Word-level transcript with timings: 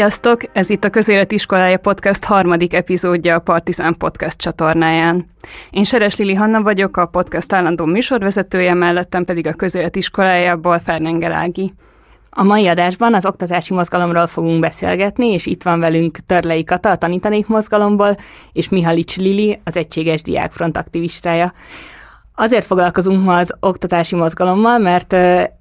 Sziasztok! 0.00 0.40
Ez 0.52 0.70
itt 0.70 0.84
a 0.84 0.90
Közéleti 0.90 1.34
Iskolája 1.34 1.78
Podcast 1.78 2.24
harmadik 2.24 2.74
epizódja 2.74 3.34
a 3.34 3.38
Partizán 3.38 3.94
Podcast 3.98 4.38
csatornáján. 4.38 5.24
Én 5.70 5.84
Seres 5.84 6.16
Lili 6.16 6.34
Hanna 6.34 6.62
vagyok, 6.62 6.96
a 6.96 7.06
podcast 7.06 7.52
állandó 7.52 7.84
műsorvezetője, 7.84 8.74
mellettem 8.74 9.24
pedig 9.24 9.46
a 9.46 9.52
Közéleti 9.52 9.98
Iskolájából 9.98 10.78
Fernengel 10.78 11.32
Ági. 11.32 11.72
A 12.30 12.42
mai 12.42 12.66
adásban 12.66 13.14
az 13.14 13.26
oktatási 13.26 13.74
mozgalomról 13.74 14.26
fogunk 14.26 14.60
beszélgetni, 14.60 15.26
és 15.26 15.46
itt 15.46 15.62
van 15.62 15.80
velünk 15.80 16.18
Törlei 16.26 16.64
Kata, 16.64 16.90
a 16.90 16.96
Tanítanék 16.96 17.46
mozgalomból, 17.46 18.16
és 18.52 18.68
Mihalics 18.68 19.16
Lili, 19.16 19.60
az 19.64 19.76
Egységes 19.76 20.22
Diákfront 20.22 20.76
aktivistája. 20.76 21.52
Azért 22.42 22.64
foglalkozunk 22.64 23.24
ma 23.24 23.36
az 23.36 23.52
oktatási 23.60 24.14
mozgalommal, 24.16 24.78
mert 24.78 25.12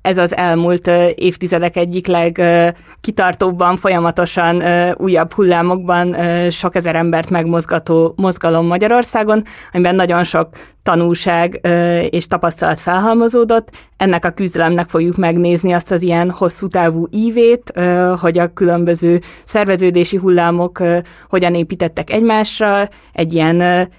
ez 0.02 0.18
az 0.18 0.36
elmúlt 0.36 0.88
évtizedek 1.16 1.76
egyik 1.76 2.08
legkitartóbban, 2.08 3.78
folyamatosan 3.78 4.64
újabb 4.96 5.34
hullámokban 5.34 6.16
sok 6.50 6.76
ezer 6.76 6.96
embert 6.96 7.30
megmozgató 7.30 8.14
mozgalom 8.16 8.66
Magyarországon, 8.66 9.44
amiben 9.74 9.96
nagyon 9.96 10.24
sok 10.24 10.50
tanulság 10.84 11.68
és 12.10 12.28
tapasztalat 12.28 12.80
felhalmozódott. 12.80 13.70
Ennek 13.98 14.26
a 14.26 14.30
küzdelemnek 14.30 14.90
fogjuk 14.90 15.18
megnézni 15.18 15.72
azt 15.74 15.92
az 15.92 16.02
ilyen 16.02 16.30
hosszú 16.30 16.68
távú 16.68 17.08
ívét, 17.12 17.74
hogy 18.20 18.38
a 18.38 18.54
különböző 18.54 19.20
szerveződési 19.44 20.18
hullámok 20.18 20.84
hogyan 21.30 21.56
építettek 21.56 22.10
egymásra, 22.10 22.88
egy 23.14 23.34
ilyen 23.34 23.90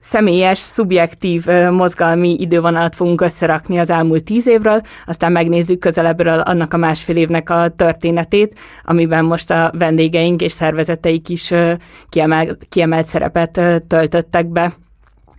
személyes, 0.00 0.58
szubjektív 0.58 1.46
mozgalmi 1.70 2.36
idővonalat 2.38 2.94
fogunk 2.94 3.20
összerakni 3.20 3.78
az 3.78 3.90
elmúlt 3.90 4.24
tíz 4.24 4.46
évről, 4.46 4.80
aztán 5.06 5.32
megnézzük 5.32 5.78
közelebbről 5.78 6.40
annak 6.40 6.74
a 6.74 6.76
másfél 6.76 7.16
évnek 7.16 7.50
a 7.50 7.68
történetét, 7.68 8.58
amiben 8.84 9.24
most 9.24 9.50
a 9.50 9.72
vendégeink 9.78 10.42
és 10.42 10.52
szervezeteik 10.52 11.28
is 11.28 11.52
kiemelt, 12.08 12.66
kiemelt 12.68 13.06
szerepet 13.06 13.60
töltöttek 13.88 14.46
be 14.46 14.76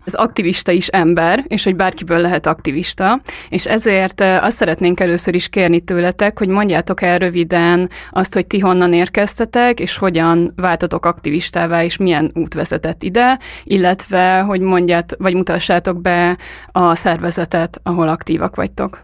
az 0.10 0.16
aktivista 0.16 0.72
is 0.72 0.88
ember, 0.88 1.46
és 1.48 1.64
hogy 1.64 1.76
bárkiből 1.76 2.20
lehet 2.20 2.46
aktivista, 2.46 3.22
és 3.50 3.66
ezért 3.66 4.22
azt 4.22 4.56
szeretnénk 4.56 5.00
először 5.00 5.36
is 5.36 5.50
kérni 5.50 5.80
tőletek, 5.80 6.40
hogy 6.40 6.48
mondjátok 6.48 7.02
el 7.02 7.18
röviden 7.18 7.90
azt, 8.10 8.34
hogy 8.34 8.48
ti 8.48 8.60
honnan 8.60 8.94
érkeztetek, 8.94 9.80
és 9.80 9.98
hogyan 9.98 10.54
váltatok 10.56 11.06
aktivistává, 11.06 11.84
és 11.84 11.98
milyen 11.98 12.32
út 12.34 12.54
vezetett 12.54 13.04
ide, 13.04 13.40
illetve 13.64 14.40
hogy 14.40 14.62
mondját, 14.62 15.16
vagy 15.18 15.34
mutassátok 15.34 16.02
be 16.02 16.38
a 16.72 16.96
szervezetet, 16.96 17.80
ahol 17.84 18.08
aktívak 18.08 18.56
vagytok. 18.56 19.04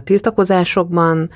tiltakozásokban, 0.04 1.30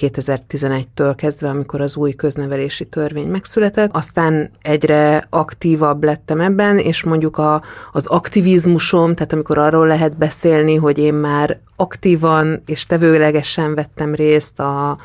2011-től 0.00 1.12
kezdve, 1.16 1.48
amikor 1.48 1.80
az 1.80 1.96
új 1.96 2.12
köznevelési 2.12 2.84
törvény 2.84 3.28
megszületett. 3.28 3.96
Aztán 3.96 4.50
egyre 4.62 5.26
aktívabb 5.30 6.04
lettem 6.04 6.40
ebben, 6.40 6.78
és 6.78 7.02
mondjuk 7.02 7.38
a, 7.38 7.62
az 7.92 8.06
aktivizmusom, 8.06 9.14
tehát 9.14 9.32
amikor 9.32 9.58
arról 9.58 9.86
lehet 9.86 10.16
beszélni, 10.16 10.74
hogy 10.74 10.98
én 10.98 11.14
már 11.14 11.60
aktívan 11.76 12.62
és 12.66 12.86
tevőlegesen 12.86 13.74
vettem 13.74 14.14
részt 14.14 14.58
a, 14.58 14.98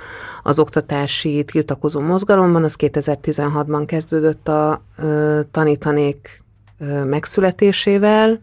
az 0.44 0.60
oktatási 0.60 1.44
tiltakozó 1.44 2.00
mozgalomban, 2.00 2.64
az 2.64 2.76
2016-ban 2.80 3.84
kezdődött 3.86 4.48
a, 4.48 4.72
a 4.72 4.82
tanítanék 5.52 6.46
megszületésével. 7.06 8.40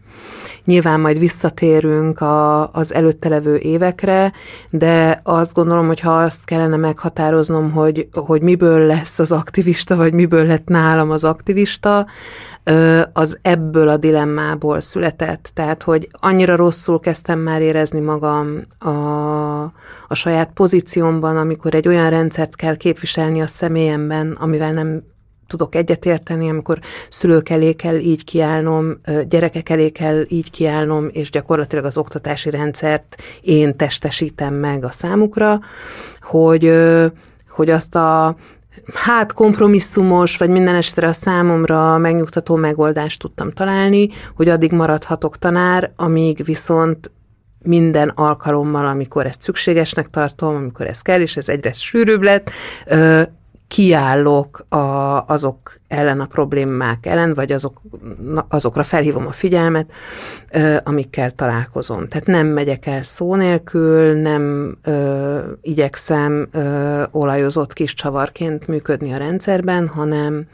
Nyilván 0.65 0.99
majd 0.99 1.19
visszatérünk 1.19 2.21
a, 2.21 2.71
az 2.71 2.93
előtte 2.93 3.29
levő 3.29 3.57
évekre, 3.57 4.31
de 4.69 5.21
azt 5.23 5.53
gondolom, 5.53 5.87
hogy 5.87 5.99
ha 5.99 6.17
azt 6.17 6.45
kellene 6.45 6.75
meghatároznom, 6.75 7.71
hogy, 7.71 8.07
hogy 8.11 8.41
miből 8.41 8.85
lesz 8.85 9.19
az 9.19 9.31
aktivista, 9.31 9.95
vagy 9.95 10.13
miből 10.13 10.45
lett 10.45 10.67
nálam 10.67 11.11
az 11.11 11.23
aktivista, 11.23 12.05
az 13.13 13.37
ebből 13.41 13.87
a 13.87 13.97
dilemmából 13.97 14.81
született. 14.81 15.51
Tehát, 15.53 15.83
hogy 15.83 16.09
annyira 16.11 16.55
rosszul 16.55 16.99
kezdtem 16.99 17.39
már 17.39 17.61
érezni 17.61 17.99
magam 17.99 18.61
a, 18.79 18.89
a 20.07 20.15
saját 20.15 20.51
pozíciómban, 20.53 21.37
amikor 21.37 21.75
egy 21.75 21.87
olyan 21.87 22.09
rendszert 22.09 22.55
kell 22.55 22.75
képviselni 22.75 23.41
a 23.41 23.47
személyemben, 23.47 24.37
amivel 24.39 24.73
nem 24.73 25.03
tudok 25.55 25.75
egyetérteni, 25.75 26.49
amikor 26.49 26.79
szülők 27.09 27.49
elé 27.49 27.73
kell 27.73 27.97
így 27.97 28.23
kiállnom, 28.23 28.99
gyerekek 29.29 29.69
elé 29.69 29.89
kell 29.89 30.25
így 30.27 30.51
kiállnom, 30.51 31.09
és 31.11 31.29
gyakorlatilag 31.29 31.85
az 31.85 31.97
oktatási 31.97 32.49
rendszert 32.49 33.21
én 33.41 33.75
testesítem 33.75 34.53
meg 34.53 34.83
a 34.83 34.91
számukra, 34.91 35.59
hogy, 36.19 36.73
hogy 37.49 37.69
azt 37.69 37.95
a 37.95 38.35
hát 38.93 39.33
kompromisszumos, 39.33 40.37
vagy 40.37 40.49
minden 40.49 40.75
esetre 40.75 41.07
a 41.07 41.13
számomra 41.13 41.97
megnyugtató 41.97 42.55
megoldást 42.55 43.19
tudtam 43.19 43.51
találni, 43.51 44.09
hogy 44.35 44.49
addig 44.49 44.71
maradhatok 44.71 45.37
tanár, 45.37 45.91
amíg 45.95 46.43
viszont 46.45 47.11
minden 47.63 48.09
alkalommal, 48.09 48.85
amikor 48.85 49.25
ezt 49.25 49.41
szükségesnek 49.41 50.09
tartom, 50.09 50.55
amikor 50.55 50.87
ez 50.87 51.01
kell, 51.01 51.21
és 51.21 51.37
ez 51.37 51.49
egyre 51.49 51.73
sűrűbb 51.73 52.21
lett, 52.21 52.51
kiállok 53.67 54.65
a, 54.69 55.25
azok 55.27 55.79
ellen 55.87 56.19
a 56.19 56.25
problémák 56.25 57.05
ellen, 57.05 57.33
vagy 57.33 57.51
azok, 57.51 57.81
azokra 58.49 58.83
felhívom 58.83 59.27
a 59.27 59.31
figyelmet, 59.31 59.91
amikkel 60.83 61.31
találkozom. 61.31 62.07
Tehát 62.07 62.27
nem 62.27 62.47
megyek 62.47 62.85
el 62.85 63.03
szó 63.03 63.35
nélkül, 63.35 64.13
nem 64.13 64.75
ö, 64.83 65.39
igyekszem 65.61 66.47
ö, 66.51 67.03
olajozott 67.11 67.73
kis 67.73 67.93
csavarként 67.93 68.67
működni 68.67 69.13
a 69.13 69.17
rendszerben, 69.17 69.87
hanem 69.87 70.47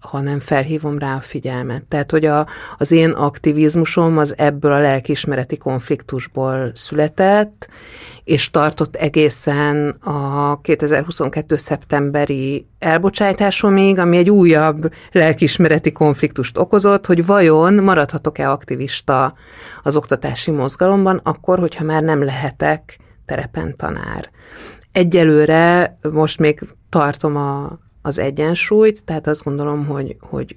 hanem 0.00 0.40
felhívom 0.40 0.98
rá 0.98 1.14
a 1.14 1.20
figyelmet. 1.20 1.84
Tehát, 1.84 2.10
hogy 2.10 2.24
a, 2.24 2.46
az 2.78 2.90
én 2.90 3.10
aktivizmusom 3.10 4.18
az 4.18 4.34
ebből 4.38 4.72
a 4.72 4.80
lelkismereti 4.80 5.56
konfliktusból 5.56 6.70
született, 6.74 7.68
és 8.24 8.50
tartott 8.50 8.96
egészen 8.96 9.88
a 9.88 10.60
2022. 10.60 11.56
szeptemberi 11.56 12.66
elbocsátásomig, 12.78 13.98
ami 13.98 14.16
egy 14.16 14.30
újabb 14.30 14.92
lelkismereti 15.12 15.92
konfliktust 15.92 16.58
okozott, 16.58 17.06
hogy 17.06 17.26
vajon 17.26 17.74
maradhatok-e 17.74 18.50
aktivista 18.50 19.34
az 19.82 19.96
oktatási 19.96 20.50
mozgalomban, 20.50 21.20
akkor, 21.22 21.58
hogyha 21.58 21.84
már 21.84 22.02
nem 22.02 22.24
lehetek 22.24 22.98
terepen 23.24 23.76
tanár. 23.76 24.30
Egyelőre 24.92 25.98
most 26.12 26.38
még 26.38 26.60
tartom 26.88 27.36
a, 27.36 27.78
az 28.02 28.18
egyensúlyt, 28.18 29.04
tehát 29.04 29.26
azt 29.26 29.44
gondolom, 29.44 29.86
hogy, 29.86 30.16
hogy 30.20 30.56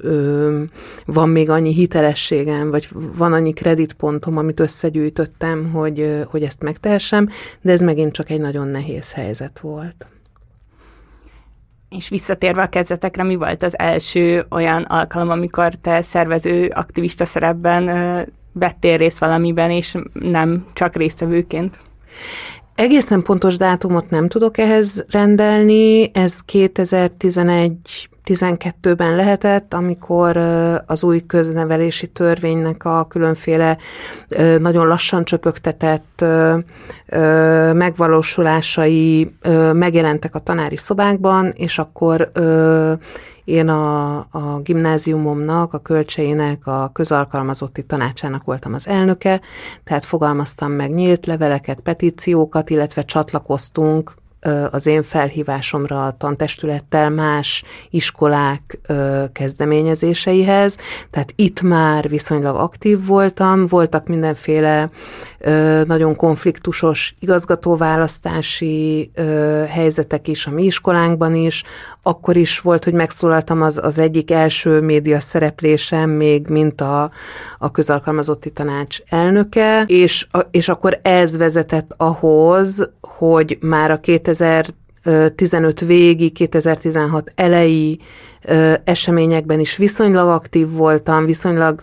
ö, 0.00 0.62
van 1.04 1.28
még 1.28 1.50
annyi 1.50 1.72
hitelességem, 1.72 2.70
vagy 2.70 2.88
van 3.16 3.32
annyi 3.32 3.52
kreditpontom, 3.52 4.36
amit 4.36 4.60
összegyűjtöttem, 4.60 5.70
hogy, 5.70 6.24
hogy 6.26 6.42
ezt 6.42 6.62
megtehessem, 6.62 7.28
de 7.60 7.72
ez 7.72 7.80
megint 7.80 8.12
csak 8.12 8.30
egy 8.30 8.40
nagyon 8.40 8.68
nehéz 8.68 9.12
helyzet 9.12 9.60
volt. 9.60 10.06
És 11.88 12.08
visszatérve 12.08 12.62
a 12.62 12.68
kezdetekre, 12.68 13.22
mi 13.22 13.36
volt 13.36 13.62
az 13.62 13.78
első 13.78 14.46
olyan 14.50 14.82
alkalom, 14.82 15.30
amikor 15.30 15.74
te 15.74 16.02
szervező 16.02 16.66
aktivista 16.74 17.26
szerepben 17.26 17.84
vettél 18.52 18.96
részt 18.96 19.18
valamiben, 19.18 19.70
és 19.70 19.96
nem 20.12 20.66
csak 20.72 20.96
résztvevőként? 20.96 21.78
Egészen 22.78 23.22
pontos 23.22 23.56
dátumot 23.56 24.10
nem 24.10 24.28
tudok 24.28 24.58
ehhez 24.58 25.04
rendelni, 25.10 26.10
ez 26.14 26.40
2011 27.18 28.08
12-ben 28.28 29.16
lehetett, 29.16 29.74
amikor 29.74 30.36
az 30.86 31.02
új 31.02 31.20
köznevelési 31.26 32.06
törvénynek 32.06 32.84
a 32.84 33.06
különféle 33.06 33.78
nagyon 34.58 34.86
lassan 34.86 35.24
csöpögtetett 35.24 36.24
megvalósulásai 37.72 39.34
megjelentek 39.72 40.34
a 40.34 40.38
tanári 40.38 40.76
szobákban, 40.76 41.52
és 41.56 41.78
akkor 41.78 42.30
én 43.44 43.68
a, 43.68 44.16
a 44.16 44.60
gimnáziumomnak, 44.62 45.72
a 45.72 45.78
kölcseinek, 45.78 46.66
a 46.66 46.90
közalkalmazotti 46.92 47.82
tanácsának 47.82 48.44
voltam 48.44 48.74
az 48.74 48.88
elnöke, 48.88 49.40
tehát 49.84 50.04
fogalmaztam 50.04 50.72
meg 50.72 50.94
nyílt 50.94 51.26
leveleket, 51.26 51.80
petíciókat, 51.80 52.70
illetve 52.70 53.04
csatlakoztunk 53.04 54.14
az 54.70 54.86
én 54.86 55.02
felhívásomra 55.02 56.06
a 56.06 56.16
tantestülettel 56.16 57.10
más 57.10 57.62
iskolák 57.90 58.78
kezdeményezéseihez, 59.32 60.76
tehát 61.10 61.32
itt 61.36 61.62
már 61.62 62.08
viszonylag 62.08 62.56
aktív 62.56 63.06
voltam, 63.06 63.66
voltak 63.66 64.06
mindenféle 64.06 64.90
nagyon 65.86 66.16
konfliktusos 66.16 67.14
igazgatóválasztási 67.18 69.10
helyzetek 69.68 70.28
is 70.28 70.46
a 70.46 70.50
mi 70.50 70.64
iskolánkban 70.64 71.34
is, 71.34 71.62
akkor 72.02 72.36
is 72.36 72.60
volt, 72.60 72.84
hogy 72.84 72.92
megszólaltam 72.92 73.62
az, 73.62 73.80
az 73.82 73.98
egyik 73.98 74.30
első 74.30 74.80
média 74.80 75.20
szereplésem, 75.20 76.10
még 76.10 76.48
mint 76.48 76.80
a, 76.80 77.10
a 77.58 77.70
közalkalmazotti 77.70 78.50
tanács 78.50 78.98
elnöke, 79.08 79.84
és, 79.86 80.26
és 80.50 80.68
akkor 80.68 80.98
ez 81.02 81.36
vezetett 81.36 81.94
ahhoz, 81.96 82.90
hogy 83.00 83.58
már 83.60 83.90
a 83.90 84.00
2015 84.00 85.80
végi, 85.80 86.30
2016 86.30 87.32
elejé 87.34 87.98
eseményekben 88.84 89.60
is 89.60 89.76
viszonylag 89.76 90.28
aktív 90.28 90.70
voltam, 90.70 91.24
viszonylag 91.24 91.82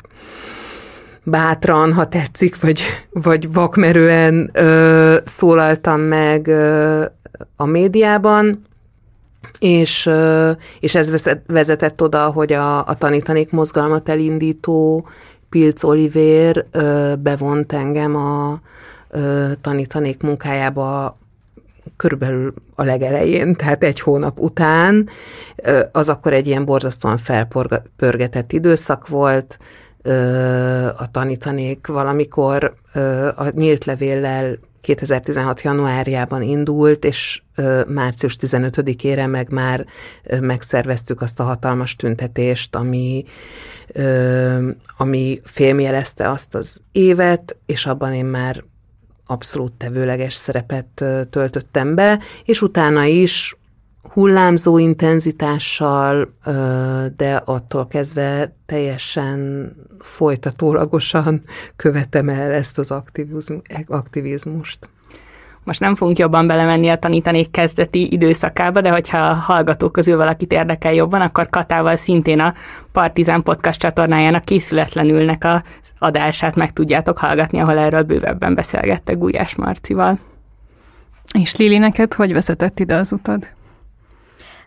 bátran, 1.26 1.94
ha 1.94 2.08
tetszik, 2.08 2.62
vagy, 2.62 2.82
vagy 3.12 3.54
vakmerően 3.54 4.50
ö, 4.54 5.18
szólaltam 5.26 6.00
meg 6.00 6.48
ö, 6.48 7.06
a 7.56 7.66
médiában, 7.66 8.66
és, 9.60 10.06
ö, 10.06 10.52
és 10.80 10.96
ez 10.96 11.30
vezetett 11.48 12.02
oda, 12.02 12.26
hogy 12.26 12.54
a, 12.54 12.88
a 12.88 12.96
tanítanék 12.98 13.52
mozgalmat 13.52 14.10
elindító 14.10 15.08
Pilc 15.50 15.84
Olivér 15.84 16.66
ö, 16.72 17.14
bevont 17.20 17.74
engem 17.74 18.16
a 18.16 18.60
ö, 19.10 19.52
tanítanék 19.62 20.22
munkájába 20.22 21.18
körülbelül 21.98 22.54
a 22.76 22.84
legelején, 22.84 23.56
tehát 23.56 23.84
egy 23.84 24.00
hónap 24.00 24.40
után, 24.40 25.10
az 25.92 26.10
akkor 26.10 26.34
egy 26.34 26.48
ilyen 26.48 26.66
borzasztóan 26.66 27.18
felpörgetett 27.18 28.52
időszak 28.52 29.08
volt, 29.08 29.58
a 30.98 31.12
tanítanék 31.12 31.88
valamikor 31.88 32.74
a 33.36 33.50
nyílt 33.50 33.86
levéllel 33.86 34.58
2016. 34.82 35.62
januárjában 35.62 36.42
indult, 36.42 37.06
és 37.06 37.42
március 37.88 38.38
15-ére 38.42 39.30
meg 39.30 39.52
már 39.52 39.86
megszerveztük 40.40 41.22
azt 41.22 41.40
a 41.40 41.44
hatalmas 41.44 41.96
tüntetést, 41.96 42.76
ami, 42.76 43.26
ami 44.98 45.40
félmjelezte 45.44 46.30
azt 46.30 46.56
az 46.56 46.82
évet, 46.92 47.58
és 47.66 47.86
abban 47.86 48.14
én 48.14 48.26
már 48.26 48.64
abszolút 49.26 49.74
tevőleges 49.74 50.34
szerepet 50.34 51.06
töltöttem 51.30 51.96
be, 51.96 52.20
és 52.44 52.62
utána 52.62 53.04
is 53.04 53.56
hullámzó 54.14 54.78
intenzitással, 54.78 56.34
de 57.18 57.42
attól 57.46 57.88
kezdve 57.88 58.56
teljesen 58.66 59.72
folytatólagosan 60.00 61.44
követem 61.76 62.30
el 62.30 62.52
ezt 62.52 62.80
az 62.80 62.94
aktivizmust. 63.88 64.90
Most 65.64 65.80
nem 65.80 65.96
fogunk 65.96 66.18
jobban 66.18 66.48
belemenni 66.48 66.90
a 66.90 66.98
tanítanék 66.98 67.52
kezdeti 67.52 68.14
időszakába, 68.14 68.82
de 68.82 68.90
hogyha 68.90 69.18
a 69.18 69.34
hallgatók 69.34 69.92
közül 69.92 70.18
valakit 70.18 70.52
érdekel 70.52 70.94
jobban, 70.94 71.22
akkor 71.22 71.50
Katával 71.50 71.96
szintén 71.96 72.40
a 72.40 72.54
Partizán 72.92 73.44
Podcast 73.44 73.80
csatornájának 73.80 74.46
készületlenülnek 74.46 75.44
a 75.44 75.64
adását 76.00 76.56
meg 76.56 76.74
tudjátok 76.74 77.18
hallgatni, 77.18 77.60
ahol 77.60 77.78
erről 77.78 78.04
bővebben 78.04 78.56
beszélgettek 78.56 79.18
Gulyás 79.18 79.56
Marcival. 79.56 80.20
És 81.40 81.56
Lili, 81.56 81.78
neked 81.78 82.14
hogy 82.14 82.34
vezetett 82.34 82.80
ide 82.80 82.96
az 82.96 83.12
utad? 83.12 83.50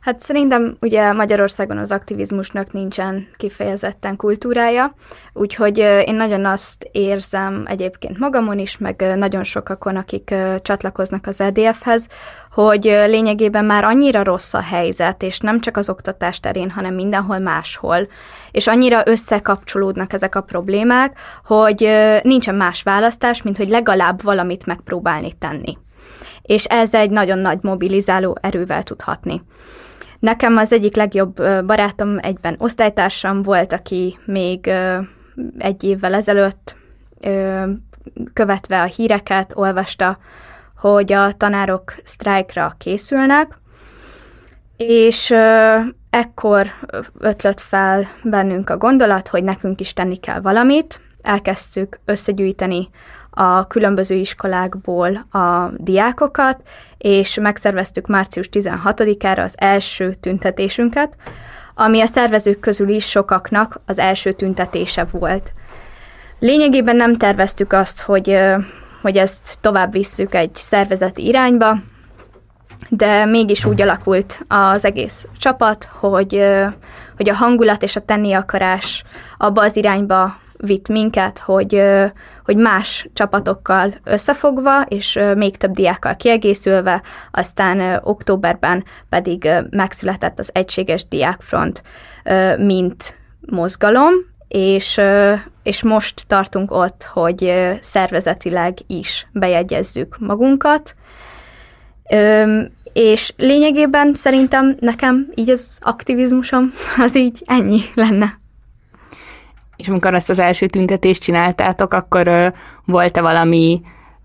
Hát 0.08 0.20
szerintem 0.20 0.76
ugye 0.80 1.12
Magyarországon 1.12 1.78
az 1.78 1.90
aktivizmusnak 1.90 2.72
nincsen 2.72 3.26
kifejezetten 3.36 4.16
kultúrája, 4.16 4.94
úgyhogy 5.32 5.78
én 5.78 6.14
nagyon 6.14 6.44
azt 6.44 6.88
érzem 6.92 7.64
egyébként 7.66 8.18
magamon 8.18 8.58
is, 8.58 8.78
meg 8.78 9.12
nagyon 9.16 9.44
sokakon, 9.44 9.96
akik 9.96 10.34
csatlakoznak 10.62 11.26
az 11.26 11.40
EDF-hez, 11.40 12.06
hogy 12.52 12.84
lényegében 12.84 13.64
már 13.64 13.84
annyira 13.84 14.22
rossz 14.22 14.54
a 14.54 14.60
helyzet, 14.60 15.22
és 15.22 15.38
nem 15.38 15.60
csak 15.60 15.76
az 15.76 15.88
oktatás 15.88 16.40
terén, 16.40 16.70
hanem 16.70 16.94
mindenhol 16.94 17.38
máshol, 17.38 18.08
és 18.50 18.66
annyira 18.66 19.02
összekapcsolódnak 19.06 20.12
ezek 20.12 20.34
a 20.34 20.40
problémák, 20.40 21.18
hogy 21.44 21.88
nincsen 22.22 22.54
más 22.54 22.82
választás, 22.82 23.42
mint 23.42 23.56
hogy 23.56 23.68
legalább 23.68 24.22
valamit 24.22 24.66
megpróbálni 24.66 25.32
tenni. 25.32 25.78
És 26.42 26.64
ez 26.64 26.94
egy 26.94 27.10
nagyon 27.10 27.38
nagy 27.38 27.58
mobilizáló 27.62 28.36
erővel 28.40 28.82
tudhatni. 28.82 29.42
Nekem 30.18 30.56
az 30.56 30.72
egyik 30.72 30.96
legjobb 30.96 31.34
barátom, 31.66 32.18
egyben 32.20 32.54
osztálytársam 32.58 33.42
volt, 33.42 33.72
aki 33.72 34.18
még 34.24 34.70
egy 35.58 35.84
évvel 35.84 36.14
ezelőtt 36.14 36.76
követve 38.32 38.82
a 38.82 38.84
híreket 38.84 39.52
olvasta, 39.54 40.18
hogy 40.76 41.12
a 41.12 41.32
tanárok 41.32 41.94
sztrájkra 42.04 42.74
készülnek, 42.78 43.58
és 44.76 45.34
ekkor 46.10 46.66
ötlött 47.18 47.60
fel 47.60 48.06
bennünk 48.24 48.70
a 48.70 48.76
gondolat, 48.76 49.28
hogy 49.28 49.44
nekünk 49.44 49.80
is 49.80 49.92
tenni 49.92 50.16
kell 50.16 50.40
valamit. 50.40 51.00
Elkezdtük 51.22 52.00
összegyűjteni 52.04 52.88
a 53.38 53.66
különböző 53.66 54.14
iskolákból 54.14 55.26
a 55.30 55.70
diákokat, 55.76 56.60
és 56.98 57.38
megszerveztük 57.40 58.06
március 58.06 58.48
16-ára 58.52 59.42
az 59.42 59.54
első 59.58 60.16
tüntetésünket, 60.20 61.16
ami 61.74 62.00
a 62.00 62.06
szervezők 62.06 62.60
közül 62.60 62.88
is 62.88 63.08
sokaknak 63.08 63.80
az 63.86 63.98
első 63.98 64.32
tüntetése 64.32 65.06
volt. 65.10 65.52
Lényegében 66.38 66.96
nem 66.96 67.16
terveztük 67.16 67.72
azt, 67.72 68.00
hogy, 68.00 68.38
hogy 69.02 69.16
ezt 69.16 69.58
tovább 69.60 69.92
visszük 69.92 70.34
egy 70.34 70.54
szervezeti 70.54 71.26
irányba, 71.26 71.76
de 72.88 73.24
mégis 73.24 73.64
úgy 73.64 73.80
alakult 73.80 74.44
az 74.48 74.84
egész 74.84 75.26
csapat, 75.38 75.88
hogy, 75.92 76.42
hogy 77.16 77.28
a 77.28 77.34
hangulat 77.34 77.82
és 77.82 77.96
a 77.96 78.00
tenni 78.00 78.32
akarás 78.32 79.04
abba 79.36 79.62
az 79.62 79.76
irányba 79.76 80.36
vitt 80.56 80.88
minket, 80.88 81.38
hogy, 81.38 81.82
hogy 82.48 82.56
más 82.56 83.08
csapatokkal 83.12 83.94
összefogva, 84.04 84.82
és 84.82 85.18
még 85.36 85.56
több 85.56 85.70
diákkal 85.72 86.16
kiegészülve, 86.16 87.02
aztán 87.30 88.00
októberben 88.04 88.84
pedig 89.08 89.48
megszületett 89.70 90.38
az 90.38 90.50
Egységes 90.52 91.08
Diákfront, 91.08 91.82
mint 92.56 93.18
mozgalom, 93.40 94.12
és, 94.48 95.00
és 95.62 95.82
most 95.82 96.24
tartunk 96.26 96.70
ott, 96.70 97.02
hogy 97.12 97.54
szervezetileg 97.80 98.78
is 98.86 99.26
bejegyezzük 99.32 100.16
magunkat, 100.18 100.94
és 102.92 103.32
lényegében 103.36 104.14
szerintem 104.14 104.76
nekem 104.80 105.28
így 105.34 105.50
az 105.50 105.78
aktivizmusom 105.80 106.72
az 107.04 107.16
így 107.16 107.42
ennyi 107.46 107.80
lenne. 107.94 108.38
És 109.78 109.88
amikor 109.88 110.14
ezt 110.14 110.30
az 110.30 110.38
első 110.38 110.66
tüntetést 110.66 111.22
csináltátok, 111.22 111.92
akkor 111.92 112.52
volt-e 112.84 113.20
valami 113.20 113.80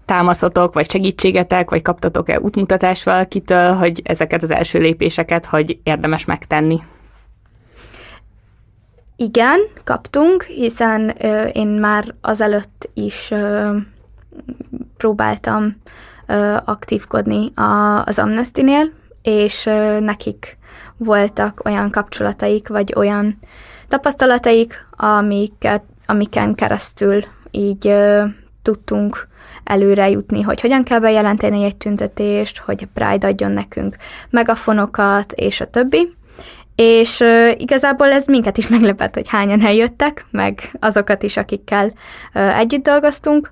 támaszotok, 0.05 0.74
vagy 0.74 0.91
segítségetek, 0.91 1.69
vagy 1.69 1.81
kaptatok-e 1.81 2.39
útmutatást 2.39 3.03
valakitől, 3.03 3.74
hogy 3.74 4.01
ezeket 4.03 4.43
az 4.43 4.51
első 4.51 4.79
lépéseket, 4.79 5.45
hogy 5.45 5.79
érdemes 5.83 6.25
megtenni? 6.25 6.79
Igen, 9.15 9.60
kaptunk, 9.83 10.43
hiszen 10.43 11.15
ö, 11.19 11.43
én 11.43 11.67
már 11.67 12.15
azelőtt 12.22 12.89
is 12.93 13.31
ö, 13.31 13.77
próbáltam 14.98 15.75
ö, 16.27 16.57
aktívkodni 16.65 17.51
a, 17.55 18.01
az 18.05 18.19
Amnesty-nél, 18.19 18.91
és 19.22 19.65
ö, 19.65 20.00
nekik 20.00 20.57
voltak 20.98 21.62
olyan 21.65 21.91
kapcsolataik, 21.91 22.67
vagy 22.67 22.93
olyan 22.95 23.39
tapasztalataik, 23.93 24.85
amiket, 24.91 25.83
amiken 26.05 26.55
keresztül 26.55 27.23
így 27.51 27.88
ö, 27.88 28.23
tudtunk 28.62 29.27
előre 29.63 30.09
jutni, 30.09 30.41
hogy 30.41 30.62
hogyan 30.62 30.83
kell 30.83 31.00
bejelenteni 31.00 31.63
egy 31.63 31.77
tüntetést, 31.77 32.57
hogy 32.57 32.83
a 32.83 32.89
Pride 32.93 33.27
adjon 33.27 33.51
nekünk 33.51 33.95
megafonokat, 34.29 35.31
és 35.31 35.62
a 35.62 35.69
többi. 35.69 36.15
És 36.75 37.19
uh, 37.19 37.51
igazából 37.57 38.12
ez 38.12 38.27
minket 38.27 38.57
is 38.57 38.67
meglepett, 38.75 39.13
hogy 39.13 39.29
hányan 39.29 39.65
eljöttek, 39.65 40.25
meg 40.31 40.71
azokat 40.79 41.23
is, 41.23 41.38
akikkel 41.38 41.93
uh, 42.33 42.57
együtt 42.57 42.83
dolgoztunk, 42.83 43.51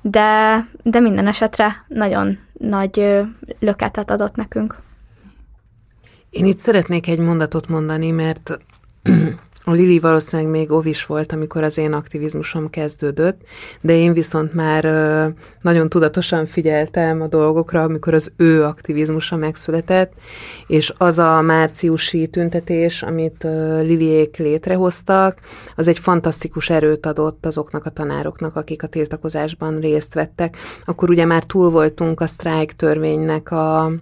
de, 0.00 0.58
de 0.82 1.00
minden 1.00 1.26
esetre 1.26 1.84
nagyon 1.88 2.38
nagy 2.52 2.98
uh, 2.98 3.26
löketet 3.60 4.10
adott 4.10 4.34
nekünk. 4.34 4.76
Én 6.30 6.46
itt 6.46 6.58
szeretnék 6.58 7.08
egy 7.08 7.18
mondatot 7.18 7.68
mondani, 7.68 8.10
mert 8.10 8.58
a 9.70 9.72
Lili 9.72 9.98
valószínűleg 9.98 10.50
még 10.50 10.70
ovis 10.70 11.06
volt, 11.06 11.32
amikor 11.32 11.62
az 11.62 11.78
én 11.78 11.92
aktivizmusom 11.92 12.70
kezdődött, 12.70 13.40
de 13.80 13.96
én 13.96 14.12
viszont 14.12 14.54
már 14.54 14.84
nagyon 15.60 15.88
tudatosan 15.88 16.46
figyeltem 16.46 17.20
a 17.20 17.26
dolgokra, 17.26 17.82
amikor 17.82 18.14
az 18.14 18.32
ő 18.36 18.64
aktivizmusa 18.64 19.36
megszületett, 19.36 20.12
és 20.66 20.92
az 20.96 21.18
a 21.18 21.40
márciusi 21.40 22.26
tüntetés, 22.26 23.02
amit 23.02 23.42
Liliék 23.80 24.36
létrehoztak, 24.36 25.38
az 25.76 25.88
egy 25.88 25.98
fantasztikus 25.98 26.70
erőt 26.70 27.06
adott 27.06 27.46
azoknak 27.46 27.84
a 27.84 27.90
tanároknak, 27.90 28.56
akik 28.56 28.82
a 28.82 28.86
tiltakozásban 28.86 29.80
részt 29.80 30.14
vettek. 30.14 30.56
Akkor 30.84 31.10
ugye 31.10 31.24
már 31.24 31.44
túl 31.44 31.70
voltunk 31.70 32.20
a 32.20 32.26
sztrájk 32.26 32.72
törvénynek 32.72 33.50
a 33.50 33.92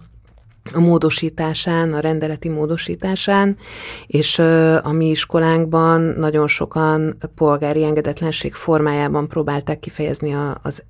a 0.73 0.79
módosításán, 0.79 1.93
a 1.93 1.99
rendeleti 1.99 2.49
módosításán, 2.49 3.57
és 4.07 4.39
a 4.83 4.91
mi 4.91 5.09
iskolánkban 5.09 6.01
nagyon 6.01 6.47
sokan 6.47 7.17
polgári 7.35 7.83
engedetlenség 7.83 8.53
formájában 8.53 9.27
próbálták 9.27 9.79
kifejezni 9.79 10.35
az, 10.61 10.83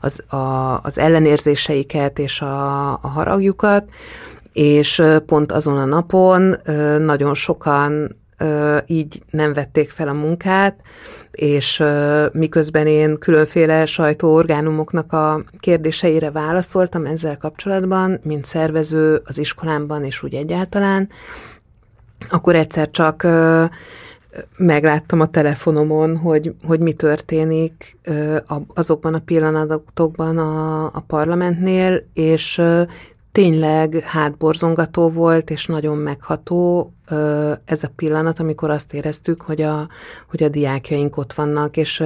az, 0.00 0.22
az 0.82 0.98
ellenérzéseiket 0.98 2.18
és 2.18 2.40
a, 2.40 2.92
a 2.92 3.08
haragjukat, 3.08 3.88
és 4.52 5.02
pont 5.26 5.52
azon 5.52 5.78
a 5.78 5.84
napon 5.84 6.56
nagyon 6.98 7.34
sokan 7.34 8.18
így 8.86 9.22
nem 9.30 9.52
vették 9.52 9.90
fel 9.90 10.08
a 10.08 10.12
munkát, 10.12 10.80
és 11.30 11.82
miközben 12.32 12.86
én 12.86 13.18
különféle 13.18 13.86
sajtóorgánumoknak 13.86 15.12
a 15.12 15.44
kérdéseire 15.58 16.30
válaszoltam 16.30 17.06
ezzel 17.06 17.36
kapcsolatban, 17.36 18.20
mint 18.22 18.44
szervező 18.44 19.22
az 19.24 19.38
iskolámban 19.38 20.04
és 20.04 20.22
úgy 20.22 20.34
egyáltalán, 20.34 21.08
akkor 22.30 22.54
egyszer 22.54 22.90
csak 22.90 23.26
megláttam 24.56 25.20
a 25.20 25.30
telefonomon, 25.30 26.16
hogy, 26.16 26.54
hogy 26.66 26.80
mi 26.80 26.92
történik 26.92 27.96
azokban 28.74 29.14
a 29.14 29.18
pillanatokban 29.18 30.38
a, 30.38 30.84
a 30.84 31.04
parlamentnél, 31.06 32.02
és 32.14 32.62
tényleg 33.32 33.94
hátborzongató 33.94 35.08
volt, 35.08 35.50
és 35.50 35.66
nagyon 35.66 35.96
megható 35.96 36.92
ez 37.64 37.82
a 37.82 37.90
pillanat, 37.96 38.38
amikor 38.38 38.70
azt 38.70 38.94
éreztük, 38.94 39.40
hogy 39.40 39.62
a, 39.62 39.88
hogy 40.30 40.42
a 40.42 40.48
diákjaink 40.48 41.16
ott 41.16 41.32
vannak, 41.32 41.76
és 41.76 42.04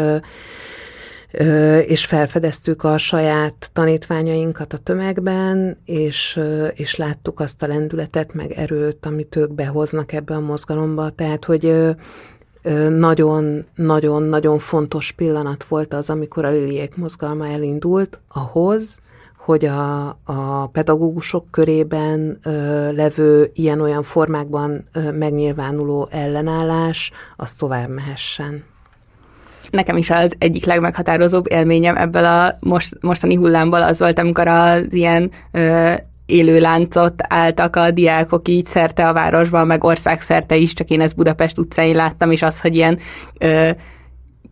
és 1.86 2.04
felfedeztük 2.04 2.82
a 2.82 2.98
saját 2.98 3.70
tanítványainkat 3.72 4.72
a 4.72 4.78
tömegben, 4.78 5.76
és, 5.84 6.40
és 6.74 6.96
láttuk 6.96 7.40
azt 7.40 7.62
a 7.62 7.66
lendületet, 7.66 8.34
meg 8.34 8.52
erőt, 8.52 9.06
amit 9.06 9.36
ők 9.36 9.52
behoznak 9.52 10.12
ebbe 10.12 10.34
a 10.34 10.40
mozgalomba. 10.40 11.10
Tehát, 11.10 11.44
hogy 11.44 11.94
nagyon-nagyon-nagyon 12.88 14.58
fontos 14.58 15.12
pillanat 15.12 15.64
volt 15.64 15.94
az, 15.94 16.10
amikor 16.10 16.44
a 16.44 16.50
Liliék 16.50 16.96
mozgalma 16.96 17.46
elindult 17.46 18.18
ahhoz, 18.28 18.98
hogy 19.44 19.64
a, 19.64 20.06
a 20.24 20.66
pedagógusok 20.72 21.50
körében 21.50 22.38
ö, 22.42 22.92
levő 22.92 23.50
ilyen-olyan 23.54 24.02
formákban 24.02 24.84
ö, 24.92 25.10
megnyilvánuló 25.10 26.08
ellenállás, 26.10 27.10
az 27.36 27.54
tovább 27.54 27.88
mehessen. 27.88 28.64
Nekem 29.70 29.96
is 29.96 30.10
az 30.10 30.34
egyik 30.38 30.64
legmeghatározóbb 30.64 31.50
élményem 31.50 31.96
ebből 31.96 32.24
a 32.24 32.56
most, 32.60 32.96
mostani 33.00 33.34
hullámból 33.34 33.82
az 33.82 33.98
volt, 33.98 34.18
amikor 34.18 34.48
az 34.48 34.92
ilyen 34.92 35.30
ö, 35.50 35.92
élő 36.26 36.60
láncot 36.60 37.14
álltak 37.16 37.76
a 37.76 37.90
diákok 37.90 38.48
így 38.48 38.64
szerte 38.64 39.08
a 39.08 39.12
városban, 39.12 39.66
meg 39.66 39.84
országszerte 39.84 40.56
is, 40.56 40.72
csak 40.72 40.88
én 40.88 41.00
ezt 41.00 41.16
Budapest 41.16 41.58
utcáin 41.58 41.96
láttam, 41.96 42.30
és 42.30 42.42
az, 42.42 42.60
hogy 42.60 42.74
ilyen 42.74 42.98
ö, 43.38 43.70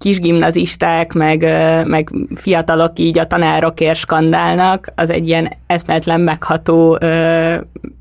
kis 0.03 0.21
gimnazisták, 0.21 1.13
meg, 1.13 1.41
meg 1.87 2.11
fiatalok 2.35 2.99
így 2.99 3.19
a 3.19 3.27
tanárokért 3.27 3.99
skandálnak, 3.99 4.93
az 4.95 5.11
egy 5.11 5.29
ilyen 5.29 5.53
eszmetlen 5.67 6.21
megható, 6.21 6.99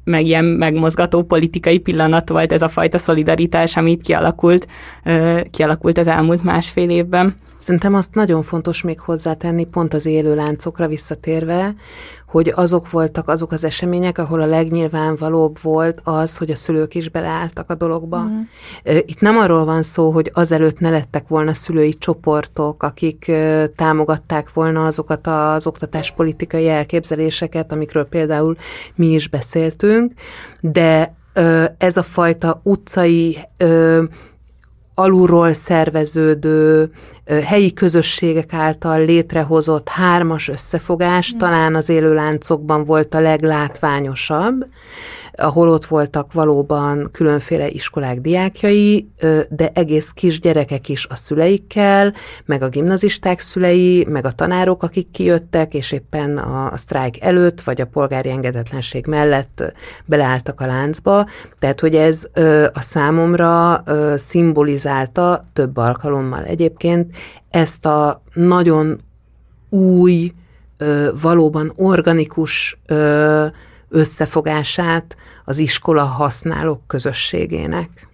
meg 0.03 0.25
ilyen 0.25 0.45
megmozgató 0.45 1.23
politikai 1.23 1.79
pillanat 1.79 2.29
volt 2.29 2.51
ez 2.51 2.61
a 2.61 2.67
fajta 2.67 2.97
szolidaritás, 2.97 3.77
amit 3.77 4.01
kialakult, 4.01 4.67
kialakult 5.51 5.97
az 5.97 6.07
elmúlt 6.07 6.43
másfél 6.43 6.89
évben. 6.89 7.35
Szerintem 7.61 7.93
azt 7.93 8.13
nagyon 8.13 8.41
fontos 8.41 8.81
még 8.81 8.99
hozzátenni, 8.99 9.63
pont 9.63 9.93
az 9.93 10.05
élő 10.05 10.35
láncokra 10.35 10.87
visszatérve, 10.87 11.75
hogy 12.27 12.53
azok 12.55 12.91
voltak 12.91 13.27
azok 13.27 13.51
az 13.51 13.63
események, 13.63 14.17
ahol 14.17 14.41
a 14.41 14.45
legnyilvánvalóbb 14.45 15.57
volt 15.61 15.99
az, 16.03 16.37
hogy 16.37 16.51
a 16.51 16.55
szülők 16.55 16.95
is 16.95 17.09
beleálltak 17.09 17.69
a 17.69 17.75
dologba. 17.75 18.21
Mm. 18.21 18.41
Itt 19.05 19.19
nem 19.19 19.37
arról 19.37 19.65
van 19.65 19.81
szó, 19.81 20.11
hogy 20.11 20.31
azelőtt 20.33 20.79
ne 20.79 20.89
lettek 20.89 21.27
volna 21.27 21.53
szülői 21.53 21.93
csoportok, 21.93 22.83
akik 22.83 23.31
támogatták 23.75 24.53
volna 24.53 24.85
azokat 24.85 25.27
az 25.27 25.67
oktatáspolitikai 25.67 26.69
elképzeléseket, 26.69 27.71
amikről 27.71 28.05
például 28.05 28.55
mi 28.95 29.07
is 29.07 29.27
beszéltünk, 29.27 30.13
de 30.59 31.15
ez 31.77 31.97
a 31.97 32.03
fajta 32.03 32.61
utcai 32.63 33.37
alulról 34.93 35.53
szerveződő, 35.53 36.91
helyi 37.45 37.73
közösségek 37.73 38.53
által 38.53 39.05
létrehozott 39.05 39.89
hármas 39.89 40.47
összefogás 40.47 41.33
mm. 41.35 41.37
talán 41.37 41.75
az 41.75 41.89
élőláncokban 41.89 42.83
volt 42.83 43.13
a 43.13 43.19
leglátványosabb, 43.19 44.65
ahol 45.41 45.69
ott 45.69 45.85
voltak 45.85 46.33
valóban 46.33 47.09
különféle 47.11 47.69
iskolák 47.69 48.21
diákjai, 48.21 49.07
de 49.49 49.71
egész 49.73 50.09
kis 50.09 50.39
gyerekek 50.39 50.89
is 50.89 51.07
a 51.09 51.15
szüleikkel, 51.15 52.13
meg 52.45 52.61
a 52.61 52.69
gimnazisták 52.69 53.39
szülei, 53.39 54.05
meg 54.09 54.25
a 54.25 54.31
tanárok, 54.31 54.83
akik 54.83 55.11
kijöttek, 55.11 55.73
és 55.73 55.91
éppen 55.91 56.37
a, 56.37 56.71
a 56.71 56.77
sztrájk 56.77 57.21
előtt, 57.21 57.61
vagy 57.61 57.81
a 57.81 57.85
polgári 57.85 58.29
engedetlenség 58.29 59.05
mellett 59.07 59.73
beleálltak 60.05 60.61
a 60.61 60.65
láncba. 60.65 61.27
Tehát, 61.59 61.79
hogy 61.79 61.95
ez 61.95 62.27
a 62.73 62.81
számomra 62.81 63.83
szimbolizálta 64.15 65.47
több 65.53 65.77
alkalommal 65.77 66.43
egyébként 66.43 67.15
ezt 67.49 67.85
a 67.85 68.21
nagyon 68.33 68.99
új, 69.69 70.33
valóban 71.21 71.73
organikus 71.75 72.79
összefogását 73.91 75.15
az 75.45 75.57
iskola 75.57 76.03
használók 76.03 76.87
közösségének. 76.87 78.07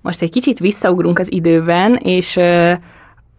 Most 0.00 0.22
egy 0.22 0.30
kicsit 0.30 0.58
visszaugrunk 0.58 1.18
az 1.18 1.32
időben, 1.32 1.94
és 1.94 2.36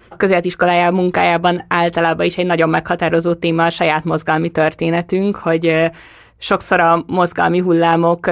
a 0.10 0.16
közéletiskolájá 0.18 0.90
munkájában 0.90 1.66
általában 1.68 2.26
is 2.26 2.38
egy 2.38 2.46
nagyon 2.46 2.70
meghatározó 2.70 3.34
téma 3.34 3.66
a 3.66 3.70
saját 3.70 4.04
mozgalmi 4.04 4.50
történetünk, 4.50 5.36
hogy 5.36 5.92
sokszor 6.38 6.80
a 6.80 7.04
mozgalmi 7.08 7.60
hullámok 7.60 8.30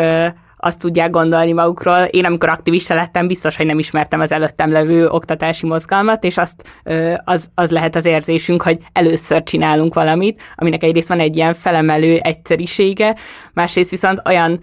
azt 0.63 0.79
tudják 0.79 1.09
gondolni 1.09 1.51
magukról. 1.51 2.03
Én 2.03 2.25
amikor 2.25 2.49
aktivista 2.49 2.95
lettem, 2.95 3.27
biztos, 3.27 3.55
hogy 3.55 3.65
nem 3.65 3.79
ismertem 3.79 4.19
az 4.19 4.31
előttem 4.31 4.71
levő 4.71 5.07
oktatási 5.07 5.65
mozgalmat, 5.65 6.23
és 6.23 6.37
azt, 6.37 6.83
az, 7.23 7.49
az 7.55 7.71
lehet 7.71 7.95
az 7.95 8.05
érzésünk, 8.05 8.61
hogy 8.61 8.77
először 8.93 9.43
csinálunk 9.43 9.93
valamit, 9.93 10.41
aminek 10.55 10.83
egyrészt 10.83 11.07
van 11.07 11.19
egy 11.19 11.35
ilyen 11.35 11.53
felemelő 11.53 12.17
egyszerisége, 12.17 13.15
másrészt 13.53 13.89
viszont 13.89 14.21
olyan 14.25 14.59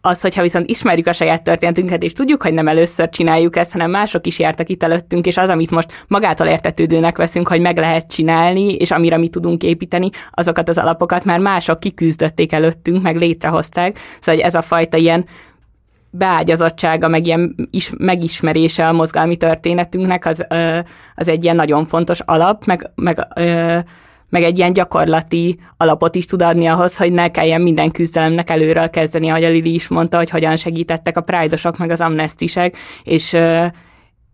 az, 0.00 0.20
hogyha 0.20 0.42
viszont 0.42 0.70
ismerjük 0.70 1.06
a 1.06 1.12
saját 1.12 1.42
történetünket, 1.42 2.02
és 2.02 2.12
tudjuk, 2.12 2.42
hogy 2.42 2.52
nem 2.52 2.68
először 2.68 3.08
csináljuk 3.08 3.56
ezt, 3.56 3.72
hanem 3.72 3.90
mások 3.90 4.26
is 4.26 4.38
jártak 4.38 4.68
itt 4.68 4.82
előttünk, 4.82 5.26
és 5.26 5.36
az, 5.36 5.48
amit 5.48 5.70
most 5.70 6.04
magától 6.08 6.46
értetődőnek 6.46 7.16
veszünk, 7.16 7.48
hogy 7.48 7.60
meg 7.60 7.78
lehet 7.78 8.06
csinálni, 8.06 8.74
és 8.74 8.90
amire 8.90 9.16
mi 9.16 9.28
tudunk 9.28 9.62
építeni, 9.62 10.08
azokat 10.30 10.68
az 10.68 10.78
alapokat 10.78 11.24
már 11.24 11.38
mások 11.38 11.80
kiküzdötték 11.80 12.52
előttünk, 12.52 13.02
meg 13.02 13.16
létrehozták. 13.16 13.98
Szóval 14.20 14.34
hogy 14.34 14.44
ez 14.44 14.54
a 14.54 14.62
fajta 14.62 14.96
ilyen 14.96 15.26
beágyazottsága, 16.10 17.08
meg 17.08 17.26
ilyen 17.26 17.68
is, 17.70 17.92
megismerése 17.98 18.88
a 18.88 18.92
mozgalmi 18.92 19.36
történetünknek, 19.36 20.26
az, 20.26 20.46
az 21.14 21.28
egy 21.28 21.44
ilyen 21.44 21.56
nagyon 21.56 21.84
fontos 21.84 22.20
alap, 22.20 22.64
meg, 22.64 22.90
meg 22.94 23.26
meg 24.30 24.42
egy 24.42 24.58
ilyen 24.58 24.72
gyakorlati 24.72 25.58
alapot 25.76 26.14
is 26.14 26.24
tud 26.24 26.42
adni 26.42 26.66
ahhoz, 26.66 26.96
hogy 26.96 27.12
ne 27.12 27.30
kelljen 27.30 27.60
minden 27.60 27.90
küzdelemnek 27.90 28.50
előről 28.50 28.90
kezdeni, 28.90 29.28
ahogy 29.28 29.44
a 29.44 29.48
Lili 29.48 29.74
is 29.74 29.88
mondta, 29.88 30.16
hogy 30.16 30.30
hogyan 30.30 30.56
segítettek 30.56 31.16
a 31.16 31.20
prájdosok, 31.20 31.78
meg 31.78 31.90
az 31.90 32.00
amnestisek, 32.00 32.76
és 33.02 33.36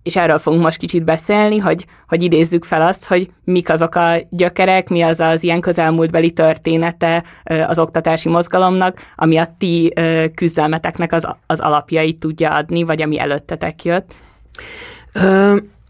és 0.07 0.17
erről 0.17 0.39
fogunk 0.39 0.63
most 0.63 0.79
kicsit 0.79 1.05
beszélni, 1.05 1.59
hogy, 1.59 1.87
hogy 2.09 2.23
idézzük 2.23 2.65
fel 2.65 2.83
azt, 2.83 3.07
hogy 3.07 3.31
mik 3.45 3.69
azok 3.69 3.95
a 3.95 4.15
gyökerek, 4.31 4.89
mi 4.89 5.03
az 5.03 5.21
az 5.21 5.43
ilyen 5.43 5.61
közelmúltbeli 5.61 6.31
története 6.31 7.25
az 7.67 7.79
oktatási 7.79 8.29
mozgalomnak, 8.29 8.99
ami 9.17 9.37
a 9.37 9.55
ti 9.59 9.93
küzdelmeteknek 10.35 11.13
az, 11.13 11.29
az 11.47 11.61
alapjait 11.61 12.19
tudja 12.19 12.55
adni, 12.55 12.83
vagy 12.83 13.03
ami 13.03 13.19
előttetek 13.19 13.85
jött. 13.85 14.15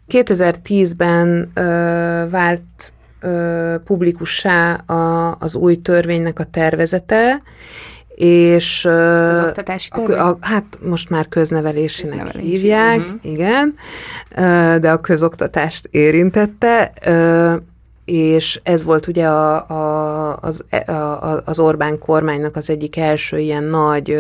2010-ben 0.09 1.51
vált 2.31 2.93
publikussá 3.85 4.75
a, 4.75 5.37
az 5.39 5.55
új 5.55 5.77
törvénynek 5.77 6.39
a 6.39 6.45
tervezete, 6.45 7.43
és 8.17 8.85
az 9.31 9.41
oktatási 9.41 9.89
a, 9.91 10.29
a, 10.29 10.39
hát 10.41 10.79
most 10.81 11.11
már 11.11 11.29
köznevelésének 11.29 12.19
Köznevelés. 12.19 12.51
hívják, 12.51 12.99
uh-huh. 12.99 13.19
igen, 13.23 13.75
de 14.81 14.91
a 14.91 14.97
közoktatást 14.97 15.89
érintette, 15.91 16.93
és 18.05 18.61
ez 18.63 18.85
volt 18.85 19.07
ugye 19.07 19.27
a, 19.27 19.69
a, 19.69 20.39
az, 20.41 20.65
e, 20.69 20.93
a, 20.93 21.43
az 21.45 21.59
Orbán 21.59 21.99
kormánynak 21.99 22.57
az 22.57 22.71
egyik 22.71 22.97
első 22.97 23.39
ilyen 23.39 23.65
nagy 23.65 24.19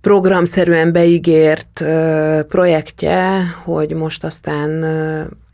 programszerűen 0.00 0.92
beígért 0.92 1.84
projektje, 2.48 3.42
hogy 3.64 3.94
most 3.94 4.24
aztán 4.24 4.84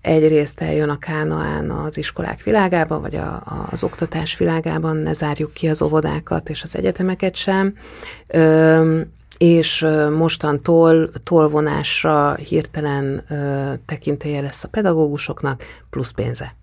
egyrészt 0.01 0.61
eljön 0.61 0.89
a 0.89 0.99
Kánaán 0.99 1.71
az 1.71 1.97
iskolák 1.97 2.43
világába, 2.43 3.01
vagy 3.01 3.17
a, 3.17 3.43
az 3.71 3.83
oktatás 3.83 4.37
világában, 4.37 4.97
ne 4.97 5.13
zárjuk 5.13 5.53
ki 5.53 5.69
az 5.69 5.83
óvodákat 5.83 6.49
és 6.49 6.63
az 6.63 6.77
egyetemeket 6.77 7.35
sem, 7.35 7.75
ö, 8.27 9.01
és 9.39 9.87
mostantól 10.17 11.11
tolvonásra 11.25 12.35
hirtelen 12.35 13.25
ö, 13.29 13.73
tekintélye 13.87 14.41
lesz 14.41 14.65
a 14.65 14.69
pedagógusoknak, 14.69 15.63
plusz 15.91 16.11
pénze. 16.11 16.57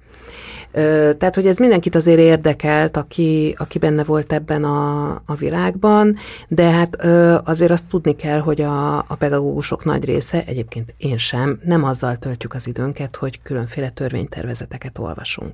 Tehát, 1.18 1.36
hogy 1.36 1.48
ez 1.48 1.58
mindenkit 1.58 1.96
azért 1.96 2.20
érdekelt, 2.20 2.98
aki, 2.98 3.56
aki 3.58 3.80
benne 3.80 4.04
volt 4.04 4.34
ebben 4.34 4.64
a, 4.64 5.10
a 5.26 5.36
világban, 5.38 6.18
de 6.48 6.70
hát 6.70 6.96
azért 7.48 7.72
azt 7.72 7.88
tudni 7.88 8.16
kell, 8.16 8.40
hogy 8.40 8.62
a, 8.62 8.98
a 8.98 9.16
pedagógusok 9.18 9.86
nagy 9.86 10.06
része, 10.06 10.44
egyébként 10.46 10.94
én 10.98 11.18
sem, 11.18 11.60
nem 11.64 11.84
azzal 11.84 12.16
töltjük 12.16 12.54
az 12.54 12.68
időnket, 12.68 13.16
hogy 13.16 13.42
különféle 13.42 13.90
törvénytervezeteket 13.90 14.98
olvasunk. 14.98 15.54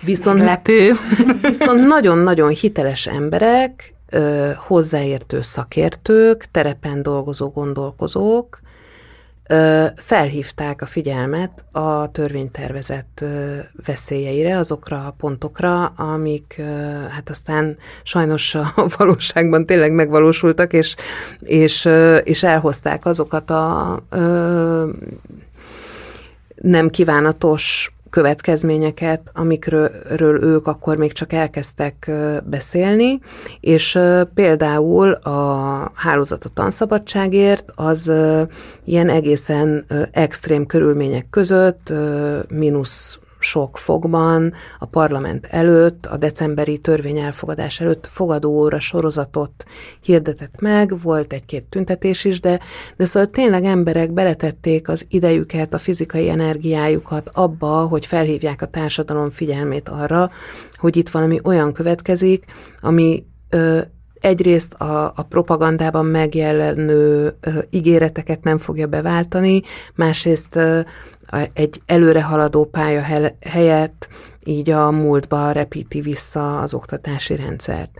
Viszont, 0.00 0.38
Lepő. 0.38 0.92
viszont 1.42 1.86
nagyon-nagyon 1.86 2.50
hiteles 2.50 3.06
emberek, 3.06 3.94
hozzáértő 4.56 5.40
szakértők, 5.40 6.46
terepen 6.50 7.02
dolgozó 7.02 7.48
gondolkozók, 7.48 8.60
felhívták 9.96 10.82
a 10.82 10.86
figyelmet 10.86 11.64
a 11.72 12.10
törvénytervezet 12.10 13.24
veszélyeire, 13.86 14.58
azokra 14.58 15.06
a 15.06 15.14
pontokra, 15.18 15.86
amik 15.86 16.62
hát 17.10 17.30
aztán 17.30 17.76
sajnos 18.02 18.54
a 18.54 18.72
valóságban 18.98 19.66
tényleg 19.66 19.92
megvalósultak, 19.92 20.72
és, 20.72 20.96
és, 21.40 21.88
és 22.24 22.42
elhozták 22.42 23.04
azokat 23.04 23.50
a 23.50 24.02
nem 26.54 26.88
kívánatos 26.90 27.94
következményeket, 28.14 29.30
amikről 29.32 30.42
ők 30.42 30.66
akkor 30.66 30.96
még 30.96 31.12
csak 31.12 31.32
elkezdtek 31.32 32.10
beszélni, 32.44 33.18
és 33.60 33.98
például 34.34 35.12
a 35.12 35.92
hálózat 35.94 36.44
a 36.44 36.48
tanszabadságért 36.48 37.72
az 37.74 38.12
ilyen 38.84 39.08
egészen 39.08 39.84
extrém 40.10 40.66
körülmények 40.66 41.26
között, 41.30 41.92
mínusz 42.48 43.18
sok 43.44 43.78
fokban 43.78 44.52
a 44.78 44.86
parlament 44.86 45.46
előtt, 45.50 46.06
a 46.06 46.16
decemberi 46.16 46.78
törvény 46.78 47.18
elfogadás 47.18 47.80
előtt 47.80 48.06
fogadóóra 48.06 48.80
sorozatot 48.80 49.64
hirdetett 50.00 50.60
meg, 50.60 51.00
volt 51.02 51.32
egy-két 51.32 51.64
tüntetés 51.64 52.24
is, 52.24 52.40
de, 52.40 52.60
de 52.96 53.04
szóval 53.04 53.30
tényleg 53.30 53.64
emberek 53.64 54.12
beletették 54.12 54.88
az 54.88 55.06
idejüket, 55.08 55.74
a 55.74 55.78
fizikai 55.78 56.28
energiájukat 56.28 57.30
abba, 57.32 57.86
hogy 57.86 58.06
felhívják 58.06 58.62
a 58.62 58.66
társadalom 58.66 59.30
figyelmét 59.30 59.88
arra, 59.88 60.30
hogy 60.76 60.96
itt 60.96 61.08
valami 61.08 61.40
olyan 61.42 61.72
következik, 61.72 62.44
ami 62.80 63.26
ö, 63.50 63.80
egyrészt 64.24 64.74
a, 64.74 65.12
a 65.16 65.22
propagandában 65.22 66.06
megjelenő 66.06 67.36
ö, 67.40 67.50
ígéreteket 67.70 68.42
nem 68.42 68.58
fogja 68.58 68.86
beváltani, 68.86 69.62
másrészt 69.94 70.56
ö, 70.56 70.80
egy 71.52 71.82
előrehaladó 71.86 72.64
pálya 72.64 73.02
helyett 73.40 74.08
így 74.44 74.70
a 74.70 74.90
múltba 74.90 75.52
repíti 75.52 76.00
vissza 76.00 76.60
az 76.60 76.74
oktatási 76.74 77.36
rendszert. 77.36 77.90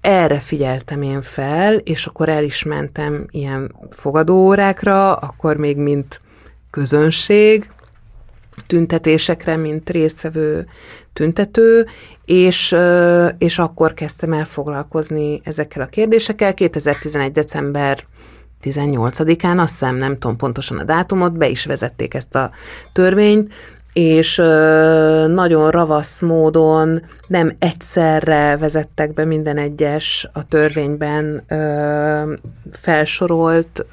Erre 0.00 0.38
figyeltem 0.38 1.02
én 1.02 1.22
fel, 1.22 1.74
és 1.74 2.06
akkor 2.06 2.28
el 2.28 2.44
is 2.44 2.62
mentem 2.62 3.26
ilyen 3.30 3.74
fogadóórákra, 3.90 5.14
akkor 5.14 5.56
még 5.56 5.76
mint 5.76 6.20
közönség, 6.70 7.70
tüntetésekre, 8.66 9.56
mint 9.56 9.90
résztvevő 9.90 10.66
tüntető, 11.12 11.86
és, 12.24 12.76
és 13.38 13.58
akkor 13.58 13.94
kezdtem 13.94 14.32
el 14.32 14.44
foglalkozni 14.44 15.40
ezekkel 15.44 15.82
a 15.82 15.86
kérdésekkel. 15.86 16.54
2011. 16.54 17.32
december 17.32 18.04
18-án, 18.62 19.58
azt 19.58 19.70
hiszem, 19.70 19.94
nem 19.94 20.18
tudom 20.18 20.36
pontosan 20.36 20.78
a 20.78 20.84
dátumot, 20.84 21.36
be 21.36 21.48
is 21.48 21.64
vezették 21.64 22.14
ezt 22.14 22.34
a 22.34 22.50
törvényt, 22.92 23.52
és 23.92 24.36
nagyon 25.26 25.70
ravasz 25.70 26.20
módon 26.20 27.02
nem 27.26 27.56
egyszerre 27.58 28.56
vezettek 28.56 29.14
be 29.14 29.24
minden 29.24 29.56
egyes 29.56 30.28
a 30.32 30.48
törvényben 30.48 31.42
felsorolt 32.72 33.86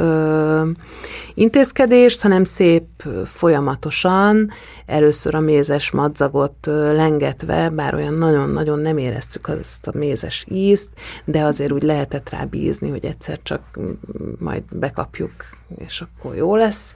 intézkedést, 1.34 2.22
hanem 2.22 2.44
szép 2.44 2.86
folyamatosan, 3.26 4.50
először 4.86 5.36
a 5.36 5.40
mézes 5.40 5.92
madzagot 5.92 6.66
lengetve, 6.92 7.70
bár 7.70 7.96
olyan 7.96 8.14
nagyon-nagyon 8.14 8.80
nem 8.80 8.98
éreztük 8.98 9.48
azt 9.48 9.88
a 9.88 9.98
mézes 9.98 10.46
ízt, 10.50 10.90
de 11.26 11.44
azért 11.44 11.72
úgy 11.72 11.84
lehetett 11.84 12.30
rá 12.30 12.44
bízni, 12.44 12.90
hogy 12.90 13.06
egyszer 13.06 13.40
csak 13.44 13.62
majd 14.40 14.64
bekapjuk, 14.72 15.32
és 15.76 16.02
akkor 16.02 16.36
jó 16.36 16.56
lesz. 16.56 16.96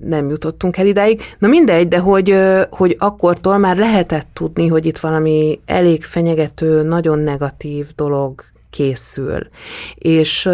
Nem 0.00 0.28
jutottunk 0.28 0.76
el 0.76 0.86
idáig. 0.86 1.20
Na 1.38 1.48
mindegy, 1.48 1.88
de 1.88 1.98
hogy, 1.98 2.36
hogy 2.70 2.96
akkortól 2.98 3.58
már 3.58 3.76
lehetett 3.76 4.28
tudni, 4.32 4.66
hogy 4.66 4.86
itt 4.86 4.98
valami 4.98 5.60
elég 5.66 6.04
fenyegető, 6.04 6.82
nagyon 6.82 7.18
negatív 7.18 7.86
dolog 7.94 8.42
készül. 8.70 9.48
És 9.94 10.48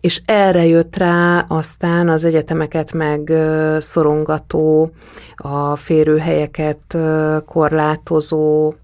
és 0.00 0.22
erre 0.24 0.66
jött 0.66 0.96
rá 0.96 1.44
aztán 1.48 2.08
az 2.08 2.24
egyetemeket 2.24 2.92
meg 2.92 3.32
szorongató, 3.78 4.90
a 5.36 5.76
férőhelyeket 5.76 6.98
korlátozó 7.46 8.74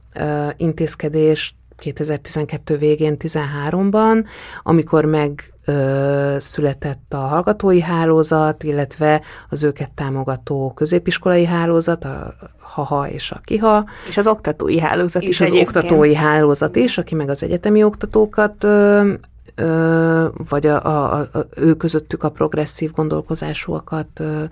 intézkedést 0.56 1.54
2012 1.78 2.76
végén, 2.76 3.16
13-ban, 3.18 4.24
amikor 4.62 5.04
meg 5.04 5.52
ö, 5.64 6.36
született 6.38 7.14
a 7.14 7.16
hallgatói 7.16 7.80
hálózat, 7.80 8.62
illetve 8.62 9.22
az 9.48 9.62
őket 9.62 9.90
támogató 9.90 10.72
középiskolai 10.74 11.44
hálózat, 11.44 12.04
a 12.04 12.34
HAHA 12.60 13.08
és 13.08 13.30
a 13.30 13.40
KIHA. 13.44 13.84
És 14.08 14.16
az 14.16 14.26
oktatói 14.26 14.80
hálózat 14.80 15.22
és 15.22 15.28
is 15.28 15.40
az 15.40 15.52
egyébként. 15.52 15.76
oktatói 15.76 16.14
hálózat 16.14 16.76
is, 16.76 16.98
aki 16.98 17.14
meg 17.14 17.28
az 17.28 17.42
egyetemi 17.42 17.82
oktatókat 17.82 18.64
ö, 18.64 19.12
ö, 19.54 20.26
vagy 20.48 20.66
a, 20.66 20.84
a, 20.84 21.18
a, 21.18 21.28
ő 21.56 21.74
közöttük 21.74 22.22
a 22.22 22.30
progresszív 22.30 22.90
gondolkozásúakat 22.90 24.20
ö, 24.20 24.42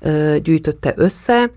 ö, 0.00 0.36
gyűjtötte 0.42 0.92
össze, 0.96 1.50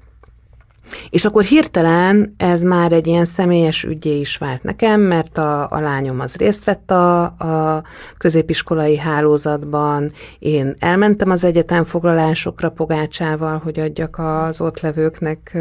és 1.09 1.25
akkor 1.25 1.43
hirtelen 1.43 2.33
ez 2.37 2.61
már 2.61 2.91
egy 2.91 3.07
ilyen 3.07 3.25
személyes 3.25 3.83
ügyé 3.83 4.19
is 4.19 4.37
vált 4.37 4.63
nekem, 4.63 5.01
mert 5.01 5.37
a, 5.37 5.71
a 5.71 5.79
lányom 5.79 6.19
az 6.19 6.35
részt 6.35 6.63
vett 6.63 6.91
a, 6.91 7.21
a 7.23 7.83
középiskolai 8.17 8.97
hálózatban, 8.97 10.11
én 10.39 10.75
elmentem 10.79 11.29
az 11.29 11.43
egyetemfoglalásokra 11.43 12.69
Pogácsával, 12.69 13.61
hogy 13.63 13.79
adjak 13.79 14.17
az 14.17 14.61
ott 14.61 14.79
levőknek 14.79 15.57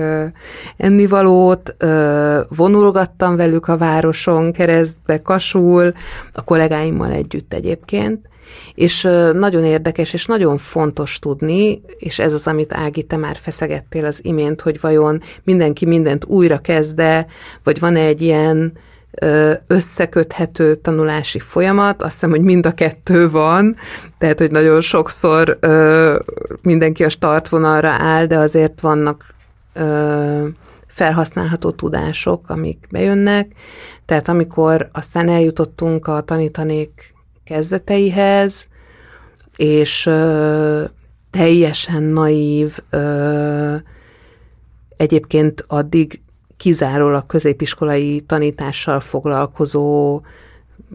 ennivalót, 0.77 1.77
vonulgattam 2.49 3.37
velük 3.37 3.68
a 3.68 3.77
városon 3.77 4.53
keresztbe, 4.53 5.23
kasul, 5.23 5.92
a 6.33 6.42
kollégáimmal 6.45 7.11
együtt 7.11 7.55
egyébként, 7.55 8.31
és 8.75 9.03
nagyon 9.33 9.65
érdekes, 9.65 10.12
és 10.12 10.27
nagyon 10.27 10.57
fontos 10.59 11.19
tudni, 11.19 11.83
és 11.99 12.19
ez 12.19 12.33
az, 12.33 12.47
amit 12.47 12.75
Ági, 12.75 13.03
te 13.03 13.17
már 13.17 13.37
feszegettél 13.37 14.05
az 14.05 14.25
imént, 14.25 14.61
hogy 14.61 14.81
vajon 14.81 15.23
mindenki 15.45 15.87
mindent 15.87 16.25
újra 16.25 16.59
kezde, 16.59 17.27
vagy 17.62 17.81
van 17.81 17.97
egy 17.97 18.21
ilyen 18.21 18.73
összeköthető 19.67 20.75
tanulási 20.75 21.38
folyamat, 21.38 22.03
azt 22.03 22.12
hiszem, 22.12 22.31
hogy 22.31 22.41
mind 22.41 22.67
a 22.67 22.73
kettő 22.73 23.31
van, 23.31 23.77
tehát, 24.19 24.38
hogy 24.38 24.51
nagyon 24.51 24.81
sokszor 24.81 25.57
ö, 25.61 26.19
mindenki 26.62 27.05
a 27.05 27.09
startvonalra 27.09 27.88
áll, 27.88 28.27
de 28.27 28.37
azért 28.37 28.81
vannak 28.81 29.35
ö, 29.73 30.47
felhasználható 30.87 31.71
tudások, 31.71 32.49
amik 32.49 32.87
bejönnek, 32.91 33.53
tehát 34.07 34.29
amikor 34.29 34.88
aztán 34.93 35.29
eljutottunk 35.29 36.07
a 36.07 36.21
tanítanék 36.21 37.12
kezdeteihez, 37.45 38.67
és 39.57 40.07
ö, 40.07 40.85
teljesen 41.31 42.03
naív, 42.03 42.79
ö, 42.91 43.77
egyébként 44.97 45.65
addig 45.67 46.21
kizárólag 46.57 47.27
középiskolai 47.27 48.21
tanítással 48.21 49.01
foglalkozó 49.01 50.21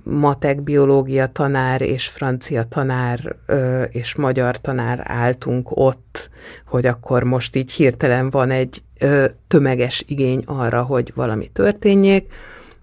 matek, 0.03 0.61
biológia 0.61 1.27
tanár 1.27 1.81
és 1.81 2.07
francia 2.07 2.63
tanár 2.63 3.35
ö, 3.45 3.83
és 3.83 4.15
magyar 4.15 4.61
tanár 4.61 5.03
álltunk 5.03 5.69
ott, 5.73 6.29
hogy 6.65 6.85
akkor 6.85 7.23
most 7.23 7.55
így 7.55 7.71
hirtelen 7.71 8.29
van 8.29 8.51
egy 8.51 8.81
ö, 8.99 9.25
tömeges 9.47 10.03
igény 10.07 10.43
arra, 10.45 10.83
hogy 10.83 11.11
valami 11.15 11.49
történjék, 11.53 12.33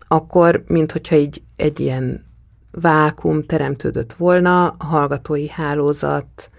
akkor, 0.08 0.64
mint 0.66 0.92
hogyha 0.92 1.16
így 1.16 1.42
egy 1.56 1.80
ilyen 1.80 2.23
vákum 2.80 3.46
teremtődött 3.46 4.12
volna, 4.12 4.66
a 4.66 4.84
hallgatói 4.84 5.48
hálózat 5.48 6.50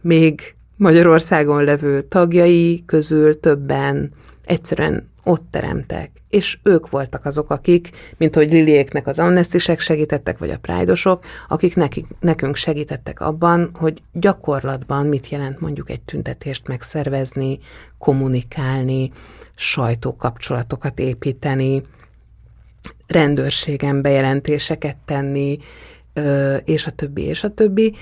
még 0.00 0.54
Magyarországon 0.76 1.64
levő 1.64 2.00
tagjai 2.00 2.82
közül 2.86 3.40
többen 3.40 4.12
egyszerűen 4.44 5.10
ott 5.24 5.46
teremtek, 5.50 6.10
és 6.28 6.58
ők 6.62 6.90
voltak 6.90 7.24
azok, 7.24 7.50
akik, 7.50 7.90
mint 8.16 8.34
hogy 8.34 8.50
Liliéknek 8.50 9.06
az 9.06 9.18
amnestisek 9.18 9.80
segítettek, 9.80 10.38
vagy 10.38 10.50
a 10.50 10.58
prájdosok, 10.58 11.24
akik 11.48 11.76
nekik, 11.76 12.06
nekünk 12.20 12.56
segítettek 12.56 13.20
abban, 13.20 13.70
hogy 13.74 14.02
gyakorlatban 14.12 15.06
mit 15.06 15.28
jelent 15.28 15.60
mondjuk 15.60 15.90
egy 15.90 16.00
tüntetést 16.00 16.68
megszervezni, 16.68 17.58
kommunikálni, 17.98 19.12
sajtókapcsolatokat 19.54 20.98
építeni, 20.98 21.82
rendőrségen 23.12 24.02
bejelentéseket 24.02 24.96
tenni, 25.04 25.58
és 26.64 26.86
a 26.86 26.90
többi, 26.90 27.22
és 27.22 27.44
a 27.44 27.48
többi. 27.48 27.94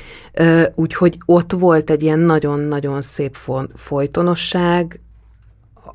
Úgyhogy 0.74 1.18
ott 1.24 1.52
volt 1.52 1.90
egy 1.90 2.02
ilyen 2.02 2.18
nagyon-nagyon 2.18 3.02
szép 3.02 3.36
folytonosság, 3.74 5.00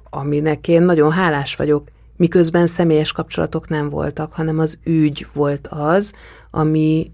aminek 0.09 0.67
én 0.67 0.81
nagyon 0.81 1.11
hálás 1.11 1.55
vagyok, 1.55 1.87
miközben 2.17 2.67
személyes 2.67 3.11
kapcsolatok 3.11 3.67
nem 3.67 3.89
voltak, 3.89 4.33
hanem 4.33 4.59
az 4.59 4.77
ügy 4.83 5.27
volt 5.33 5.67
az, 5.67 6.13
ami 6.51 7.11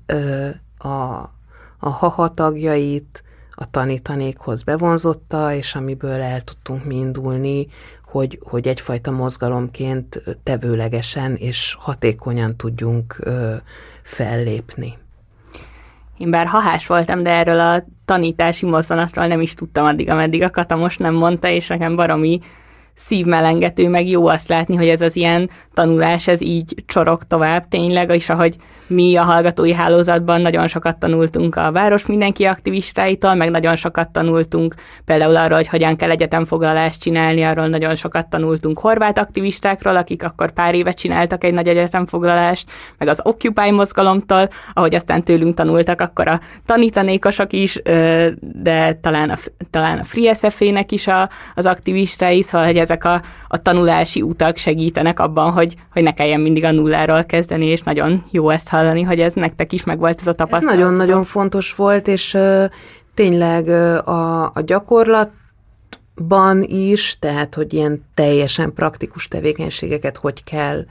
a, 0.78 0.88
a 1.78 1.90
haha 1.90 2.34
tagjait 2.34 3.24
a 3.52 3.70
tanítanékhoz 3.70 4.64
bevonzotta, 4.64 5.54
és 5.54 5.76
amiből 5.76 6.22
el 6.22 6.42
tudtunk 6.42 6.86
mi 6.86 6.96
indulni, 6.96 7.68
hogy, 8.12 8.40
hogy 8.44 8.68
egyfajta 8.68 9.12
mozgalomként 9.12 10.24
tevőlegesen 10.44 11.36
és 11.36 11.76
hatékonyan 11.80 12.56
tudjunk 12.56 13.16
ö, 13.20 13.56
fellépni. 14.04 14.98
Én 16.18 16.30
bár 16.30 16.48
hahás 16.48 16.88
voltam, 16.88 17.24
de 17.24 17.30
erről 17.30 17.60
a 17.60 17.84
tanítási 18.06 18.66
mozzanatról 18.66 19.28
nem 19.28 19.42
is 19.42 19.54
tudtam 19.54 19.86
addig, 19.86 20.10
ameddig 20.10 20.44
a 20.44 20.50
Kata 20.50 20.76
most 20.76 21.00
nem 21.00 21.14
mondta, 21.14 21.48
és 21.48 21.68
nekem 21.68 21.96
baromi 21.96 22.40
szívmelengető, 23.06 23.90
meg 23.90 24.08
jó 24.08 24.28
azt 24.28 24.48
látni, 24.48 24.76
hogy 24.76 24.88
ez 24.88 25.02
az 25.02 25.16
ilyen 25.16 25.50
tanulás, 25.74 26.28
ez 26.28 26.42
így 26.42 26.76
csorog 26.86 27.24
tovább 27.24 27.68
tényleg, 27.68 28.10
és 28.10 28.30
ahogy 28.30 28.56
mi 28.88 29.16
a 29.16 29.24
hallgatói 29.24 29.74
hálózatban 29.74 30.42
nagyon 30.42 30.68
sokat 30.68 30.98
tanultunk 30.98 31.56
a 31.56 31.72
város 31.72 32.06
mindenki 32.06 32.44
aktivistáitól, 32.44 33.36
meg 33.36 33.50
nagyon 33.50 33.76
sokat 33.76 34.10
tanultunk 34.10 34.76
például 35.06 35.36
arról, 35.36 35.58
hogy 35.58 35.68
hogyan 35.68 35.96
kell 35.96 36.10
egyetemfoglalást 36.10 37.02
csinálni, 37.02 37.44
arról 37.44 37.68
nagyon 37.68 37.96
sokat 37.96 38.30
tanultunk 38.30 38.80
horvát 38.80 39.18
aktivistákról, 39.18 39.96
akik 39.96 40.24
akkor 40.24 40.52
pár 40.52 40.76
évet 40.76 40.98
csináltak 40.98 41.44
egy 41.44 41.54
nagy 41.54 41.68
egyetemfoglalást, 41.68 42.70
meg 42.98 43.08
az 43.08 43.22
Occupy 43.24 43.72
mozgalomtól, 43.72 44.50
ahogy 44.74 44.96
aztán 44.96 45.24
tőlünk 45.24 45.56
tanultak, 45.56 46.02
akkor 46.02 46.28
a 46.28 46.40
tanítanékosok 46.66 47.54
is, 47.54 47.82
de 48.40 48.94
talán 49.02 49.30
a, 49.30 49.36
talán 49.70 50.00
a 50.00 50.04
Free 50.04 50.34
SF-nek 50.34 50.92
is 50.92 51.08
a, 51.08 51.30
az 51.56 51.66
aktivistái, 51.66 52.42
szóval 52.42 52.68
hogy 52.68 52.78
ezek 52.92 53.06
a, 53.06 53.22
a 53.48 53.62
tanulási 53.62 54.22
utak 54.22 54.58
segítenek 54.58 55.20
abban, 55.20 55.52
hogy, 55.52 55.76
hogy 55.94 56.04
ne 56.04 56.14
kelljen 56.14 56.40
mindig 56.40 56.64
a 56.64 56.72
nulláról 56.72 57.24
kezdeni, 57.24 57.66
és 57.66 57.82
nagyon 57.82 58.24
jó 58.32 58.50
ezt 58.50 58.70
hallani, 58.70 59.02
hogy 59.02 59.20
ez 59.20 59.34
nektek 59.34 59.74
is 59.74 59.84
megvolt 59.84 60.20
ez 60.20 60.28
a 60.28 60.34
tapasztalat. 60.34 60.76
Nagyon-nagyon 60.76 61.24
fontos 61.24 61.76
volt, 61.76 62.08
és 62.08 62.38
tényleg 63.14 63.68
a, 64.08 64.44
a 64.44 64.62
gyakorlat 64.66 65.30
ban 66.28 66.64
is, 66.64 67.20
tehát 67.20 67.56
hogy 67.56 67.74
ilyen 67.74 68.04
teljesen 68.14 68.74
praktikus 68.74 69.28
tevékenységeket 69.28 70.18
hogy 70.18 70.44
kell 70.44 70.86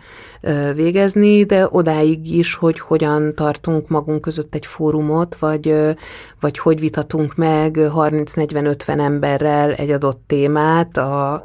végezni, 0.75 1.45
de 1.45 1.67
odáig 1.71 2.37
is, 2.37 2.55
hogy 2.55 2.81
hogyan 2.81 3.35
tartunk 3.35 3.89
magunk 3.89 4.21
között 4.21 4.55
egy 4.55 4.67
fórumot, 4.67 5.37
vagy, 5.39 5.75
vagy 6.41 6.59
hogy 6.59 6.81
vitatunk 6.81 7.35
meg 7.35 7.77
30-40-50 7.79 8.99
emberrel 8.99 9.73
egy 9.73 9.91
adott 9.91 10.23
témát 10.27 10.97
a, 10.97 11.45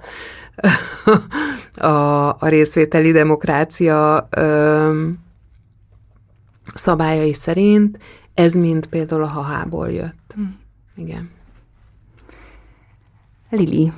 a, 1.76 2.28
a 2.28 2.48
részvételi 2.48 3.12
demokrácia 3.12 4.28
ö, 4.30 5.10
szabályai 6.74 7.34
szerint. 7.34 7.98
Ez 8.34 8.54
mind 8.54 8.86
például 8.86 9.24
a 9.24 9.28
hahából 9.28 9.92
jött. 9.92 10.34
Hm. 10.36 10.42
Igen. 10.96 11.30
Lili, 13.50 13.92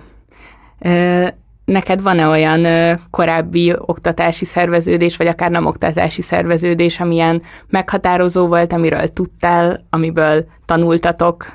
neked 1.66 2.02
van-e 2.02 2.28
olyan 2.28 2.66
korábbi 3.10 3.74
oktatási 3.78 4.46
szerveződés, 4.46 5.18
vagy 5.18 5.28
akár 5.28 5.52
nem 5.52 5.66
oktatási 5.66 6.22
szerveződés, 6.22 7.00
amilyen 7.00 7.42
meghatározó 7.70 8.48
volt, 8.48 8.74
amiről 8.74 9.10
tudtál, 9.14 9.86
amiből 9.90 10.46
tanultatok? 10.66 11.46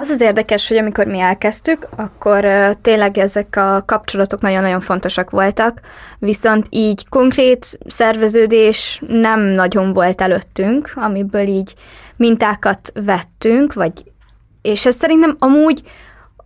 Az 0.00 0.08
az 0.08 0.20
érdekes, 0.20 0.68
hogy 0.68 0.76
amikor 0.76 1.06
mi 1.06 1.18
elkezdtük, 1.18 1.88
akkor 1.96 2.46
tényleg 2.80 3.18
ezek 3.18 3.56
a 3.56 3.82
kapcsolatok 3.86 4.40
nagyon-nagyon 4.40 4.80
fontosak 4.80 5.30
voltak, 5.30 5.80
viszont 6.18 6.66
így 6.70 7.08
konkrét 7.08 7.78
szerveződés 7.86 9.02
nem 9.08 9.40
nagyon 9.40 9.92
volt 9.92 10.20
előttünk, 10.20 10.92
amiből 10.94 11.46
így 11.46 11.74
mintákat 12.16 12.92
vettünk, 12.94 13.72
vagy 13.72 14.04
és 14.62 14.86
ez 14.86 14.94
szerintem 14.94 15.36
amúgy 15.38 15.82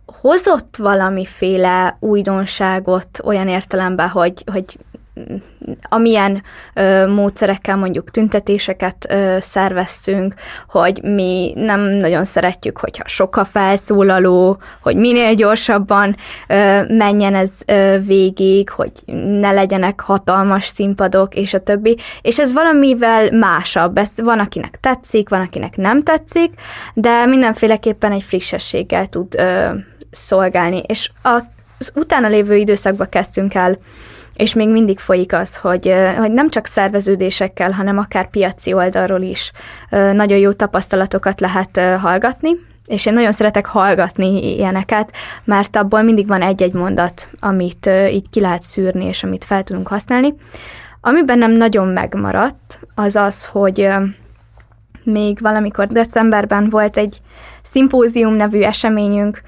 hozott 0.05 0.75
valamiféle 0.77 1.97
újdonságot 1.99 3.21
olyan 3.23 3.47
értelemben, 3.47 4.09
hogy, 4.09 4.43
hogy 4.51 4.77
amilyen 5.89 6.43
ö, 6.73 7.07
módszerekkel 7.07 7.75
mondjuk 7.75 8.11
tüntetéseket 8.11 9.07
ö, 9.09 9.37
szerveztünk, 9.39 10.33
hogy 10.67 11.03
mi 11.03 11.53
nem 11.55 11.79
nagyon 11.79 12.25
szeretjük, 12.25 12.77
hogyha 12.77 13.07
sok 13.07 13.41
felszólaló, 13.51 14.57
hogy 14.81 14.95
minél 14.95 15.33
gyorsabban 15.33 16.15
ö, 16.47 16.81
menjen 16.87 17.35
ez 17.35 17.59
ö, 17.65 17.97
végig, 18.05 18.69
hogy 18.69 18.91
ne 19.39 19.51
legyenek 19.51 19.99
hatalmas 19.99 20.65
színpadok, 20.65 21.35
és 21.35 21.53
a 21.53 21.59
többi. 21.59 21.97
És 22.21 22.39
ez 22.39 22.53
valamivel 22.53 23.31
másabb. 23.31 23.97
Ez 23.97 24.13
van, 24.15 24.39
akinek 24.39 24.79
tetszik, 24.79 25.29
van, 25.29 25.41
akinek 25.41 25.75
nem 25.75 26.03
tetszik, 26.03 26.53
de 26.93 27.25
mindenféleképpen 27.25 28.11
egy 28.11 28.23
frissességgel 28.23 29.07
tud 29.07 29.35
ö, 29.37 29.69
szolgálni. 30.11 30.81
És 30.87 31.11
a, 31.23 31.39
az 31.79 31.91
utána 31.95 32.27
lévő 32.27 32.55
időszakban 32.55 33.09
kezdtünk 33.09 33.53
el 33.53 33.77
és 34.35 34.53
még 34.53 34.69
mindig 34.69 34.99
folyik 34.99 35.33
az, 35.33 35.55
hogy, 35.55 35.93
hogy 36.17 36.31
nem 36.31 36.49
csak 36.49 36.65
szerveződésekkel, 36.65 37.71
hanem 37.71 37.97
akár 37.97 38.29
piaci 38.29 38.73
oldalról 38.73 39.21
is 39.21 39.51
nagyon 39.89 40.37
jó 40.37 40.51
tapasztalatokat 40.51 41.39
lehet 41.39 41.79
hallgatni, 41.99 42.51
és 42.85 43.05
én 43.05 43.13
nagyon 43.13 43.31
szeretek 43.31 43.65
hallgatni 43.65 44.55
ilyeneket, 44.55 45.11
mert 45.43 45.75
abból 45.75 46.01
mindig 46.01 46.27
van 46.27 46.41
egy-egy 46.41 46.73
mondat, 46.73 47.27
amit 47.39 47.89
így 48.11 48.29
ki 48.29 48.39
lehet 48.39 48.61
szűrni, 48.61 49.05
és 49.05 49.23
amit 49.23 49.45
fel 49.45 49.63
tudunk 49.63 49.87
használni. 49.87 50.33
Ami 51.01 51.23
bennem 51.23 51.51
nagyon 51.51 51.87
megmaradt, 51.87 52.79
az 52.95 53.15
az, 53.15 53.45
hogy 53.45 53.87
még 55.03 55.37
valamikor 55.41 55.87
decemberben 55.87 56.69
volt 56.69 56.97
egy 56.97 57.21
szimpózium 57.63 58.33
nevű 58.33 58.61
eseményünk, 58.61 59.41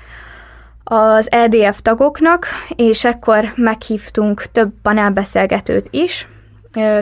az 0.93 1.31
EDF 1.31 1.81
tagoknak, 1.81 2.45
és 2.75 3.05
ekkor 3.05 3.53
meghívtunk 3.55 4.45
több 4.51 4.71
panelbeszélgetőt 4.81 5.87
is, 5.91 6.27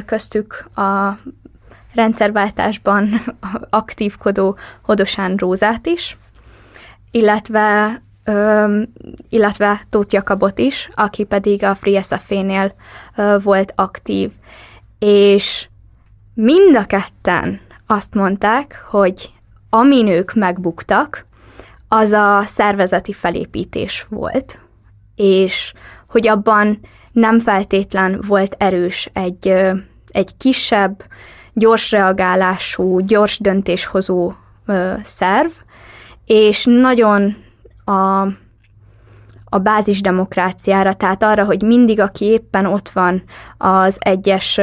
köztük 0.05 0.69
a 0.75 1.17
rendszerváltásban 1.93 3.09
aktívkodó 3.69 4.57
Hodosán 4.81 5.35
Rózát 5.35 5.85
is, 5.85 6.17
illetve, 7.11 8.01
illetve 9.29 9.81
Tóth 9.89 10.13
Jakabot 10.13 10.59
is, 10.59 10.89
aki 10.95 11.23
pedig 11.23 11.63
a 11.63 11.75
Free 11.75 12.01
SFA-nél 12.01 12.73
volt 13.43 13.73
aktív. 13.75 14.31
És 14.99 15.67
mind 16.33 16.75
a 16.75 16.85
ketten 16.85 17.59
azt 17.87 18.13
mondták, 18.13 18.83
hogy 18.89 19.29
amin 19.69 20.07
ők 20.07 20.33
megbuktak, 20.33 21.25
az 21.93 22.11
a 22.11 22.43
szervezeti 22.45 23.13
felépítés 23.13 24.05
volt, 24.09 24.59
és 25.15 25.73
hogy 26.07 26.27
abban 26.27 26.79
nem 27.11 27.39
feltétlen 27.39 28.23
volt 28.27 28.55
erős 28.57 29.09
egy, 29.13 29.47
egy 30.07 30.37
kisebb, 30.37 31.03
gyors 31.53 31.91
reagálású, 31.91 32.99
gyors 32.99 33.39
döntéshozó 33.39 34.33
ö, 34.65 34.93
szerv, 35.03 35.49
és 36.25 36.65
nagyon 36.65 37.35
a, 37.85 38.21
a 39.45 39.57
bázis 39.61 40.01
demokráciára, 40.01 40.93
tehát 40.93 41.23
arra, 41.23 41.45
hogy 41.45 41.61
mindig, 41.61 41.99
aki 41.99 42.25
éppen 42.25 42.65
ott 42.65 42.89
van 42.89 43.23
az 43.57 43.97
egyes 43.99 44.59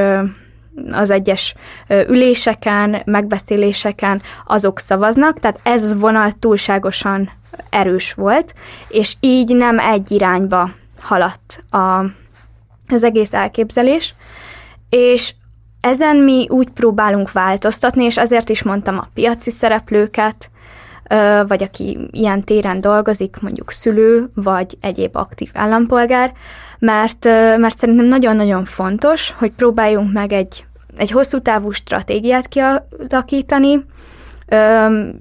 az 0.92 1.10
egyes 1.10 1.54
üléseken, 1.88 3.02
megbeszéléseken 3.04 4.22
azok 4.46 4.78
szavaznak, 4.78 5.40
tehát 5.40 5.60
ez 5.62 5.98
vonal 5.98 6.32
túlságosan 6.38 7.30
erős 7.70 8.12
volt, 8.12 8.54
és 8.88 9.14
így 9.20 9.56
nem 9.56 9.78
egy 9.78 10.10
irányba 10.10 10.70
haladt 11.00 11.64
a, 11.70 12.04
az 12.88 13.02
egész 13.02 13.32
elképzelés, 13.32 14.14
és 14.88 15.34
ezen 15.80 16.16
mi 16.16 16.46
úgy 16.50 16.68
próbálunk 16.70 17.32
változtatni, 17.32 18.04
és 18.04 18.18
ezért 18.18 18.48
is 18.48 18.62
mondtam 18.62 18.98
a 18.98 19.08
piaci 19.14 19.50
szereplőket, 19.50 20.50
vagy 21.46 21.62
aki 21.62 21.98
ilyen 22.10 22.44
téren 22.44 22.80
dolgozik, 22.80 23.36
mondjuk 23.40 23.70
szülő, 23.70 24.30
vagy 24.34 24.78
egyéb 24.80 25.16
aktív 25.16 25.50
állampolgár, 25.54 26.32
mert, 26.78 27.24
mert 27.58 27.78
szerintem 27.78 28.06
nagyon-nagyon 28.06 28.64
fontos, 28.64 29.34
hogy 29.38 29.52
próbáljunk 29.52 30.12
meg 30.12 30.32
egy 30.32 30.66
egy 30.98 31.10
hosszú 31.10 31.40
távú 31.40 31.70
stratégiát 31.70 32.48
kialakítani, 32.48 33.84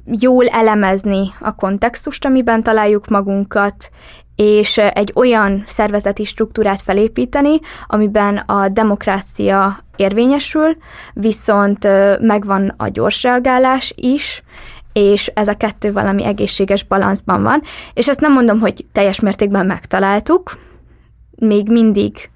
jól 0.06 0.48
elemezni 0.48 1.34
a 1.39 1.56
kontextust, 1.56 2.26
amiben 2.26 2.63
találjuk 2.63 3.08
magunkat, 3.08 3.89
és 4.36 4.78
egy 4.78 5.12
olyan 5.15 5.63
szervezeti 5.65 6.24
struktúrát 6.24 6.82
felépíteni, 6.82 7.60
amiben 7.88 8.38
a 8.38 8.67
demokrácia 8.67 9.80
érvényesül, 9.96 10.78
viszont 11.13 11.88
megvan 12.20 12.74
a 12.78 12.88
gyors 12.88 13.24
reagálás 13.24 13.93
is, 13.96 14.43
és 14.93 15.32
ez 15.34 15.48
a 15.48 15.58
kettő 15.58 15.91
valami 15.91 16.26
egészséges 16.26 16.84
balanszban 16.84 17.43
van. 17.43 17.62
És 17.93 18.08
ezt 18.08 18.22
nem 18.22 18.34
mondom, 18.34 18.60
hogy 18.60 18.86
teljes 18.91 19.20
mértékben 19.20 19.65
megtaláltuk, 19.65 20.58
még 21.38 21.69
mindig 21.69 22.30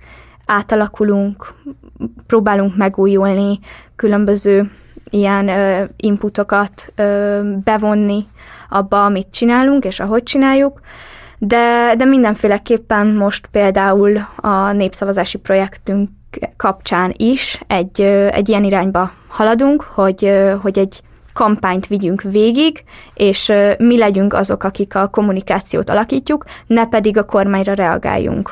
átalakulunk, 0.45 1.53
próbálunk 2.27 2.75
megújulni, 2.77 3.59
különböző 3.95 4.71
ilyen 5.09 5.47
ö, 5.47 5.83
inputokat 5.95 6.93
ö, 6.95 7.39
bevonni 7.63 8.25
abba, 8.69 9.05
amit 9.05 9.27
csinálunk, 9.31 9.85
és 9.85 9.99
ahogy 9.99 10.23
csináljuk, 10.23 10.79
de, 11.37 11.93
de 11.97 12.05
mindenféleképpen 12.05 13.07
most 13.07 13.47
például 13.51 14.17
a 14.35 14.71
népszavazási 14.71 15.37
projektünk 15.37 16.09
kapcsán 16.57 17.13
is 17.17 17.61
egy, 17.67 18.01
egy 18.31 18.49
ilyen 18.49 18.63
irányba 18.63 19.11
haladunk, 19.27 19.81
hogy, 19.81 20.31
hogy 20.61 20.79
egy 20.79 21.01
kampányt 21.33 21.87
vigyünk 21.87 22.21
végig, 22.21 22.83
és 23.13 23.51
mi 23.77 23.97
legyünk 23.97 24.33
azok, 24.33 24.63
akik 24.63 24.95
a 24.95 25.07
kommunikációt 25.07 25.89
alakítjuk, 25.89 26.45
ne 26.67 26.87
pedig 26.87 27.17
a 27.17 27.25
kormányra 27.25 27.73
reagáljunk. 27.73 28.51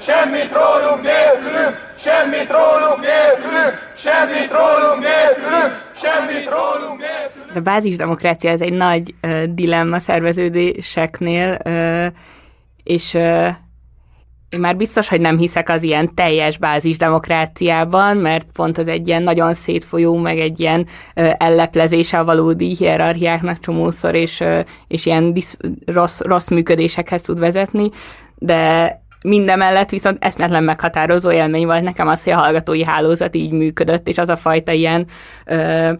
Semmit 0.00 0.52
rólunk 0.52 1.02
nélkülünk, 1.02 1.92
semmit 1.96 2.50
rólunk 2.50 3.00
nélkülünk, 3.00 3.92
semmit 3.96 4.50
rólunk 4.52 5.02
nélkülünk, 5.02 5.72
semmit 5.96 6.48
rólunk 6.50 7.00
nélkülünk. 7.00 7.56
A 7.56 7.60
bázisdemokrácia 7.60 8.50
ez 8.50 8.60
egy 8.60 8.72
nagy 8.72 9.14
uh, 9.22 9.42
dilemma 9.42 9.98
szerveződéseknél, 9.98 11.58
uh, 11.64 12.06
és 12.82 13.14
uh, 13.14 13.48
én 14.48 14.60
már 14.60 14.76
biztos, 14.76 15.08
hogy 15.08 15.20
nem 15.20 15.38
hiszek 15.38 15.68
az 15.68 15.82
ilyen 15.82 16.14
teljes 16.14 16.58
bázisdemokráciában, 16.58 18.16
mert 18.16 18.46
pont 18.52 18.78
az 18.78 18.88
egy 18.88 19.08
ilyen 19.08 19.22
nagyon 19.22 19.54
szétfolyó, 19.54 20.16
meg 20.16 20.38
egy 20.38 20.60
ilyen 20.60 20.80
uh, 21.16 21.32
elleplezése 21.36 22.18
a 22.18 22.24
valódi 22.24 22.74
hierarchiáknak 22.74 23.58
csomószor, 23.58 24.14
és, 24.14 24.40
uh, 24.40 24.60
és 24.88 25.06
ilyen 25.06 25.32
disz, 25.32 25.56
rossz, 25.86 26.20
rossz 26.20 26.48
működésekhez 26.48 27.22
tud 27.22 27.38
vezetni, 27.38 27.90
de 28.34 29.02
Mindemellett 29.26 29.90
viszont 29.90 30.24
eszmetlen 30.24 30.64
meghatározó 30.64 31.30
élmény 31.30 31.66
volt 31.66 31.82
nekem 31.82 32.08
az, 32.08 32.24
hogy 32.24 32.32
a 32.32 32.36
hallgatói 32.36 32.84
hálózat 32.84 33.36
így 33.36 33.52
működött, 33.52 34.08
és 34.08 34.18
az 34.18 34.28
a 34.28 34.36
fajta 34.36 34.72
ilyen 34.72 35.06
ö, 35.46 35.92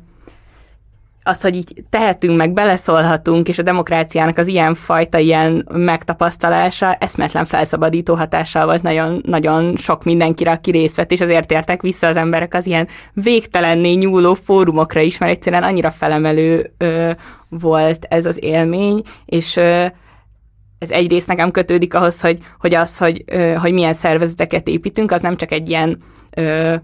az, 1.23 1.41
hogy 1.41 1.57
így 1.57 1.85
tehetünk, 1.91 2.37
meg 2.37 2.53
beleszólhatunk, 2.53 3.49
és 3.49 3.59
a 3.59 3.63
demokráciának 3.63 4.39
az 4.39 4.47
ilyen 4.47 4.75
fajta 4.75 5.19
ilyen 5.19 5.69
megtapasztalása 5.73 6.93
eszmetlen 6.93 7.45
felszabadító 7.45 8.15
hatással 8.15 8.65
volt 8.65 8.83
nagyon, 8.83 9.21
nagyon 9.27 9.77
sok 9.77 10.05
mindenkire, 10.05 10.51
aki 10.51 10.71
részt 10.71 10.97
vett, 10.97 11.11
és 11.11 11.21
azért 11.21 11.53
értek 11.53 11.83
vissza 11.83 12.07
az 12.07 12.17
emberek 12.17 12.55
az 12.55 12.67
ilyen 12.67 12.89
végtelenné 13.13 13.93
nyúló 13.93 14.35
fórumokra 14.35 15.01
is, 15.01 15.19
mert 15.19 15.33
egyszerűen 15.33 15.63
annyira 15.63 15.91
felemelő 15.91 16.73
ö, 16.79 17.11
volt 17.49 18.07
ez 18.09 18.27
az 18.27 18.45
élmény, 18.45 19.03
és 19.25 19.57
ö, 19.57 19.87
ez 20.85 20.91
egyrészt 20.91 21.29
nekem 21.29 21.51
kötődik 21.51 21.95
ahhoz, 21.95 22.21
hogy, 22.21 22.39
hogy 22.59 22.75
az, 22.75 22.99
hogy, 22.99 23.25
hogy 23.57 23.73
milyen 23.73 23.93
szervezeteket 23.93 24.69
építünk, 24.69 25.13
az 25.13 25.21
nem 25.21 25.37
csak 25.37 25.53
egy 25.53 25.69
ilyen 25.69 26.03
ö, 26.31 26.75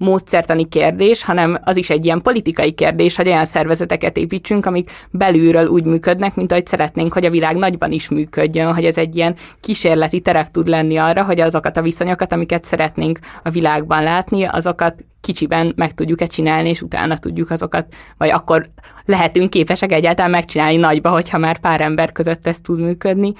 módszertani 0.00 0.68
kérdés, 0.68 1.24
hanem 1.24 1.58
az 1.64 1.76
is 1.76 1.90
egy 1.90 2.04
ilyen 2.04 2.22
politikai 2.22 2.72
kérdés, 2.72 3.16
hogy 3.16 3.28
olyan 3.28 3.44
szervezeteket 3.44 4.16
építsünk, 4.16 4.66
amik 4.66 4.90
belülről 5.10 5.66
úgy 5.66 5.84
működnek, 5.84 6.34
mint 6.34 6.52
ahogy 6.52 6.66
szeretnénk, 6.66 7.12
hogy 7.12 7.24
a 7.24 7.30
világ 7.30 7.56
nagyban 7.56 7.92
is 7.92 8.08
működjön, 8.08 8.74
hogy 8.74 8.84
ez 8.84 8.98
egy 8.98 9.16
ilyen 9.16 9.36
kísérleti 9.60 10.20
terep 10.20 10.50
tud 10.50 10.68
lenni 10.68 10.96
arra, 10.96 11.22
hogy 11.22 11.40
azokat 11.40 11.76
a 11.76 11.82
viszonyokat, 11.82 12.32
amiket 12.32 12.64
szeretnénk 12.64 13.18
a 13.42 13.50
világban 13.50 14.02
látni, 14.02 14.44
azokat 14.44 15.04
kicsiben 15.20 15.72
meg 15.76 15.94
tudjuk-e 15.94 16.26
csinálni, 16.26 16.68
és 16.68 16.82
utána 16.82 17.18
tudjuk 17.18 17.50
azokat, 17.50 17.94
vagy 18.16 18.30
akkor 18.30 18.70
lehetünk 19.04 19.50
képesek 19.50 19.92
egyáltalán 19.92 20.30
megcsinálni 20.30 20.76
nagyba, 20.76 21.10
hogyha 21.10 21.38
már 21.38 21.58
pár 21.58 21.80
ember 21.80 22.12
között 22.12 22.46
ez 22.46 22.60
tud 22.60 22.80
működni. 22.80 23.32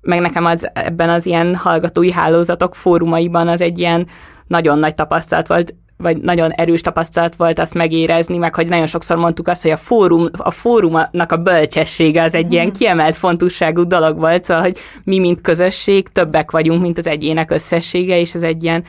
Meg 0.00 0.20
nekem 0.20 0.44
az 0.44 0.70
ebben 0.74 1.10
az 1.10 1.26
ilyen 1.26 1.54
hallgatói 1.54 2.12
hálózatok 2.12 2.74
fórumaiban 2.74 3.48
az 3.48 3.60
egy 3.60 3.78
ilyen 3.78 4.06
nagyon 4.46 4.78
nagy 4.78 4.94
tapasztalat 4.94 5.46
volt 5.46 5.74
vagy 6.02 6.16
nagyon 6.16 6.50
erős 6.50 6.80
tapasztalat 6.80 7.36
volt 7.36 7.58
azt 7.58 7.74
megérezni, 7.74 8.36
meg 8.36 8.54
hogy 8.54 8.68
nagyon 8.68 8.86
sokszor 8.86 9.16
mondtuk 9.16 9.48
azt, 9.48 9.62
hogy 9.62 9.70
a, 9.70 9.76
fórum, 9.76 10.28
a 10.32 10.50
fórumnak 10.50 11.32
a 11.32 11.36
bölcsessége 11.36 12.22
az 12.22 12.34
egy 12.34 12.44
mm. 12.44 12.50
ilyen 12.50 12.66
mhm. 12.66 12.76
kiemelt 12.76 13.16
fontosságú 13.16 13.86
dolog 13.86 14.18
volt, 14.18 14.44
szóval, 14.44 14.62
hogy 14.62 14.78
mi, 15.04 15.18
mint 15.18 15.40
közösség, 15.40 16.08
többek 16.08 16.50
vagyunk, 16.50 16.82
mint 16.82 16.98
az 16.98 17.06
egyének 17.06 17.50
összessége, 17.50 18.18
és 18.18 18.34
ez 18.34 18.42
egy 18.42 18.64
ilyen 18.64 18.84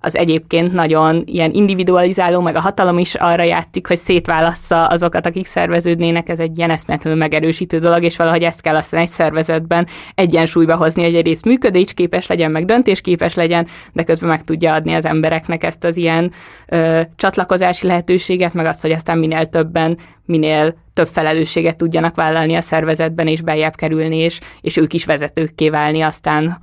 az 0.00 0.16
egyébként 0.16 0.72
nagyon 0.72 1.22
ilyen 1.26 1.52
individualizáló, 1.52 2.40
meg 2.40 2.56
a 2.56 2.60
hatalom 2.60 2.98
is 2.98 3.14
arra 3.14 3.42
játszik, 3.42 3.86
hogy 3.86 3.96
szétválassza 3.96 4.86
azokat, 4.86 5.26
akik 5.26 5.46
szerveződnének, 5.46 6.28
ez 6.28 6.38
egy 6.38 6.58
ilyen 6.58 6.70
eszmetlenül 6.70 7.18
megerősítő 7.18 7.78
dolog, 7.78 8.02
és 8.02 8.16
valahogy 8.16 8.42
ezt 8.42 8.60
kell 8.60 8.76
aztán 8.76 9.00
egy 9.00 9.08
szervezetben 9.08 9.86
egyensúlyba 10.14 10.76
hozni, 10.76 11.02
hogy 11.02 11.14
egyrészt 11.14 11.44
működésképes 11.44 12.26
legyen, 12.26 12.50
meg 12.50 12.64
döntésképes 12.64 13.34
legyen, 13.34 13.66
de 13.92 14.02
közben 14.02 14.28
meg 14.28 14.44
tudja 14.44 14.74
adni 14.74 14.92
az 14.92 15.04
embereknek 15.04 15.64
ezt 15.64 15.84
az 15.84 15.96
ilyen 15.96 16.32
ö, 16.68 17.00
csatlakozási 17.16 17.86
lehetőséget, 17.86 18.54
meg 18.54 18.66
azt, 18.66 18.82
hogy 18.82 18.92
aztán 18.92 19.18
minél 19.18 19.46
többen, 19.46 19.98
minél 20.24 20.76
több 20.94 21.08
felelősséget 21.08 21.76
tudjanak 21.76 22.14
vállalni 22.14 22.54
a 22.54 22.60
szervezetben, 22.60 23.26
és 23.26 23.42
beljebb 23.42 23.74
kerülni, 23.74 24.16
és, 24.16 24.40
és 24.60 24.76
ők 24.76 24.92
is 24.92 25.04
vezetőkké 25.04 25.68
válni 25.68 26.00
aztán 26.00 26.58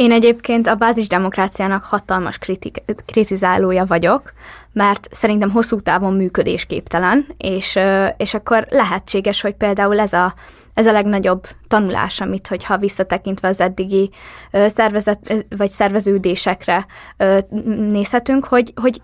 én 0.00 0.12
egyébként 0.12 0.66
a 0.66 0.74
bázisdemokráciának 0.74 1.84
hatalmas 1.84 2.38
kritik, 2.38 2.82
kritizálója 3.06 3.84
vagyok, 3.84 4.32
mert 4.72 5.08
szerintem 5.10 5.50
hosszú 5.50 5.80
távon 5.80 6.14
működésképtelen, 6.14 7.26
és, 7.36 7.78
és 8.16 8.34
akkor 8.34 8.66
lehetséges, 8.70 9.40
hogy 9.40 9.54
például 9.54 10.00
ez 10.00 10.12
a, 10.12 10.34
ez 10.74 10.86
a 10.86 10.92
legnagyobb 10.92 11.46
tanulás, 11.68 12.20
amit, 12.20 12.46
hogyha 12.46 12.78
visszatekintve 12.78 13.48
az 13.48 13.60
eddigi 13.60 14.10
szervezet, 14.52 15.46
vagy 15.56 15.68
szerveződésekre 15.68 16.86
nézhetünk, 17.90 18.44
hogy, 18.44 18.72
hogy 18.80 19.02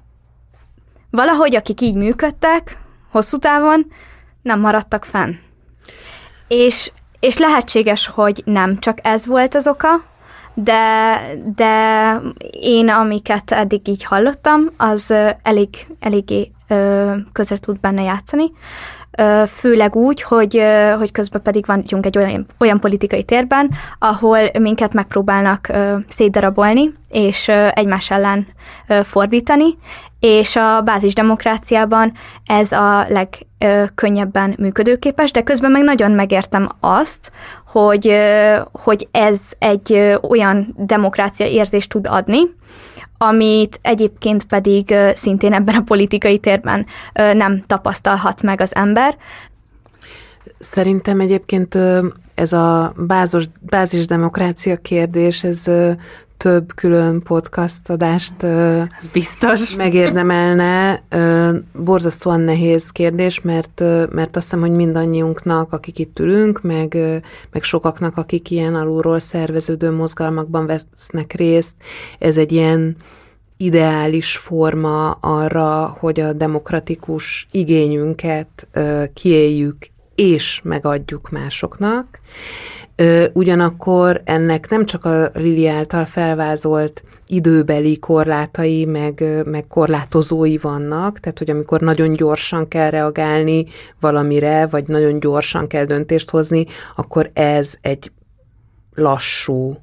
valahogy 1.10 1.56
akik 1.56 1.80
így 1.80 1.94
működtek, 1.94 2.78
hosszú 3.10 3.38
távon 3.38 3.92
nem 4.42 4.60
maradtak 4.60 5.04
fenn. 5.04 5.32
És, 6.48 6.92
és 7.20 7.38
lehetséges, 7.38 8.06
hogy 8.06 8.42
nem 8.44 8.78
csak 8.78 8.98
ez 9.02 9.26
volt 9.26 9.54
az 9.54 9.66
oka, 9.66 10.14
de, 10.58 11.20
de 11.56 12.14
én, 12.50 12.88
amiket 12.88 13.50
eddig 13.50 13.88
így 13.88 14.04
hallottam, 14.04 14.60
az 14.76 15.14
elég, 15.42 15.86
eléggé 16.00 16.52
közre 17.32 17.56
tud 17.56 17.80
benne 17.80 18.02
játszani. 18.02 18.52
Főleg 19.46 19.96
úgy, 19.96 20.22
hogy, 20.22 20.62
hogy 20.98 21.12
közben 21.12 21.42
pedig 21.42 21.66
vagyunk 21.66 22.06
egy 22.06 22.18
olyan, 22.18 22.46
olyan 22.58 22.80
politikai 22.80 23.24
térben, 23.24 23.70
ahol 23.98 24.38
minket 24.58 24.92
megpróbálnak 24.92 25.70
szétdarabolni, 26.08 26.92
és 27.08 27.48
egymás 27.70 28.10
ellen 28.10 28.46
fordítani, 29.02 29.78
és 30.20 30.56
a 30.56 30.80
bázisdemokráciában 30.80 32.12
ez 32.46 32.72
a 32.72 33.06
legkönnyebben 33.08 34.54
működőképes, 34.58 35.30
de 35.30 35.42
közben 35.42 35.70
meg 35.70 35.82
nagyon 35.82 36.10
megértem 36.10 36.68
azt, 36.80 37.32
hogy, 37.80 38.12
hogy 38.72 39.08
ez 39.10 39.40
egy 39.58 40.18
olyan 40.28 40.74
demokrácia 40.76 41.46
érzést 41.46 41.90
tud 41.90 42.06
adni, 42.06 42.40
amit 43.18 43.78
egyébként 43.82 44.44
pedig 44.44 44.94
szintén 45.14 45.52
ebben 45.52 45.74
a 45.74 45.82
politikai 45.82 46.38
térben 46.38 46.86
nem 47.12 47.62
tapasztalhat 47.66 48.42
meg 48.42 48.60
az 48.60 48.74
ember. 48.74 49.16
Szerintem 50.58 51.20
egyébként 51.20 51.78
ez 52.34 52.52
a 52.52 52.92
bázos, 52.96 53.44
bázisdemokrácia 53.60 54.76
kérdés, 54.76 55.44
ez 55.44 55.62
több 56.36 56.74
külön 56.74 57.22
podcast 57.22 57.90
adást 57.90 58.42
Ez 58.42 59.06
biztos. 59.12 59.74
megérdemelne. 59.74 61.02
Borzasztóan 61.84 62.40
nehéz 62.40 62.90
kérdés, 62.90 63.40
mert, 63.40 63.80
mert 64.10 64.36
azt 64.36 64.44
hiszem, 64.44 64.60
hogy 64.60 64.70
mindannyiunknak, 64.70 65.72
akik 65.72 65.98
itt 65.98 66.18
ülünk, 66.18 66.62
meg, 66.62 66.96
meg 67.52 67.62
sokaknak, 67.62 68.16
akik 68.16 68.50
ilyen 68.50 68.74
alulról 68.74 69.18
szerveződő 69.18 69.90
mozgalmakban 69.90 70.66
vesznek 70.66 71.32
részt, 71.32 71.74
ez 72.18 72.36
egy 72.36 72.52
ilyen 72.52 72.96
ideális 73.56 74.36
forma 74.36 75.10
arra, 75.10 75.96
hogy 75.98 76.20
a 76.20 76.32
demokratikus 76.32 77.46
igényünket 77.50 78.68
kiéljük 79.14 79.76
és 80.16 80.60
megadjuk 80.64 81.30
másoknak. 81.30 82.20
Ugyanakkor 83.32 84.22
ennek 84.24 84.68
nem 84.68 84.84
csak 84.84 85.04
a 85.04 85.30
Lili 85.34 85.68
által 85.68 86.04
felvázolt 86.04 87.02
időbeli 87.26 87.98
korlátai, 87.98 88.84
meg, 88.84 89.24
meg 89.44 89.66
korlátozói 89.66 90.58
vannak, 90.58 91.20
tehát 91.20 91.38
hogy 91.38 91.50
amikor 91.50 91.80
nagyon 91.80 92.12
gyorsan 92.12 92.68
kell 92.68 92.90
reagálni 92.90 93.66
valamire, 94.00 94.66
vagy 94.66 94.86
nagyon 94.86 95.20
gyorsan 95.20 95.66
kell 95.66 95.84
döntést 95.84 96.30
hozni, 96.30 96.66
akkor 96.94 97.30
ez 97.32 97.74
egy 97.80 98.12
lassú 98.94 99.76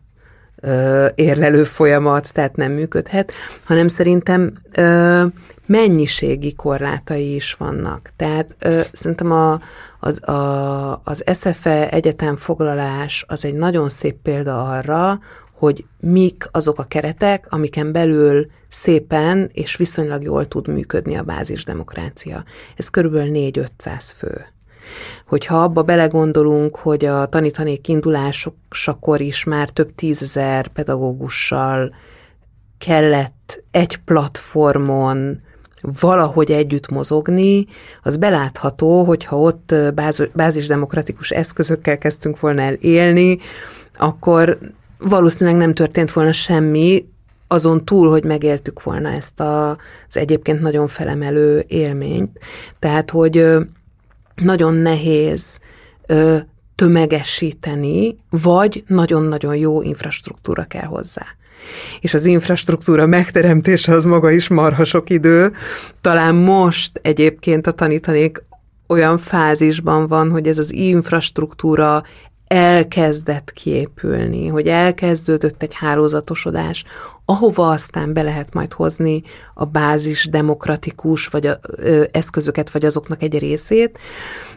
érlelő 1.15 1.63
folyamat, 1.63 2.33
tehát 2.33 2.55
nem 2.55 2.71
működhet, 2.71 3.31
hanem 3.63 3.87
szerintem 3.87 4.53
ö, 4.77 5.23
mennyiségi 5.65 6.53
korlátai 6.53 7.35
is 7.35 7.53
vannak. 7.53 8.11
Tehát 8.15 8.55
ö, 8.59 8.81
szerintem 8.91 9.31
a, 9.31 9.61
az, 10.05 10.27
a, 10.27 11.01
az 11.03 11.23
SFE 11.33 11.89
egyetem 11.89 12.35
foglalás 12.35 13.25
az 13.27 13.45
egy 13.45 13.53
nagyon 13.53 13.89
szép 13.89 14.15
példa 14.21 14.63
arra, 14.69 15.19
hogy 15.51 15.85
mik 15.99 16.47
azok 16.51 16.79
a 16.79 16.83
keretek, 16.83 17.45
amiken 17.49 17.91
belül 17.91 18.47
szépen 18.67 19.49
és 19.53 19.75
viszonylag 19.75 20.23
jól 20.23 20.47
tud 20.47 20.67
működni 20.67 21.15
a 21.15 21.23
bázisdemokrácia. 21.23 22.43
Ez 22.75 22.89
körülbelül 22.89 23.31
4-500 23.33 24.11
fő. 24.15 24.45
Hogyha 25.27 25.63
abba 25.63 25.83
belegondolunk, 25.83 26.75
hogy 26.75 27.05
a 27.05 27.25
tanítanék 27.25 27.87
indulásakor 27.87 29.21
is 29.21 29.43
már 29.43 29.69
több 29.69 29.95
tízezer 29.95 30.67
pedagógussal 30.67 31.95
kellett 32.77 33.63
egy 33.71 33.97
platformon 33.97 35.41
valahogy 35.99 36.51
együtt 36.51 36.89
mozogni, 36.89 37.65
az 38.01 38.17
belátható, 38.17 39.03
hogyha 39.03 39.39
ott 39.39 39.75
bázisdemokratikus 40.33 41.29
eszközökkel 41.29 41.97
kezdtünk 41.97 42.39
volna 42.39 42.61
el 42.61 42.73
élni, 42.73 43.37
akkor 43.97 44.57
valószínűleg 44.97 45.59
nem 45.59 45.73
történt 45.73 46.11
volna 46.11 46.31
semmi, 46.31 47.05
azon 47.47 47.85
túl, 47.85 48.09
hogy 48.09 48.23
megéltük 48.23 48.83
volna 48.83 49.09
ezt 49.09 49.39
a, 49.39 49.69
az 50.07 50.17
egyébként 50.17 50.61
nagyon 50.61 50.87
felemelő 50.87 51.63
élményt. 51.67 52.39
Tehát, 52.79 53.09
hogy 53.09 53.47
nagyon 54.35 54.73
nehéz 54.73 55.59
tömegesíteni, 56.75 58.17
vagy 58.29 58.83
nagyon-nagyon 58.87 59.55
jó 59.55 59.81
infrastruktúra 59.81 60.63
kell 60.63 60.85
hozzá 60.85 61.25
és 61.99 62.13
az 62.13 62.26
infrastruktúra 62.26 63.06
megteremtése 63.06 63.93
az 63.93 64.06
maga 64.06 64.32
is 64.32 64.47
marha 64.47 64.86
sok 64.86 65.10
idő. 65.10 65.52
Talán 66.02 66.36
most 66.36 66.99
egyébként 67.04 67.67
a 67.67 67.71
tanítanék 67.71 68.43
olyan 68.88 69.17
fázisban 69.17 70.08
van, 70.08 70.32
hogy 70.32 70.47
ez 70.47 70.58
az 70.58 70.73
infrastruktúra 70.73 72.04
elkezdett 72.47 73.52
kiépülni, 73.54 74.47
hogy 74.47 74.67
elkezdődött 74.67 75.62
egy 75.62 75.73
hálózatosodás, 75.73 76.84
ahova 77.26 77.69
aztán 77.69 78.13
be 78.13 78.21
lehet 78.21 78.54
majd 78.54 78.73
hozni 78.73 79.23
a 79.54 79.65
bázis 79.65 80.28
demokratikus 80.28 81.28
vagy 81.28 81.47
a, 81.47 81.60
ö, 81.62 82.04
eszközöket, 82.12 82.71
vagy 82.71 82.86
azoknak 82.86 83.21
egy 83.21 83.39
részét, 83.39 83.99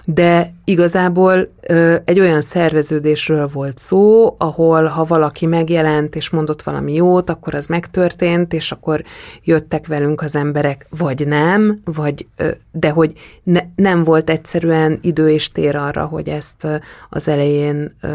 de 0.09 0.53
igazából 0.64 1.53
ö, 1.61 1.97
egy 2.05 2.21
olyan 2.21 2.40
szerveződésről 2.40 3.49
volt 3.53 3.79
szó, 3.79 4.35
ahol 4.38 4.85
ha 4.85 5.05
valaki 5.05 5.47
megjelent 5.47 6.16
és 6.16 6.31
mondott 6.31 6.62
valami 6.62 6.95
jót, 6.95 7.31
akkor 7.31 7.55
az 7.55 7.66
megtörtént, 7.66 8.53
és 8.53 8.73
akkor 8.73 9.03
jöttek 9.45 9.87
velünk 9.87 10.23
az 10.23 10.37
emberek, 10.37 10.87
vagy 10.90 11.27
nem, 11.27 11.81
vagy, 11.85 12.27
ö, 12.37 12.49
de 12.73 12.90
hogy 12.90 13.12
ne, 13.42 13.61
nem 13.75 14.05
volt 14.05 14.31
egyszerűen 14.31 14.99
idő 15.01 15.31
és 15.31 15.49
tér 15.49 15.77
arra, 15.77 16.05
hogy 16.05 16.29
ezt 16.29 16.66
az 17.11 17.29
elején 17.29 17.95
ö, 18.01 18.09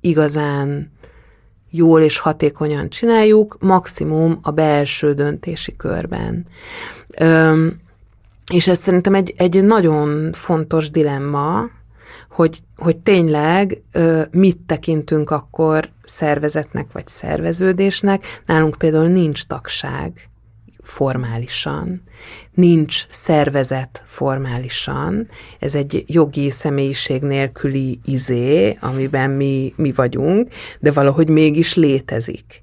igazán 0.00 0.90
jól 1.70 2.00
és 2.00 2.18
hatékonyan 2.18 2.88
csináljuk, 2.88 3.56
maximum 3.60 4.38
a 4.42 4.50
belső 4.50 5.12
döntési 5.12 5.76
körben. 5.76 6.46
Üm, 7.20 7.80
és 8.52 8.68
ez 8.68 8.78
szerintem 8.78 9.14
egy, 9.14 9.34
egy 9.36 9.62
nagyon 9.62 10.32
fontos 10.32 10.90
dilemma, 10.90 11.70
hogy, 12.30 12.58
hogy 12.76 12.96
tényleg 12.96 13.82
mit 14.30 14.58
tekintünk 14.66 15.30
akkor 15.30 15.88
szervezetnek 16.02 16.92
vagy 16.92 17.08
szerveződésnek. 17.08 18.42
Nálunk 18.46 18.74
például 18.78 19.08
nincs 19.08 19.44
tagság 19.44 20.30
formálisan, 20.82 22.02
nincs 22.54 23.06
szervezet 23.10 24.02
formálisan, 24.06 25.28
ez 25.58 25.74
egy 25.74 26.04
jogi 26.06 26.50
személyiség 26.50 27.22
nélküli 27.22 28.00
izé, 28.04 28.76
amiben 28.80 29.30
mi, 29.30 29.72
mi 29.76 29.92
vagyunk, 29.92 30.48
de 30.80 30.90
valahogy 30.90 31.28
mégis 31.28 31.74
létezik. 31.74 32.62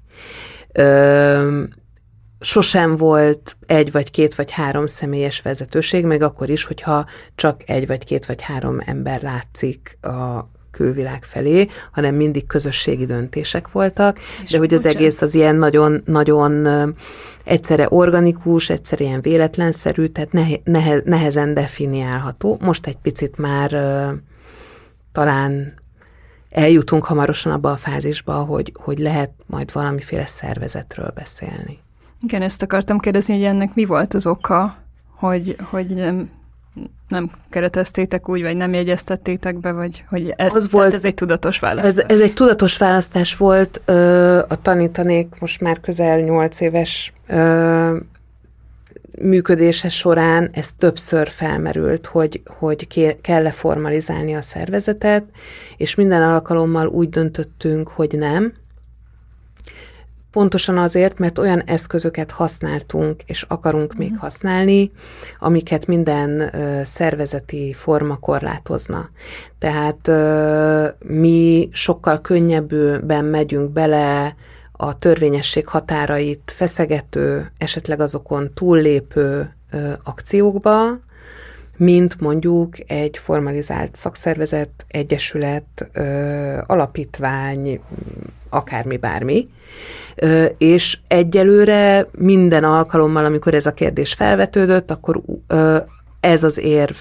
Sosem 2.40 2.96
volt 2.96 3.56
egy 3.66 3.92
vagy 3.92 4.10
két 4.10 4.34
vagy 4.34 4.50
három 4.50 4.86
személyes 4.86 5.42
vezetőség, 5.42 6.04
meg 6.04 6.22
akkor 6.22 6.50
is, 6.50 6.64
hogyha 6.64 7.06
csak 7.34 7.62
egy 7.66 7.86
vagy 7.86 8.04
két 8.04 8.26
vagy 8.26 8.42
három 8.42 8.80
ember 8.86 9.22
látszik 9.22 9.98
a 10.00 10.48
külvilág 10.70 11.22
felé, 11.22 11.66
hanem 11.92 12.14
mindig 12.14 12.46
közösségi 12.46 13.06
döntések 13.06 13.70
voltak, 13.70 14.18
És 14.42 14.50
de 14.50 14.58
hogy 14.58 14.74
az 14.74 14.86
egész 14.86 15.20
az 15.20 15.34
ilyen 15.34 15.56
nagyon-nagyon 15.56 16.66
egyszerre 17.44 17.86
organikus, 17.88 18.70
egyszerre 18.70 19.04
ilyen 19.04 19.20
véletlenszerű, 19.20 20.06
tehát 20.06 20.32
nehe, 20.64 21.00
nehezen 21.04 21.54
definiálható. 21.54 22.58
Most 22.60 22.86
egy 22.86 22.96
picit 22.96 23.38
már 23.38 23.70
talán 25.12 25.74
eljutunk 26.50 27.04
hamarosan 27.04 27.52
abba 27.52 27.70
a 27.70 27.76
fázisba, 27.76 28.32
hogy, 28.32 28.72
hogy 28.74 28.98
lehet 28.98 29.30
majd 29.46 29.72
valamiféle 29.72 30.26
szervezetről 30.26 31.12
beszélni. 31.14 31.78
Igen, 32.22 32.42
ezt 32.42 32.62
akartam 32.62 32.98
kérdezni, 32.98 33.34
hogy 33.34 33.44
ennek 33.44 33.74
mi 33.74 33.84
volt 33.84 34.14
az 34.14 34.26
oka, 34.26 34.76
hogy, 35.16 35.56
hogy 35.70 35.86
nem, 35.86 36.30
nem 37.08 37.30
kereteztétek 37.50 38.28
úgy, 38.28 38.42
vagy 38.42 38.56
nem 38.56 38.72
jegyeztettétek 38.72 39.58
be, 39.58 39.72
vagy 39.72 40.04
hogy 40.08 40.34
ez, 40.36 40.54
az 40.54 40.70
volt, 40.70 40.94
ez 40.94 41.04
egy 41.04 41.14
tudatos 41.14 41.58
választás? 41.58 41.90
Ez, 41.96 42.04
ez 42.08 42.20
egy 42.20 42.34
tudatos 42.34 42.78
választás 42.78 43.36
volt. 43.36 43.76
A 44.48 44.62
tanítanék 44.62 45.34
most 45.40 45.60
már 45.60 45.80
közel 45.80 46.20
nyolc 46.20 46.60
éves 46.60 47.12
működése 49.22 49.88
során 49.88 50.50
ez 50.52 50.72
többször 50.72 51.28
felmerült, 51.28 52.06
hogy, 52.06 52.42
hogy 52.46 52.86
kell-e 53.20 53.50
formalizálni 53.50 54.34
a 54.34 54.42
szervezetet, 54.42 55.24
és 55.76 55.94
minden 55.94 56.22
alkalommal 56.22 56.86
úgy 56.86 57.08
döntöttünk, 57.08 57.88
hogy 57.88 58.18
nem, 58.18 58.52
Pontosan 60.30 60.78
azért, 60.78 61.18
mert 61.18 61.38
olyan 61.38 61.60
eszközöket 61.60 62.30
használtunk, 62.30 63.22
és 63.26 63.42
akarunk 63.42 63.94
még 63.94 64.10
mhm. 64.10 64.20
használni, 64.20 64.90
amiket 65.38 65.86
minden 65.86 66.50
szervezeti 66.84 67.72
forma 67.72 68.16
korlátozna. 68.16 69.10
Tehát 69.58 70.10
mi 70.98 71.68
sokkal 71.72 72.20
könnyebben 72.20 73.24
megyünk 73.24 73.70
bele 73.70 74.34
a 74.72 74.98
törvényesség 74.98 75.66
határait 75.66 76.52
feszegető, 76.56 77.52
esetleg 77.58 78.00
azokon 78.00 78.54
túllépő 78.54 79.54
akciókba, 80.02 80.98
mint 81.80 82.20
mondjuk 82.20 82.76
egy 82.86 83.18
formalizált 83.18 83.96
szakszervezet, 83.96 84.70
egyesület, 84.88 85.90
alapítvány, 86.66 87.80
akármi, 88.48 88.96
bármi. 88.96 89.48
És 90.58 90.98
egyelőre 91.08 92.08
minden 92.12 92.64
alkalommal, 92.64 93.24
amikor 93.24 93.54
ez 93.54 93.66
a 93.66 93.72
kérdés 93.72 94.12
felvetődött, 94.12 94.90
akkor 94.90 95.20
ez 96.20 96.44
az 96.44 96.58
érv 96.58 96.96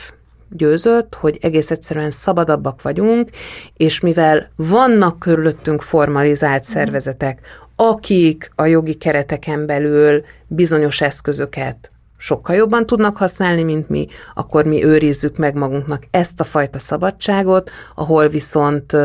győzött, 0.50 1.16
hogy 1.16 1.38
egész 1.42 1.72
egyszerűen 1.72 2.12
szabadabbak 2.12 2.82
vagyunk, 2.82 3.30
és 3.78 4.00
mivel 4.00 4.50
vannak 4.56 5.20
körülöttünk 5.20 5.82
formalizált 5.82 6.64
mhm. 6.64 6.72
szervezetek, 6.72 7.40
akik 7.76 8.52
a 8.56 8.66
jogi 8.66 8.94
kereteken 8.94 9.66
belül 9.66 10.24
bizonyos 10.48 11.02
eszközöket 11.02 11.92
sokkal 12.22 12.56
jobban 12.56 12.86
tudnak 12.86 13.18
használni, 13.18 13.64
mint 13.64 13.90
mi, 13.90 14.08
akkor 14.34 14.66
mi 14.66 14.84
őrizzük 14.84 15.38
meg 15.38 15.56
magunknak 15.56 16.04
ezt 16.12 16.40
a 16.40 16.44
fajta 16.44 16.80
szabadságot, 16.80 17.70
ahol 17.96 18.28
viszont 18.28 18.96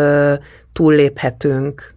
túlléphetünk 0.73 1.95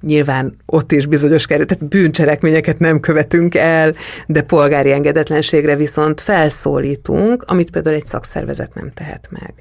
Nyilván 0.00 0.56
ott 0.66 0.92
is 0.92 1.06
bizonyos 1.06 1.44
tehát 1.44 1.88
bűncselekményeket 1.88 2.78
nem 2.78 3.00
követünk 3.00 3.54
el, 3.54 3.94
de 4.26 4.42
polgári 4.42 4.92
engedetlenségre 4.92 5.76
viszont 5.76 6.20
felszólítunk, 6.20 7.44
amit 7.46 7.70
például 7.70 7.96
egy 7.96 8.06
szakszervezet 8.06 8.74
nem 8.74 8.90
tehet 8.94 9.28
meg. 9.30 9.54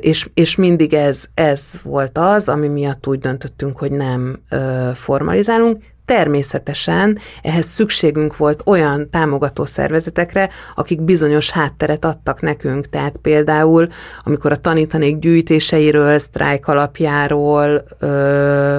És, 0.00 0.28
és 0.34 0.56
mindig 0.56 0.94
ez, 0.94 1.24
ez 1.34 1.72
volt 1.82 2.18
az, 2.18 2.48
ami 2.48 2.68
miatt 2.68 3.06
úgy 3.06 3.18
döntöttünk, 3.18 3.78
hogy 3.78 3.92
nem 3.92 4.38
formalizálunk, 4.94 5.82
Természetesen 6.04 7.18
ehhez 7.42 7.66
szükségünk 7.66 8.36
volt 8.36 8.62
olyan 8.64 9.10
támogató 9.10 9.64
szervezetekre, 9.64 10.48
akik 10.74 11.00
bizonyos 11.02 11.50
hátteret 11.50 12.04
adtak 12.04 12.40
nekünk. 12.40 12.88
Tehát 12.88 13.16
például, 13.22 13.88
amikor 14.22 14.52
a 14.52 14.60
tanítanék 14.60 15.18
gyűjtéseiről, 15.18 16.18
sztrájk 16.18 16.66
alapjáról, 16.66 17.84
ö, 17.98 18.78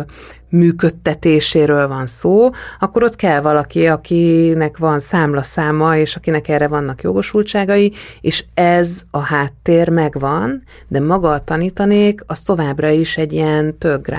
működtetéséről 0.50 1.88
van 1.88 2.06
szó, 2.06 2.50
akkor 2.80 3.04
ott 3.04 3.16
kell 3.16 3.42
valaki, 3.42 3.88
akinek 3.88 4.78
van 4.78 5.00
számlaszáma, 5.00 5.98
és 5.98 6.16
akinek 6.16 6.48
erre 6.48 6.68
vannak 6.68 7.02
jogosultságai, 7.02 7.94
és 8.22 8.46
ez 8.54 9.02
a 9.12 9.20
háttér 9.20 9.90
megvan, 9.90 10.64
de 10.88 11.00
maga 11.00 11.32
a 11.32 11.44
tanítanék, 11.44 12.22
az 12.26 12.42
továbbra 12.42 12.90
is 12.90 13.18
egy 13.18 13.34
ilyen 13.34 13.78
tök 13.78 14.10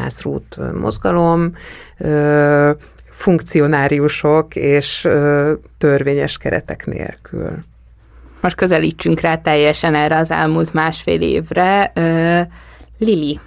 mozgalom, 0.80 1.52
funkcionáriusok 3.16 4.54
és 4.56 5.08
törvényes 5.78 6.38
keretek 6.38 6.86
nélkül. 6.86 7.50
Most 8.40 8.56
közelítsünk 8.56 9.20
rá 9.20 9.36
teljesen 9.36 9.94
erre 9.94 10.16
az 10.16 10.30
elmúlt 10.30 10.72
másfél 10.72 11.20
évre. 11.20 11.92
Lili, 12.98 13.40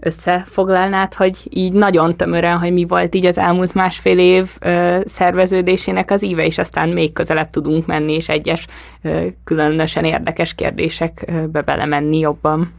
összefoglalnád, 0.00 1.14
hogy 1.14 1.36
így 1.50 1.72
nagyon 1.72 2.16
tömören, 2.16 2.58
hogy 2.58 2.72
mi 2.72 2.84
volt 2.84 3.14
így 3.14 3.26
az 3.26 3.38
elmúlt 3.38 3.74
másfél 3.74 4.18
év 4.18 4.50
ö, 4.60 4.98
szerveződésének 5.04 6.10
az 6.10 6.22
íve, 6.22 6.44
és 6.44 6.58
aztán 6.58 6.88
még 6.88 7.12
közelebb 7.12 7.50
tudunk 7.50 7.86
menni, 7.86 8.12
és 8.12 8.28
egyes 8.28 8.66
ö, 9.02 9.26
különösen 9.44 10.04
érdekes 10.04 10.54
kérdésekbe 10.54 11.60
belemenni 11.60 12.18
jobban. 12.18 12.72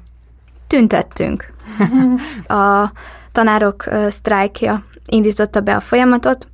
Tüntettünk. 0.67 1.53
a 2.47 2.91
tanárok 3.31 3.85
ö, 3.85 4.09
sztrájkja 4.09 4.83
indította 5.09 5.59
be 5.59 5.75
a 5.75 5.79
folyamatot, 5.79 6.47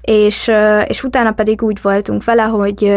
és, 0.00 0.50
és 0.86 1.02
utána 1.04 1.32
pedig 1.32 1.62
úgy 1.62 1.82
voltunk 1.82 2.24
vele, 2.24 2.42
hogy, 2.42 2.96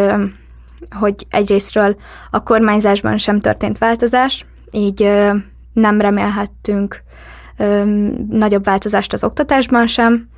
hogy 0.99 1.26
egyrésztről 1.30 1.95
a 2.32 2.43
kormányzásban 2.43 3.18
sem 3.18 3.39
történt 3.39 3.78
változás, 3.78 4.45
így 4.72 5.12
nem 5.74 6.02
remélhettünk 6.02 7.04
nagyobb 8.30 8.64
változást 8.64 9.14
az 9.14 9.24
oktatásban 9.24 9.88
sem, 9.88 10.30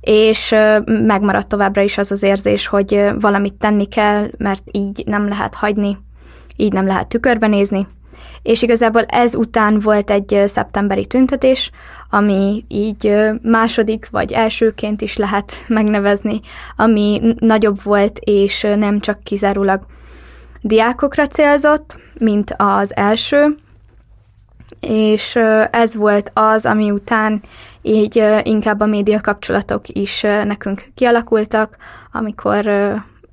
és 0.00 0.54
megmaradt 0.84 1.48
továbbra 1.48 1.82
is 1.82 1.98
az 1.98 2.10
az 2.12 2.22
érzés, 2.22 2.66
hogy 2.66 3.10
valamit 3.20 3.54
tenni 3.54 3.86
kell, 3.86 4.26
mert 4.38 4.62
így 4.70 5.02
nem 5.06 5.28
lehet 5.28 5.54
hagyni, 5.54 5.98
így 6.56 6.72
nem 6.72 6.86
lehet 6.86 7.08
tükörbe 7.08 7.46
nézni. 7.46 7.86
És 8.48 8.62
igazából 8.62 9.02
ez 9.02 9.34
után 9.34 9.80
volt 9.80 10.10
egy 10.10 10.42
szeptemberi 10.46 11.06
tüntetés, 11.06 11.70
ami 12.10 12.64
így 12.68 13.14
második 13.42 14.08
vagy 14.10 14.32
elsőként 14.32 15.00
is 15.00 15.16
lehet 15.16 15.52
megnevezni, 15.78 16.40
ami 16.76 17.34
nagyobb 17.38 17.82
volt, 17.82 18.18
és 18.18 18.62
nem 18.62 19.00
csak 19.00 19.22
kizárólag 19.22 19.80
diákokra 20.60 21.26
célzott, 21.26 21.96
mint 22.18 22.54
az 22.56 22.96
első, 22.96 23.56
és 24.80 25.36
ez 25.70 25.94
volt 25.94 26.30
az, 26.34 26.66
ami 26.66 26.90
után 26.90 27.42
így 27.82 28.24
inkább 28.42 28.80
a 28.80 28.86
média 28.86 29.20
kapcsolatok 29.20 29.88
is 29.88 30.20
nekünk 30.20 30.84
kialakultak, 30.94 31.76
amikor 32.12 32.64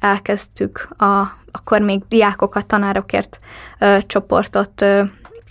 elkezdtük 0.05 0.89
a, 0.97 1.21
akkor 1.51 1.81
még 1.81 2.01
diákokat, 2.07 2.65
tanárokért 2.65 3.39
csoportot 4.07 4.85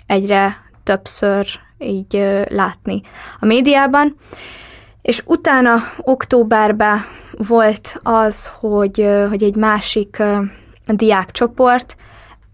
egyre 0.07 0.57
többször 0.83 1.47
így 1.79 2.45
látni 2.49 3.03
a 3.41 3.47
médiában. 3.47 4.17
És 5.03 5.23
utána 5.27 5.75
októberben 5.99 6.99
volt 7.33 8.01
az, 8.03 8.51
hogy, 8.61 9.09
hogy 9.29 9.43
egy 9.43 9.57
másik 9.57 10.23
diákcsoport 10.87 11.97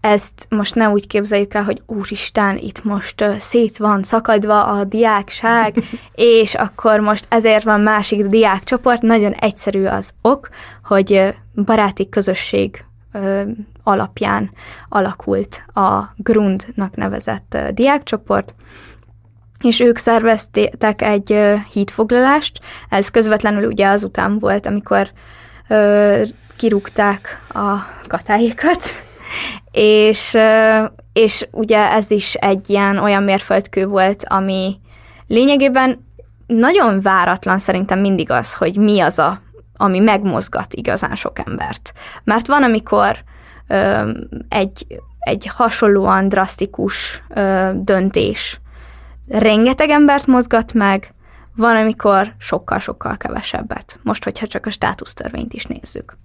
ezt 0.01 0.47
most 0.49 0.75
ne 0.75 0.89
úgy 0.89 1.07
képzeljük 1.07 1.53
el, 1.53 1.63
hogy 1.63 1.81
úristen, 1.85 2.57
itt 2.57 2.83
most 2.83 3.25
szét 3.39 3.77
van 3.77 4.03
szakadva 4.03 4.65
a 4.65 4.83
diákság, 4.83 5.75
és 6.15 6.53
akkor 6.53 6.99
most 6.99 7.25
ezért 7.29 7.63
van 7.63 7.81
másik 7.81 8.25
diákcsoport. 8.25 9.01
Nagyon 9.01 9.31
egyszerű 9.31 9.85
az 9.85 10.13
ok, 10.21 10.49
hogy 10.83 11.35
baráti 11.55 12.09
közösség 12.09 12.85
alapján 13.83 14.51
alakult 14.89 15.65
a 15.73 16.01
Grundnak 16.15 16.95
nevezett 16.95 17.57
diákcsoport, 17.71 18.53
és 19.63 19.79
ők 19.79 19.97
szerveztek 19.97 21.01
egy 21.01 21.37
hídfoglalást. 21.71 22.59
Ez 22.89 23.09
közvetlenül 23.09 23.65
ugye 23.65 23.87
azután 23.87 24.39
volt, 24.39 24.65
amikor 24.65 25.11
kirúgták 26.55 27.41
a 27.53 27.75
katáikat, 28.07 28.83
és, 29.71 30.37
és 31.13 31.47
ugye 31.51 31.91
ez 31.91 32.11
is 32.11 32.33
egy 32.33 32.69
ilyen 32.69 32.97
olyan 32.97 33.23
mérföldkő 33.23 33.85
volt, 33.85 34.23
ami 34.27 34.79
lényegében 35.27 36.07
nagyon 36.47 37.01
váratlan 37.01 37.59
szerintem 37.59 37.99
mindig 37.99 38.31
az, 38.31 38.53
hogy 38.53 38.75
mi 38.75 38.99
az 38.99 39.19
a 39.19 39.41
ami 39.81 39.99
megmozgat 39.99 40.73
igazán 40.73 41.15
sok 41.15 41.39
embert. 41.47 41.93
Mert 42.23 42.47
van, 42.47 42.63
amikor 42.63 43.23
ö, 43.67 44.11
egy, 44.49 44.85
egy 45.19 45.47
hasonlóan 45.47 46.29
drasztikus 46.29 47.23
ö, 47.29 47.69
döntés 47.75 48.61
rengeteg 49.27 49.89
embert 49.89 50.27
mozgat 50.27 50.73
meg, 50.73 51.13
van, 51.55 51.75
amikor 51.75 52.35
sokkal-sokkal 52.37 53.17
kevesebbet. 53.17 53.99
Most, 54.03 54.23
hogyha 54.23 54.47
csak 54.47 54.65
a 54.65 54.69
státusztörvényt 54.69 55.53
is 55.53 55.65
nézzük. 55.65 56.17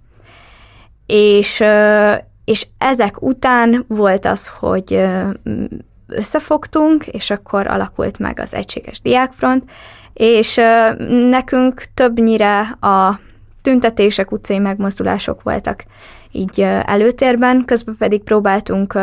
És, 1.05 1.63
és 2.47 2.67
ezek 2.77 3.21
után 3.21 3.85
volt 3.87 4.25
az, 4.25 4.47
hogy 4.47 5.03
összefogtunk, 6.07 7.07
és 7.07 7.29
akkor 7.29 7.67
alakult 7.67 8.19
meg 8.19 8.39
az 8.39 8.53
Egységes 8.53 9.01
Diákfront, 9.01 9.69
és 10.13 10.59
nekünk 11.29 11.83
többnyire 11.93 12.59
a 12.79 13.19
tüntetések, 13.61 14.31
utcai 14.31 14.59
megmozdulások 14.59 15.43
voltak 15.43 15.83
így 16.31 16.61
előtérben, 16.61 17.65
közben 17.65 17.95
pedig 17.97 18.23
próbáltunk 18.23 18.97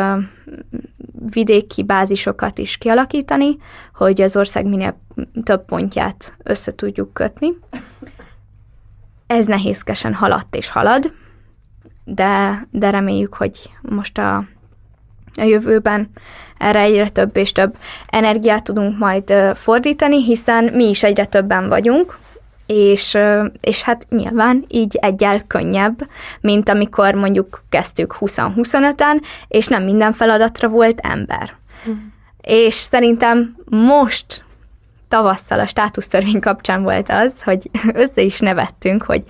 vidéki 1.29 1.83
bázisokat 1.83 2.57
is 2.57 2.77
kialakítani, 2.77 3.57
hogy 3.95 4.21
az 4.21 4.35
ország 4.37 4.65
minél 4.65 4.99
több 5.43 5.65
pontját 5.65 6.33
össze 6.43 6.75
tudjuk 6.75 7.13
kötni. 7.13 7.49
Ez 9.27 9.45
nehézkesen 9.45 10.13
haladt 10.13 10.55
és 10.55 10.69
halad, 10.69 11.13
de, 12.05 12.65
de 12.71 12.89
reméljük, 12.89 13.33
hogy 13.33 13.69
most 13.81 14.17
a, 14.17 14.35
a 15.35 15.43
jövőben 15.43 16.09
erre 16.57 16.79
egyre 16.79 17.09
több 17.09 17.37
és 17.37 17.51
több 17.51 17.75
energiát 18.07 18.63
tudunk 18.63 18.97
majd 18.97 19.33
fordítani, 19.53 20.23
hiszen 20.23 20.63
mi 20.63 20.89
is 20.89 21.03
egyre 21.03 21.25
többen 21.25 21.69
vagyunk, 21.69 22.17
és, 22.65 23.17
és 23.61 23.81
hát 23.81 24.05
nyilván 24.09 24.65
így 24.67 24.97
egyel 25.01 25.41
könnyebb, 25.47 26.07
mint 26.41 26.69
amikor 26.69 27.13
mondjuk 27.13 27.63
kezdtük 27.69 28.15
20-25-en, 28.19 29.21
és 29.47 29.67
nem 29.67 29.83
minden 29.83 30.13
feladatra 30.13 30.67
volt 30.67 30.99
ember. 30.99 31.53
Mm. 31.89 31.93
És 32.41 32.73
szerintem 32.73 33.55
most 33.69 34.43
tavasszal 35.07 35.59
a 35.59 35.65
státusztörvény 35.65 36.39
kapcsán 36.39 36.83
volt 36.83 37.09
az, 37.09 37.41
hogy 37.41 37.69
össze 37.93 38.21
is 38.21 38.39
nevettünk, 38.39 39.03
hogy 39.03 39.23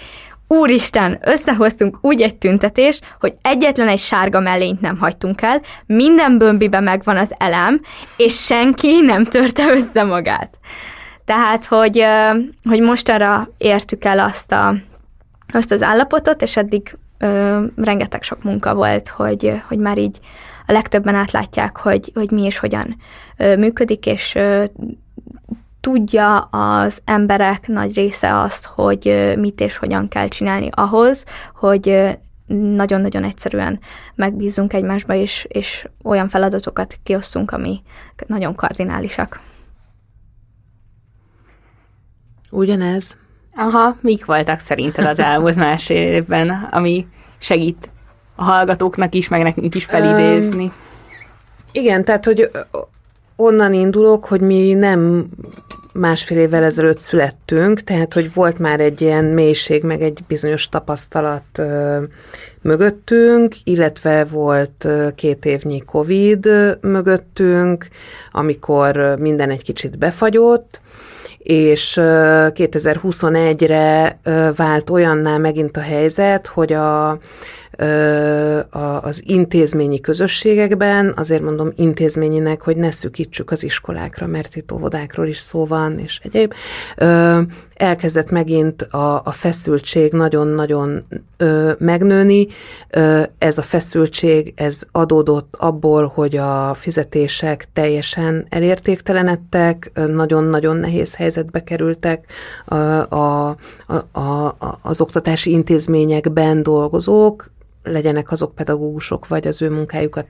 Úristen, 0.48 1.20
összehoztunk 1.22 1.98
úgy 2.02 2.22
egy 2.22 2.36
tüntetés, 2.36 3.00
hogy 3.20 3.34
egyetlen 3.42 3.88
egy 3.88 4.00
sárga 4.00 4.40
mellényt 4.40 4.82
nem 4.82 4.98
hagytunk 4.98 5.42
el, 5.42 5.62
minden 5.86 6.38
bömbibe 6.38 6.80
megvan 6.80 7.18
az 7.18 7.34
elem, 7.38 7.82
és 8.18 8.46
senki 8.46 9.02
nem 9.02 9.24
törte 9.24 9.72
össze 9.72 10.04
magát. 10.04 10.58
Tehát, 11.26 11.66
hogy, 11.66 12.06
hogy 12.70 12.82
mostanra 12.82 13.50
értük 13.58 14.06
el 14.06 14.20
azt, 14.20 14.52
a, 14.52 14.76
azt 15.54 15.72
az 15.72 15.82
állapotot, 15.82 16.42
és 16.42 16.58
eddig 16.58 16.98
ö, 17.18 17.64
rengeteg 17.76 18.24
sok 18.24 18.44
munka 18.44 18.74
volt, 18.74 19.10
hogy, 19.10 19.62
hogy 19.68 19.78
már 19.78 19.98
így 19.98 20.20
a 20.68 20.72
legtöbben 20.72 21.16
átlátják, 21.16 21.78
hogy, 21.78 22.12
hogy 22.14 22.32
mi 22.32 22.44
és 22.44 22.58
hogyan 22.58 22.98
ö, 23.38 23.56
működik, 23.56 24.06
és 24.06 24.36
ö, 24.36 24.64
tudja 25.86 26.38
az 26.40 27.02
emberek 27.04 27.68
nagy 27.68 27.96
része 27.96 28.40
azt, 28.40 28.66
hogy 28.66 29.34
mit 29.38 29.62
és 29.62 29.78
hogyan 29.78 30.08
kell 30.08 30.28
csinálni 30.28 30.70
ahhoz, 30.72 31.26
hogy 31.56 32.18
nagyon-nagyon 32.48 33.24
egyszerűen 33.24 33.80
megbízunk 34.16 34.74
egymásba, 34.74 35.14
és, 35.14 35.46
és 35.50 35.88
olyan 36.04 36.28
feladatokat 36.28 36.98
kiosztunk, 37.04 37.52
ami 37.52 37.82
nagyon 38.28 38.56
kardinálisak. 38.56 39.40
Ugyanez. 42.52 43.18
Aha, 43.56 43.98
mik 44.02 44.26
voltak 44.26 44.60
szerinted 44.60 45.06
az 45.06 45.20
elmúlt 45.20 45.56
másfél 45.56 46.14
évben, 46.14 46.50
ami 46.72 47.08
segít 47.38 47.92
a 48.36 48.44
hallgatóknak 48.44 49.16
is, 49.16 49.28
meg 49.28 49.44
nekünk 49.44 49.76
is 49.76 49.86
felidézni? 49.86 50.64
Um, 50.64 50.74
igen, 51.72 52.04
tehát, 52.04 52.26
hogy 52.26 52.50
onnan 53.36 53.74
indulok, 53.74 54.26
hogy 54.26 54.42
mi 54.42 54.74
nem 54.74 55.28
másfél 55.94 56.38
évvel 56.38 56.64
ezelőtt 56.64 57.00
születtünk, 57.00 57.82
tehát, 57.82 58.14
hogy 58.14 58.34
volt 58.34 58.60
már 58.60 58.80
egy 58.80 59.02
ilyen 59.02 59.26
mélység, 59.26 59.84
meg 59.84 60.02
egy 60.02 60.20
bizonyos 60.28 60.70
tapasztalat 60.70 61.58
ö, 61.58 62.04
mögöttünk, 62.62 63.56
illetve 63.64 64.24
volt 64.24 64.88
két 65.16 65.46
évnyi 65.46 65.80
Covid 65.80 66.50
mögöttünk, 66.82 67.88
amikor 68.32 69.16
minden 69.20 69.50
egy 69.50 69.64
kicsit 69.64 69.98
befagyott, 69.98 70.82
és 71.38 71.98
2021-re 72.02 74.20
vált 74.56 74.90
olyanná 74.90 75.38
megint 75.38 75.78
a 75.78 75.82
helyzet, 75.82 76.48
hogy 76.48 76.74
a 76.74 77.20
az 79.02 79.22
intézményi 79.26 80.00
közösségekben, 80.00 81.14
azért 81.16 81.42
mondom 81.42 81.72
intézményinek, 81.76 82.62
hogy 82.62 82.78
ne 82.78 82.92
szükítsük 82.92 83.52
az 83.52 83.64
iskolákra, 83.64 84.28
mert 84.28 84.56
itt 84.56 84.72
óvodákról 84.72 85.28
is 85.28 85.38
szó 85.38 85.66
van, 85.66 86.00
és 86.00 86.20
egyéb, 86.24 86.54
elkezdett 87.76 88.30
megint 88.30 88.82
a, 88.82 89.22
a 89.24 89.32
feszültség 89.32 90.12
nagyon-nagyon 90.12 91.06
megnőni. 91.78 92.48
Ez 93.38 93.58
a 93.58 93.62
feszültség, 93.62 94.54
ez 94.56 94.82
adódott 94.92 95.56
abból, 95.58 96.12
hogy 96.14 96.38
a 96.38 96.74
fizetések 96.74 97.68
teljesen 97.74 98.46
elértéktelenedtek, 98.50 99.92
nagyon-nagyon 100.08 100.76
nehéz 100.76 101.16
helyzetbe 101.16 101.64
kerültek 101.64 102.32
a, 102.66 102.76
a, 102.76 103.56
a, 103.88 103.94
a, 104.20 104.80
az 104.82 105.02
oktatási 105.02 105.52
intézményekben 105.52 106.64
dolgozók, 106.64 107.54
legyenek 107.86 108.32
azok 108.32 108.56
pedagógusok, 108.56 109.28
vagy 109.28 109.48
az 109.48 109.62
ő 109.62 109.70
munkájukat 109.70 110.28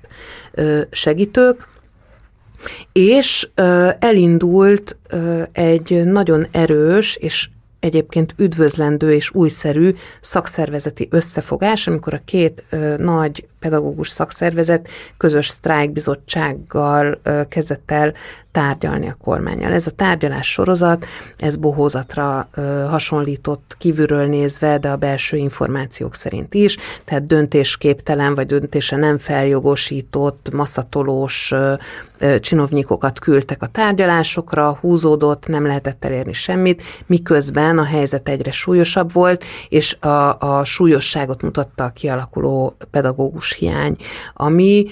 segítők, 0.92 1.68
és 2.92 3.50
elindult 4.00 4.98
egy 5.52 6.04
nagyon 6.06 6.46
erős 6.52 7.16
és 7.16 7.50
egyébként 7.80 8.34
üdvözlendő 8.38 9.14
és 9.14 9.34
újszerű 9.34 9.96
szakszervezeti 10.22 11.08
összefogás, 11.12 11.88
amikor 11.88 12.14
a 12.14 12.22
két 12.26 12.64
nagy 12.98 13.48
pedagógus 13.66 14.10
szakszervezet 14.10 14.90
közös 15.18 15.48
sztrájkbizottsággal 15.48 17.22
kezdett 17.50 17.92
el 17.92 18.14
tárgyalni 18.52 19.08
a 19.08 19.18
kormányjal. 19.24 19.74
Ez 19.74 19.88
a 19.88 19.92
tárgyalás 19.92 20.52
sorozat, 20.52 21.06
ez 21.38 21.56
bohózatra 21.56 22.50
hasonlított 22.90 23.76
kívülről 23.80 24.26
nézve, 24.26 24.78
de 24.78 24.90
a 24.90 24.96
belső 24.96 25.38
információk 25.38 26.16
szerint 26.16 26.54
is, 26.54 26.78
tehát 27.06 27.28
döntésképtelen 27.28 28.36
vagy 28.36 28.46
döntése 28.46 28.96
nem 28.96 29.18
feljogosított, 29.18 30.50
masszatolós 30.54 31.54
csinovnyikokat 32.40 33.20
küldtek 33.20 33.62
a 33.62 33.68
tárgyalásokra, 33.68 34.78
húzódott, 34.82 35.48
nem 35.48 35.66
lehetett 35.66 36.06
elérni 36.06 36.34
semmit, 36.34 36.84
miközben 37.06 37.78
a 37.78 37.84
helyzet 37.84 38.30
egyre 38.30 38.52
súlyosabb 38.52 39.12
volt, 39.12 39.44
és 39.70 39.98
a, 40.00 40.40
a 40.40 40.64
súlyosságot 40.64 41.42
mutatta 41.42 41.84
a 41.84 41.90
kialakuló 41.90 42.76
pedagógus 42.92 43.52
hiány, 43.56 43.96
ami 44.34 44.86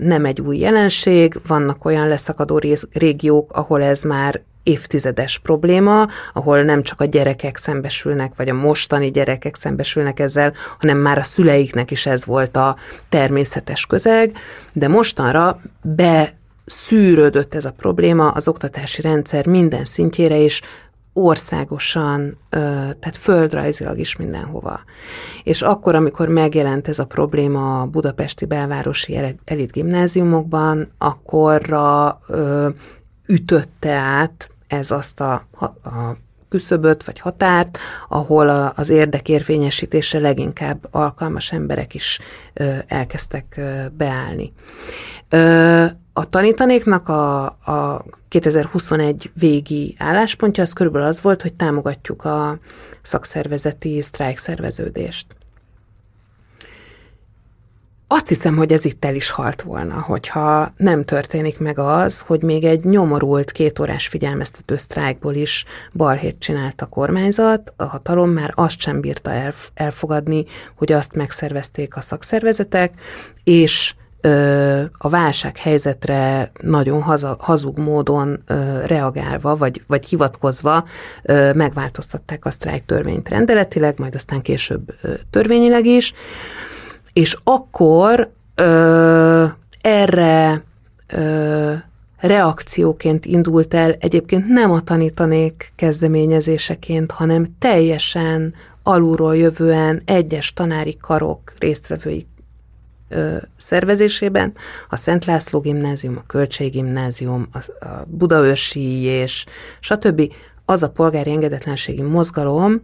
nem 0.00 0.24
egy 0.24 0.40
új 0.40 0.58
jelenség, 0.58 1.40
vannak 1.46 1.84
olyan 1.84 2.08
leszakadó 2.08 2.58
rész, 2.58 2.86
régiók, 2.92 3.52
ahol 3.52 3.82
ez 3.82 4.02
már 4.02 4.42
évtizedes 4.66 5.38
probléma, 5.38 6.06
ahol 6.32 6.62
nem 6.62 6.82
csak 6.82 7.00
a 7.00 7.04
gyerekek 7.04 7.56
szembesülnek, 7.56 8.32
vagy 8.36 8.48
a 8.48 8.54
mostani 8.54 9.10
gyerekek 9.10 9.56
szembesülnek 9.56 10.20
ezzel, 10.20 10.52
hanem 10.78 10.98
már 10.98 11.18
a 11.18 11.22
szüleiknek 11.22 11.90
is 11.90 12.06
ez 12.06 12.24
volt 12.24 12.56
a 12.56 12.76
természetes 13.08 13.86
közeg, 13.86 14.36
de 14.72 14.88
mostanra 14.88 15.60
be 15.82 16.34
szűrődött 16.66 17.54
ez 17.54 17.64
a 17.64 17.72
probléma 17.72 18.28
az 18.28 18.48
oktatási 18.48 19.02
rendszer 19.02 19.46
minden 19.46 19.84
szintjére, 19.84 20.38
és 20.38 20.60
országosan, 21.16 22.38
tehát 22.50 23.16
földrajzilag 23.16 23.98
is 23.98 24.16
mindenhova. 24.16 24.80
És 25.42 25.62
akkor, 25.62 25.94
amikor 25.94 26.28
megjelent 26.28 26.88
ez 26.88 26.98
a 26.98 27.06
probléma 27.06 27.80
a 27.80 27.86
budapesti 27.86 28.44
belvárosi 28.44 29.18
elit 29.44 29.72
gimnáziumokban, 29.72 30.88
akkorra 30.98 32.20
ütötte 33.26 33.92
át 33.92 34.50
ez 34.66 34.90
azt 34.90 35.20
a, 35.20 35.32
a 35.60 36.16
küszöböt 36.48 37.04
vagy 37.04 37.20
határt, 37.20 37.78
ahol 38.08 38.48
a, 38.48 38.72
az 38.76 38.88
érdekérvényesítésre 38.88 40.18
leginkább 40.18 40.88
alkalmas 40.90 41.52
emberek 41.52 41.94
is 41.94 42.20
ö, 42.54 42.74
elkezdtek 42.86 43.60
beállni. 43.92 44.52
A 46.18 46.28
tanítanéknak 46.28 47.08
a, 47.08 47.44
a 47.44 48.04
2021 48.28 49.30
végi 49.38 49.94
álláspontja 49.98 50.62
az 50.62 50.72
körülbelül 50.72 51.06
az 51.06 51.20
volt, 51.20 51.42
hogy 51.42 51.54
támogatjuk 51.54 52.24
a 52.24 52.58
szakszervezeti 53.02 54.02
sztrájkszerveződést. 54.02 55.26
azt 58.08 58.28
hiszem, 58.28 58.56
hogy 58.56 58.72
ez 58.72 58.84
itt 58.84 59.04
el 59.04 59.14
is 59.14 59.30
halt 59.30 59.62
volna, 59.62 60.00
hogyha 60.00 60.72
nem 60.76 61.04
történik 61.04 61.58
meg 61.58 61.78
az, 61.78 62.20
hogy 62.20 62.42
még 62.42 62.64
egy 62.64 62.84
nyomorult 62.84 63.52
két 63.52 63.78
órás 63.78 64.08
figyelmeztető 64.08 64.76
sztrájkból 64.76 65.34
is 65.34 65.64
balhét 65.92 66.38
csinált 66.38 66.82
a 66.82 66.86
kormányzat, 66.86 67.72
a 67.76 67.84
hatalom 67.84 68.30
már 68.30 68.52
azt 68.54 68.80
sem 68.80 69.00
bírta 69.00 69.30
elfogadni, 69.74 70.44
hogy 70.76 70.92
azt 70.92 71.14
megszervezték 71.14 71.96
a 71.96 72.00
szakszervezetek, 72.00 72.94
és 73.44 73.94
a 74.98 75.08
válsághelyzetre 75.08 76.50
nagyon 76.60 77.02
haza, 77.02 77.36
hazug 77.40 77.78
módon 77.78 78.42
reagálva, 78.86 79.56
vagy, 79.56 79.82
vagy 79.86 80.06
hivatkozva 80.06 80.84
megváltoztatták 81.54 82.44
a 82.44 82.50
sztrájk 82.50 82.84
törvényt 82.84 83.28
rendeletileg, 83.28 83.98
majd 83.98 84.14
aztán 84.14 84.42
később 84.42 84.94
törvényileg 85.30 85.86
is, 85.86 86.12
és 87.12 87.36
akkor 87.44 88.30
ö, 88.54 89.44
erre 89.80 90.62
ö, 91.06 91.72
reakcióként 92.18 93.24
indult 93.24 93.74
el 93.74 93.96
egyébként 93.98 94.48
nem 94.48 94.70
a 94.70 94.80
tanítanék 94.80 95.72
kezdeményezéseként, 95.74 97.10
hanem 97.10 97.54
teljesen 97.58 98.54
alulról 98.82 99.36
jövően 99.36 100.02
egyes 100.04 100.52
tanári 100.52 100.96
karok 101.00 101.52
résztvevői 101.58 102.26
szervezésében, 103.56 104.52
a 104.88 104.96
Szent 104.96 105.24
László 105.24 105.60
gimnázium, 105.60 106.16
a 106.16 106.26
Kölcsei 106.26 106.68
gimnázium, 106.68 107.46
a, 107.52 107.84
a 107.86 108.04
Budaörsi 108.06 109.02
és 109.02 109.44
stb. 109.80 110.32
az 110.64 110.82
a 110.82 110.90
polgári 110.90 111.30
engedetlenségi 111.30 112.02
mozgalom, 112.02 112.80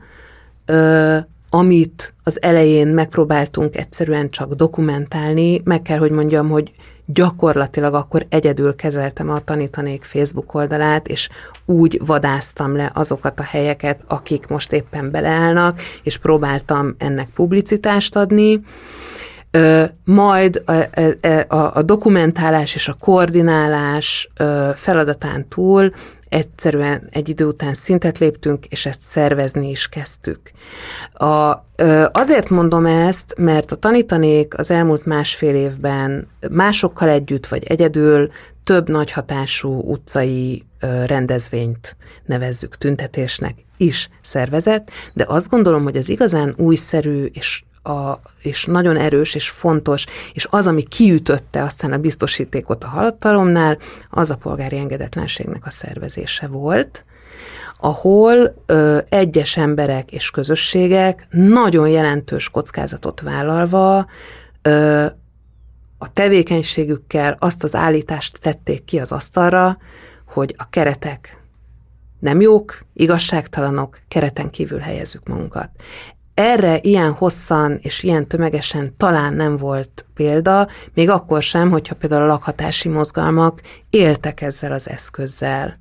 ö, 0.66 1.16
amit 1.50 2.14
az 2.22 2.42
elején 2.42 2.88
megpróbáltunk 2.88 3.76
egyszerűen 3.76 4.30
csak 4.30 4.52
dokumentálni, 4.52 5.60
meg 5.64 5.82
kell, 5.82 5.98
hogy 5.98 6.10
mondjam, 6.10 6.48
hogy 6.48 6.72
gyakorlatilag 7.06 7.94
akkor 7.94 8.26
egyedül 8.28 8.74
kezeltem 8.74 9.30
a 9.30 9.44
tanítanék 9.44 10.02
Facebook 10.02 10.54
oldalát, 10.54 11.08
és 11.08 11.28
úgy 11.64 12.00
vadáztam 12.06 12.76
le 12.76 12.90
azokat 12.94 13.40
a 13.40 13.42
helyeket, 13.42 14.00
akik 14.06 14.46
most 14.46 14.72
éppen 14.72 15.10
beleállnak, 15.10 15.80
és 16.02 16.18
próbáltam 16.18 16.94
ennek 16.98 17.28
publicitást 17.34 18.16
adni. 18.16 18.60
Majd 20.04 20.62
a, 20.66 20.72
a, 21.54 21.70
a 21.74 21.82
dokumentálás 21.82 22.74
és 22.74 22.88
a 22.88 22.94
koordinálás 22.94 24.30
feladatán 24.74 25.48
túl 25.48 25.92
egyszerűen 26.28 27.08
egy 27.10 27.28
idő 27.28 27.44
után 27.44 27.74
szintet 27.74 28.18
léptünk, 28.18 28.66
és 28.66 28.86
ezt 28.86 29.02
szervezni 29.02 29.70
is 29.70 29.88
kezdtük. 29.88 30.40
A, 31.12 31.64
azért 32.12 32.48
mondom 32.48 32.86
ezt, 32.86 33.34
mert 33.38 33.72
a 33.72 33.76
tanítanék 33.76 34.58
az 34.58 34.70
elmúlt 34.70 35.04
másfél 35.04 35.54
évben 35.54 36.26
másokkal 36.50 37.08
együtt 37.08 37.46
vagy 37.46 37.64
egyedül 37.64 38.30
több 38.64 38.88
nagy 38.88 39.12
hatású 39.12 39.80
utcai 39.80 40.64
rendezvényt 41.06 41.96
nevezzük 42.26 42.78
tüntetésnek 42.78 43.54
is 43.76 44.08
szervezett, 44.22 44.90
de 45.12 45.24
azt 45.28 45.48
gondolom, 45.48 45.82
hogy 45.82 45.96
az 45.96 46.08
igazán 46.08 46.54
újszerű 46.56 47.24
és 47.24 47.62
a, 47.82 48.20
és 48.42 48.64
nagyon 48.64 48.96
erős 48.96 49.34
és 49.34 49.50
fontos, 49.50 50.06
és 50.32 50.46
az, 50.50 50.66
ami 50.66 50.82
kiütötte 50.82 51.62
aztán 51.62 51.92
a 51.92 51.98
biztosítékot 51.98 52.84
a 52.84 52.88
haladtalomnál, 52.88 53.78
az 54.10 54.30
a 54.30 54.36
polgári 54.36 54.76
engedetlenségnek 54.76 55.66
a 55.66 55.70
szervezése 55.70 56.46
volt, 56.46 57.04
ahol 57.78 58.54
ö, 58.66 58.98
egyes 59.08 59.56
emberek 59.56 60.10
és 60.10 60.30
közösségek 60.30 61.26
nagyon 61.30 61.88
jelentős 61.88 62.50
kockázatot 62.50 63.20
vállalva 63.20 64.06
ö, 64.62 65.06
a 65.98 66.12
tevékenységükkel 66.12 67.36
azt 67.38 67.64
az 67.64 67.74
állítást 67.74 68.40
tették 68.40 68.84
ki 68.84 68.98
az 68.98 69.12
asztalra, 69.12 69.78
hogy 70.26 70.54
a 70.58 70.68
keretek 70.70 71.42
nem 72.18 72.40
jók, 72.40 72.84
igazságtalanok, 72.94 74.00
kereten 74.08 74.50
kívül 74.50 74.78
helyezzük 74.78 75.28
magunkat. 75.28 75.70
Erre 76.42 76.78
ilyen 76.80 77.12
hosszan 77.12 77.78
és 77.82 78.02
ilyen 78.02 78.26
tömegesen 78.26 78.94
talán 78.96 79.34
nem 79.34 79.56
volt 79.56 80.06
példa, 80.14 80.68
még 80.94 81.10
akkor 81.10 81.42
sem, 81.42 81.70
hogyha 81.70 81.94
például 81.94 82.22
a 82.22 82.26
lakhatási 82.26 82.88
mozgalmak 82.88 83.60
éltek 83.90 84.40
ezzel 84.40 84.72
az 84.72 84.88
eszközzel 84.88 85.78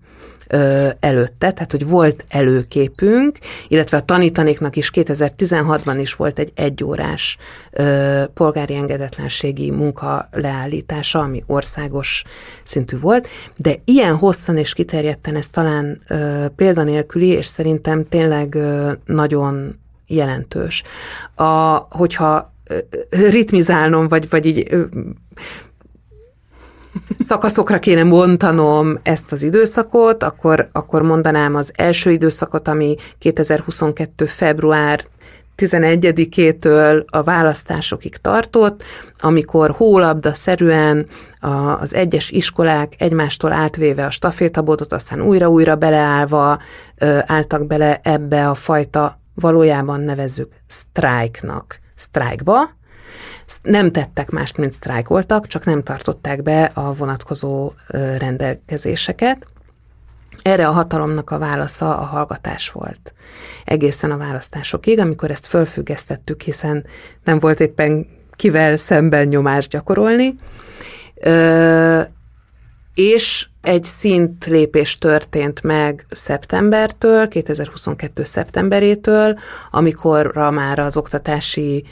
előtte, 0.99 1.51
tehát 1.51 1.71
hogy 1.71 1.87
volt 1.87 2.25
előképünk, 2.29 3.37
illetve 3.67 3.97
a 3.97 4.05
tanítanéknak 4.05 4.75
is 4.75 4.91
2016-ban 4.93 5.97
is 5.99 6.13
volt 6.13 6.39
egy 6.39 6.51
egyórás 6.55 7.37
ö, 7.71 8.23
polgári 8.33 8.75
engedetlenségi 8.75 9.71
munka 9.71 10.29
leállítása, 10.31 11.19
ami 11.19 11.43
országos 11.47 12.23
szintű 12.63 12.99
volt, 12.99 13.27
de 13.55 13.75
ilyen 13.85 14.15
hosszan 14.15 14.57
és 14.57 14.73
kiterjedten 14.73 15.35
ez 15.35 15.47
talán 15.47 16.01
ö, 16.07 16.45
példanélküli, 16.55 17.27
és 17.27 17.45
szerintem 17.45 18.07
tényleg 18.07 18.55
ö, 18.55 18.91
nagyon 19.05 19.79
jelentős. 20.15 20.83
A, 21.35 21.77
hogyha 21.89 22.53
ritmizálnom, 23.09 24.07
vagy, 24.07 24.29
vagy 24.29 24.45
így 24.45 24.87
szakaszokra 27.19 27.79
kéne 27.79 28.03
mondanom 28.03 28.99
ezt 29.03 29.31
az 29.31 29.43
időszakot, 29.43 30.23
akkor, 30.23 30.69
akkor 30.71 31.01
mondanám 31.01 31.55
az 31.55 31.71
első 31.75 32.11
időszakot, 32.11 32.67
ami 32.67 32.95
2022. 33.19 34.25
február 34.25 35.05
11-től 35.57 37.05
a 37.05 37.21
választásokig 37.23 38.17
tartott, 38.17 38.83
amikor 39.19 39.69
hólabda 39.69 40.33
szerűen 40.33 41.07
az 41.79 41.93
egyes 41.93 42.31
iskolák 42.31 42.93
egymástól 42.97 43.51
átvéve 43.51 44.05
a 44.05 44.09
stafétabódot, 44.09 44.93
aztán 44.93 45.21
újra-újra 45.21 45.75
beleállva 45.75 46.59
álltak 47.25 47.67
bele 47.67 47.99
ebbe 48.03 48.49
a 48.49 48.53
fajta 48.53 49.20
valójában 49.33 50.01
nevezzük 50.01 50.53
sztrájknak, 50.67 51.79
sztrájkba, 51.95 52.69
nem 53.61 53.91
tettek 53.91 54.29
mást, 54.29 54.57
mint 54.57 54.73
sztrájkoltak, 54.73 55.47
csak 55.47 55.65
nem 55.65 55.83
tartották 55.83 56.43
be 56.43 56.71
a 56.73 56.93
vonatkozó 56.93 57.71
rendelkezéseket. 58.17 59.47
Erre 60.41 60.67
a 60.67 60.71
hatalomnak 60.71 61.29
a 61.29 61.37
válasza 61.37 61.97
a 61.97 62.03
hallgatás 62.03 62.69
volt. 62.69 63.13
Egészen 63.65 64.11
a 64.11 64.17
választásokig, 64.17 64.99
amikor 64.99 65.31
ezt 65.31 65.45
fölfüggesztettük, 65.45 66.41
hiszen 66.41 66.85
nem 67.23 67.39
volt 67.39 67.59
éppen 67.59 68.07
kivel 68.35 68.77
szemben 68.77 69.27
nyomást 69.27 69.69
gyakorolni, 69.69 70.35
és 72.93 73.49
egy 73.61 73.83
szintlépés 73.83 74.97
történt 74.97 75.63
meg 75.63 76.05
szeptembertől, 76.09 77.27
2022. 77.27 78.23
szeptemberétől, 78.23 79.39
amikorra 79.71 80.51
már 80.51 80.79
az 80.79 80.97
oktatási 80.97 81.85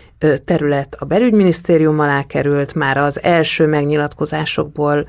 terület 0.45 0.95
a 0.99 1.05
belügyminisztérium 1.05 1.99
alá 1.99 2.23
került, 2.23 2.73
már 2.73 2.97
az 2.97 3.23
első 3.23 3.67
megnyilatkozásokból 3.67 5.07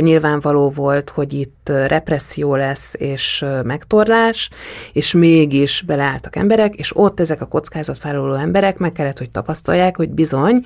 nyilvánvaló 0.00 0.70
volt, 0.70 1.10
hogy 1.10 1.32
itt 1.32 1.72
represszió 1.86 2.54
lesz 2.54 2.94
és 2.94 3.44
megtorlás, 3.62 4.50
és 4.92 5.12
mégis 5.12 5.82
beleálltak 5.86 6.36
emberek, 6.36 6.74
és 6.74 6.96
ott 6.96 7.20
ezek 7.20 7.40
a 7.40 7.46
kockázatvállaló 7.46 8.34
emberek 8.34 8.78
meg 8.78 8.92
kellett, 8.92 9.18
hogy 9.18 9.30
tapasztalják, 9.30 9.96
hogy 9.96 10.10
bizony, 10.10 10.62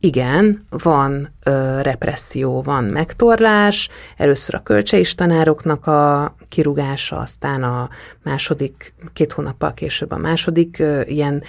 igen, 0.00 0.66
van 0.68 1.28
ö, 1.44 1.80
represszió, 1.80 2.62
van 2.62 2.84
megtorlás, 2.84 3.88
először 4.16 4.54
a 4.54 4.62
kölcseis 4.62 5.14
tanároknak 5.14 5.86
a 5.86 6.34
kirugása, 6.48 7.16
aztán 7.16 7.62
a 7.62 7.88
második, 8.22 8.94
két 9.12 9.32
hónappal 9.32 9.74
később 9.74 10.10
a 10.10 10.16
második 10.16 10.78
ö, 10.78 11.00
ilyen 11.04 11.42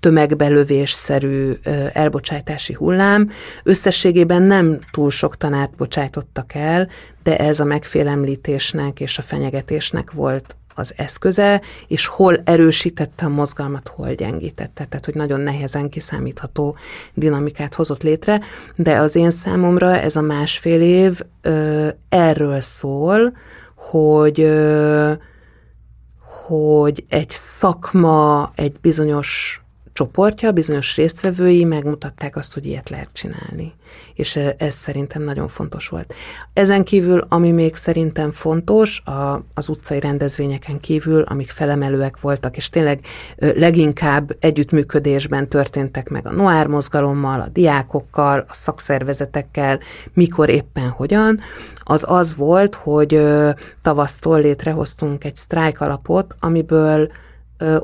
tömegbelövésszerű 0.00 1.52
ö, 1.62 1.86
elbocsátási 1.92 2.72
hullám. 2.72 3.30
Összességében 3.62 4.42
nem 4.42 4.78
túl 4.90 5.10
sok 5.10 5.36
tanárt 5.36 5.76
bocsájtottak 5.76 6.54
el, 6.54 6.88
de 7.22 7.38
ez 7.38 7.60
a 7.60 7.64
megfélemlítésnek 7.64 9.00
és 9.00 9.18
a 9.18 9.22
fenyegetésnek 9.22 10.10
volt 10.12 10.56
az 10.78 10.94
eszköze, 10.96 11.62
és 11.86 12.06
hol 12.06 12.40
erősítette 12.44 13.24
a 13.24 13.28
mozgalmat, 13.28 13.88
hol 13.88 14.12
gyengítette. 14.12 14.84
Tehát, 14.84 15.04
hogy 15.04 15.14
nagyon 15.14 15.40
nehezen 15.40 15.88
kiszámítható 15.88 16.76
dinamikát 17.14 17.74
hozott 17.74 18.02
létre, 18.02 18.40
de 18.76 18.96
az 18.96 19.16
én 19.16 19.30
számomra 19.30 19.98
ez 19.98 20.16
a 20.16 20.20
másfél 20.20 20.80
év 20.80 21.20
ö, 21.42 21.88
erről 22.08 22.60
szól, 22.60 23.36
hogy 23.74 24.40
ö, 24.40 25.12
hogy 26.46 27.04
egy 27.08 27.30
szakma 27.30 28.52
egy 28.54 28.80
bizonyos 28.80 29.62
csoportja, 29.98 30.52
bizonyos 30.52 30.96
résztvevői 30.96 31.64
megmutatták 31.64 32.36
azt, 32.36 32.54
hogy 32.54 32.66
ilyet 32.66 32.88
lehet 32.88 33.08
csinálni. 33.12 33.72
És 34.14 34.36
e, 34.36 34.54
ez 34.58 34.74
szerintem 34.74 35.22
nagyon 35.22 35.48
fontos 35.48 35.88
volt. 35.88 36.14
Ezen 36.52 36.84
kívül, 36.84 37.26
ami 37.28 37.50
még 37.50 37.74
szerintem 37.74 38.30
fontos, 38.30 39.00
a, 39.04 39.44
az 39.54 39.68
utcai 39.68 40.00
rendezvényeken 40.00 40.80
kívül, 40.80 41.22
amik 41.22 41.50
felemelőek 41.50 42.20
voltak, 42.20 42.56
és 42.56 42.68
tényleg 42.68 43.00
leginkább 43.36 44.36
együttműködésben 44.40 45.48
történtek 45.48 46.08
meg 46.08 46.26
a 46.26 46.32
Noár 46.32 46.66
mozgalommal, 46.66 47.40
a 47.40 47.48
diákokkal, 47.48 48.44
a 48.48 48.54
szakszervezetekkel, 48.54 49.80
mikor 50.12 50.48
éppen 50.48 50.88
hogyan, 50.88 51.38
az 51.78 52.04
az 52.08 52.34
volt, 52.36 52.74
hogy 52.74 53.22
tavasztól 53.82 54.40
létrehoztunk 54.40 55.24
egy 55.24 55.36
sztrájk 55.36 55.80
alapot, 55.80 56.34
amiből 56.40 57.10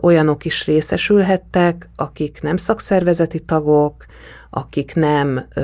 olyanok 0.00 0.44
is 0.44 0.66
részesülhettek, 0.66 1.88
akik 1.96 2.42
nem 2.42 2.56
szakszervezeti 2.56 3.40
tagok, 3.40 4.04
akik 4.56 4.94
nem 4.94 5.44
ö, 5.54 5.62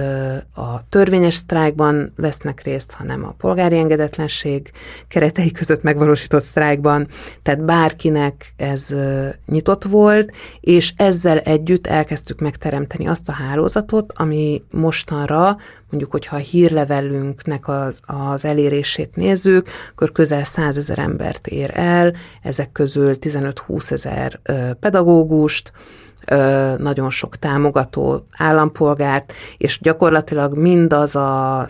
a 0.54 0.88
törvényes 0.88 1.34
sztrájkban 1.34 2.12
vesznek 2.16 2.62
részt, 2.62 2.92
hanem 2.92 3.24
a 3.24 3.34
polgári 3.38 3.78
engedetlenség 3.78 4.70
keretei 5.08 5.50
között 5.50 5.82
megvalósított 5.82 6.44
sztrájkban, 6.44 7.08
tehát 7.42 7.64
bárkinek 7.64 8.52
ez 8.56 8.90
ö, 8.90 9.28
nyitott 9.46 9.84
volt, 9.84 10.32
és 10.60 10.92
ezzel 10.96 11.38
együtt 11.38 11.86
elkezdtük 11.86 12.40
megteremteni 12.40 13.06
azt 13.06 13.28
a 13.28 13.32
hálózatot, 13.32 14.12
ami 14.14 14.62
mostanra, 14.70 15.56
mondjuk, 15.90 16.10
hogyha 16.10 16.36
a 16.36 16.38
hírlevelünknek 16.38 17.68
az, 17.68 18.00
az 18.06 18.44
elérését 18.44 19.16
nézzük, 19.16 19.68
akkor 19.92 20.12
közel 20.12 20.44
százezer 20.44 20.98
embert 20.98 21.46
ér 21.46 21.70
el, 21.74 22.14
ezek 22.42 22.72
közül 22.72 23.14
15-20 23.20 23.90
ezer 23.90 24.40
pedagógust, 24.80 25.72
nagyon 26.78 27.10
sok 27.10 27.36
támogató 27.36 28.26
állampolgárt, 28.36 29.32
és 29.56 29.78
gyakorlatilag 29.80 30.56
mindaz 30.56 31.16
a 31.16 31.66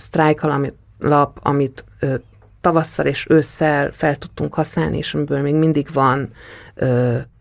lap, 0.99 1.39
amit 1.43 1.85
tavasszal 2.61 3.07
és 3.07 3.27
ősszel 3.29 3.91
fel 3.93 4.17
tudtunk 4.17 4.55
használni, 4.55 4.97
és 4.97 5.15
amiből 5.15 5.41
még 5.41 5.55
mindig 5.55 5.89
van 5.93 6.31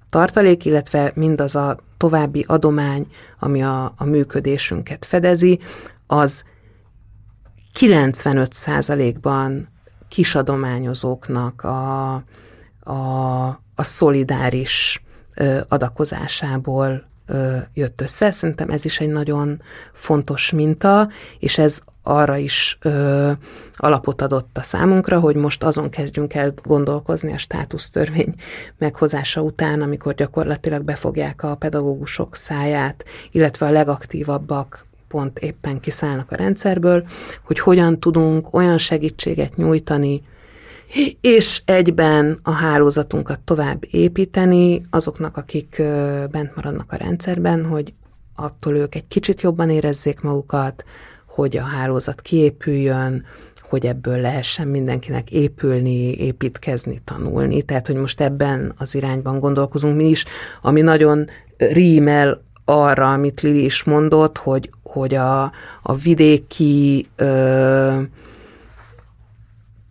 tartalék, 0.10 0.66
illetve 0.66 1.12
mindaz 1.16 1.56
a 1.56 1.78
további 1.98 2.46
adomány, 2.48 3.08
ami 3.40 3.64
a, 3.64 3.94
a 3.98 4.06
működésünket 4.06 5.06
fedezi, 5.06 5.60
az 6.08 6.44
95%-ban 7.80 9.68
kisadományozóknak 10.08 11.64
a, 11.64 12.14
a, 12.80 13.48
a 13.76 13.84
szolidáris 13.84 15.04
adakozásából 15.68 17.08
jött 17.74 18.02
össze. 18.02 18.32
Szerintem 18.32 18.70
ez 18.70 18.86
is 18.86 19.00
egy 19.00 19.10
nagyon 19.10 19.62
fontos 19.94 20.52
minta, 20.52 21.10
és 21.40 21.58
ez 21.58 21.80
arra 22.04 22.38
is 22.38 22.78
ö, 22.82 23.32
alapot 23.76 24.22
adott 24.22 24.58
a 24.58 24.62
számunkra, 24.62 25.20
hogy 25.20 25.36
most 25.36 25.64
azon 25.64 25.90
kezdjünk 25.90 26.34
el 26.34 26.54
gondolkozni 26.64 27.34
a 27.34 27.38
státusztörvény 27.38 28.34
meghozása 28.78 29.42
után, 29.42 29.82
amikor 29.82 30.14
gyakorlatilag 30.14 30.84
befogják 30.84 31.44
a 31.44 31.56
pedagógusok 31.56 32.36
száját, 32.36 33.06
illetve 33.32 33.66
a 33.66 33.72
legaktívabbak 33.72 34.86
pont 35.08 35.40
éppen 35.40 35.80
kiszállnak 35.80 36.32
a 36.32 36.36
rendszerből, 36.36 37.08
hogy 37.44 37.60
hogyan 37.60 38.00
tudunk 38.00 38.54
olyan 38.54 38.78
segítséget 38.78 39.56
nyújtani, 39.56 40.22
és 41.22 41.62
egyben 41.66 42.40
a 42.44 42.52
hálózatunkat 42.52 43.40
tovább 43.40 43.84
építeni 43.92 44.82
azoknak, 44.90 45.38
akik 45.38 45.82
bent 46.32 46.56
maradnak 46.56 46.92
a 46.92 46.96
rendszerben, 46.96 47.66
hogy 47.66 47.94
attól 48.36 48.76
ők 48.76 48.96
egy 48.96 49.08
kicsit 49.08 49.42
jobban 49.42 49.70
érezzék 49.70 50.22
magukat, 50.22 50.84
hogy 51.28 51.58
a 51.58 51.64
hálózat 51.64 52.22
kiépüljön, 52.22 53.26
hogy 53.70 53.86
ebből 53.86 54.18
lehessen 54.22 54.68
mindenkinek 54.68 55.32
épülni, 55.32 56.12
építkezni, 56.12 57.02
tanulni. 57.04 57.62
Tehát, 57.62 57.88
hogy 57.88 57.96
most 57.96 58.22
ebben 58.22 58.74
az 58.78 58.96
irányban 58.96 59.40
gondolkozunk 59.40 59.96
mi 59.96 60.06
is, 60.06 60.26
ami 60.62 60.82
nagyon 60.82 61.28
rímel 61.58 62.42
arra, 62.66 63.12
amit 63.12 63.42
Lili 63.42 63.64
is 63.64 63.84
mondott, 63.84 64.38
hogy, 64.38 64.70
hogy 64.84 65.16
a, 65.16 65.52
a 65.82 65.96
vidéki 65.96 67.08
ö, 67.16 68.02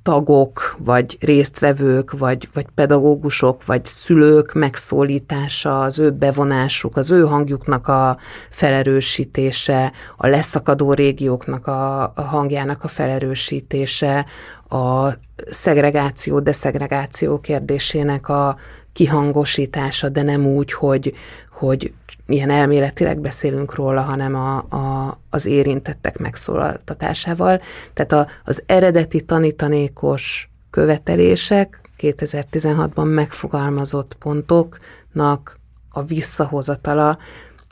tagok, 0.08 0.76
vagy 0.78 1.16
résztvevők, 1.20 2.18
vagy, 2.18 2.48
vagy 2.54 2.66
pedagógusok, 2.74 3.66
vagy 3.66 3.84
szülők 3.84 4.52
megszólítása, 4.52 5.80
az 5.80 5.98
ő 5.98 6.10
bevonásuk, 6.10 6.96
az 6.96 7.10
ő 7.10 7.22
hangjuknak 7.22 7.88
a 7.88 8.18
felerősítése, 8.50 9.92
a 10.16 10.26
leszakadó 10.26 10.92
régióknak 10.92 11.66
a, 11.66 12.02
a 12.02 12.22
hangjának 12.22 12.84
a 12.84 12.88
felerősítése, 12.88 14.26
a 14.68 15.08
szegregáció, 15.50 16.40
deszegregáció 16.40 17.40
kérdésének 17.40 18.28
a 18.28 18.56
kihangosítása, 18.92 20.08
de 20.08 20.22
nem 20.22 20.46
úgy, 20.46 20.72
hogy, 20.72 21.14
hogy 21.58 21.92
ilyen 22.26 22.50
elméletileg 22.50 23.20
beszélünk 23.20 23.74
róla, 23.74 24.00
hanem 24.00 24.34
a, 24.34 24.56
a, 24.56 25.18
az 25.30 25.46
érintettek 25.46 26.18
megszólaltatásával. 26.18 27.60
Tehát 27.92 28.12
a, 28.12 28.26
az 28.44 28.62
eredeti 28.66 29.24
tanítanékos 29.24 30.50
követelések 30.70 31.80
2016-ban 31.98 33.14
megfogalmazott 33.14 34.14
pontoknak 34.14 35.58
a 35.90 36.02
visszahozatala, 36.02 37.18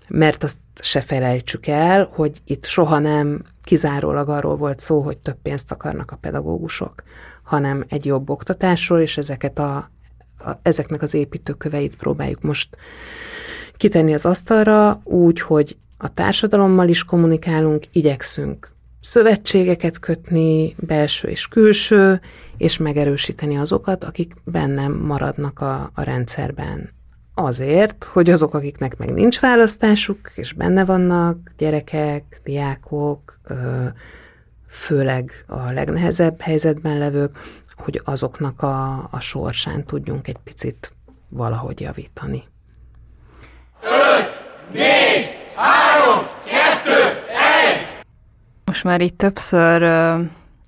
mert 0.08 0.44
azt 0.44 0.58
se 0.80 1.00
felejtsük 1.00 1.66
el, 1.66 2.10
hogy 2.14 2.40
itt 2.44 2.64
soha 2.64 2.98
nem 2.98 3.42
kizárólag 3.62 4.28
arról 4.28 4.56
volt 4.56 4.80
szó, 4.80 5.00
hogy 5.00 5.18
több 5.18 5.38
pénzt 5.42 5.70
akarnak 5.70 6.10
a 6.10 6.16
pedagógusok, 6.16 7.02
hanem 7.42 7.84
egy 7.88 8.04
jobb 8.04 8.30
oktatásról, 8.30 9.00
és 9.00 9.18
ezeket 9.18 9.58
a, 9.58 9.90
ezeknek 10.62 11.02
az 11.02 11.14
építőköveit 11.14 11.96
próbáljuk 11.96 12.42
most 12.42 12.76
kitenni 13.76 14.14
az 14.14 14.26
asztalra 14.26 15.00
úgy, 15.04 15.40
hogy 15.40 15.76
a 15.98 16.14
társadalommal 16.14 16.88
is 16.88 17.04
kommunikálunk, 17.04 17.84
igyekszünk 17.92 18.74
szövetségeket 19.06 19.98
kötni, 19.98 20.74
belső 20.78 21.28
és 21.28 21.48
külső, 21.48 22.20
és 22.56 22.78
megerősíteni 22.78 23.56
azokat, 23.56 24.04
akik 24.04 24.34
bennem 24.44 24.92
maradnak 24.92 25.60
a, 25.60 25.90
a 25.94 26.02
rendszerben. 26.02 26.94
Azért, 27.34 28.04
hogy 28.04 28.30
azok, 28.30 28.54
akiknek 28.54 28.96
meg 28.96 29.12
nincs 29.12 29.40
választásuk, 29.40 30.18
és 30.34 30.52
benne 30.52 30.84
vannak 30.84 31.52
gyerekek, 31.58 32.40
diákok, 32.44 33.38
főleg 34.76 35.44
a 35.46 35.72
legnehezebb 35.72 36.40
helyzetben 36.40 36.98
levők, 36.98 37.38
hogy 37.76 38.00
azoknak 38.04 38.62
a, 38.62 39.08
a 39.10 39.20
sorsán 39.20 39.84
tudjunk 39.84 40.28
egy 40.28 40.38
picit 40.44 40.92
valahogy 41.28 41.80
javítani. 41.80 42.44
4, 44.72 44.82
3, 45.54 46.26
2, 46.82 46.90
1! 46.90 48.00
Most 48.64 48.84
már 48.84 49.00
itt 49.00 49.18
többször 49.18 49.82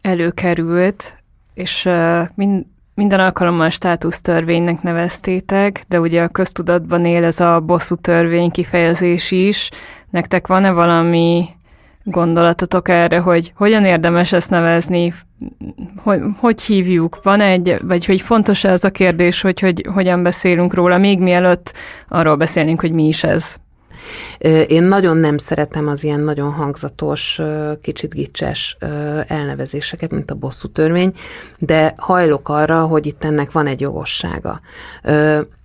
előkerült, 0.00 1.22
és 1.54 1.88
mind, 2.34 2.64
minden 2.94 3.20
alkalommal 3.20 3.68
státusztörvénynek 3.68 4.82
neveztétek, 4.82 5.84
de 5.88 6.00
ugye 6.00 6.22
a 6.22 6.28
köztudatban 6.28 7.04
él 7.04 7.24
ez 7.24 7.40
a 7.40 7.60
bosszú 7.60 7.94
törvény 7.94 8.50
kifejezés 8.50 9.30
is. 9.30 9.70
Nektek 10.10 10.46
van-e 10.46 10.70
valami 10.70 11.48
gondolatotok 12.10 12.88
erre, 12.88 13.18
hogy 13.18 13.52
hogyan 13.56 13.84
érdemes 13.84 14.32
ezt 14.32 14.50
nevezni, 14.50 15.14
hogy, 16.02 16.20
hogy 16.38 16.60
hívjuk, 16.60 17.18
van 17.22 17.40
egy, 17.40 17.76
vagy 17.82 18.04
hogy 18.04 18.20
fontos 18.20 18.64
ez 18.64 18.84
a 18.84 18.90
kérdés, 18.90 19.40
hogy, 19.40 19.60
hogy 19.60 19.86
hogyan 19.92 20.22
beszélünk 20.22 20.74
róla, 20.74 20.98
még 20.98 21.18
mielőtt 21.18 21.72
arról 22.08 22.36
beszélnénk, 22.36 22.80
hogy 22.80 22.92
mi 22.92 23.06
is 23.06 23.24
ez. 23.24 23.56
Én 24.66 24.82
nagyon 24.82 25.16
nem 25.16 25.36
szeretem 25.36 25.88
az 25.88 26.04
ilyen 26.04 26.20
nagyon 26.20 26.52
hangzatos, 26.52 27.40
kicsit 27.80 28.14
gicses 28.14 28.76
elnevezéseket, 29.26 30.10
mint 30.10 30.30
a 30.30 30.34
bosszú 30.34 30.68
törvény, 30.68 31.12
de 31.58 31.94
hajlok 31.96 32.48
arra, 32.48 32.86
hogy 32.86 33.06
itt 33.06 33.24
ennek 33.24 33.52
van 33.52 33.66
egy 33.66 33.80
jogossága. 33.80 34.60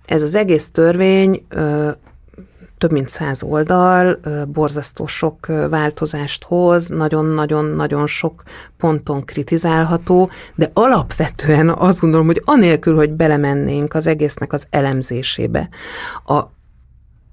Ez 0.06 0.22
az 0.22 0.34
egész 0.34 0.70
törvény 0.70 1.46
több 2.84 2.92
mint 2.92 3.08
száz 3.08 3.42
oldal, 3.42 4.20
borzasztó 4.48 5.06
sok 5.06 5.46
változást 5.46 6.44
hoz, 6.44 6.88
nagyon-nagyon-nagyon 6.88 8.06
sok 8.06 8.42
ponton 8.78 9.24
kritizálható, 9.24 10.30
de 10.54 10.70
alapvetően 10.72 11.68
azt 11.68 12.00
gondolom, 12.00 12.26
hogy 12.26 12.42
anélkül, 12.44 12.96
hogy 12.96 13.10
belemennénk 13.10 13.94
az 13.94 14.06
egésznek 14.06 14.52
az 14.52 14.66
elemzésébe, 14.70 15.68
a 16.26 16.42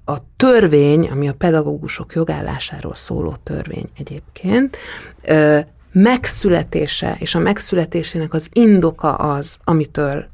a 0.04 0.16
törvény, 0.36 1.08
ami 1.08 1.28
a 1.28 1.34
pedagógusok 1.34 2.14
jogállásáról 2.14 2.94
szóló 2.94 3.36
törvény 3.42 3.88
egyébként, 3.96 4.76
megszületése 5.92 7.16
és 7.18 7.34
a 7.34 7.38
megszületésének 7.38 8.34
az 8.34 8.48
indoka 8.52 9.14
az, 9.14 9.58
amitől 9.64 10.26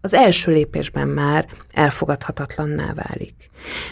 az 0.00 0.14
első 0.14 0.52
lépésben 0.52 1.08
már 1.08 1.46
elfogadhatatlanná 1.72 2.92
válik. 2.94 3.47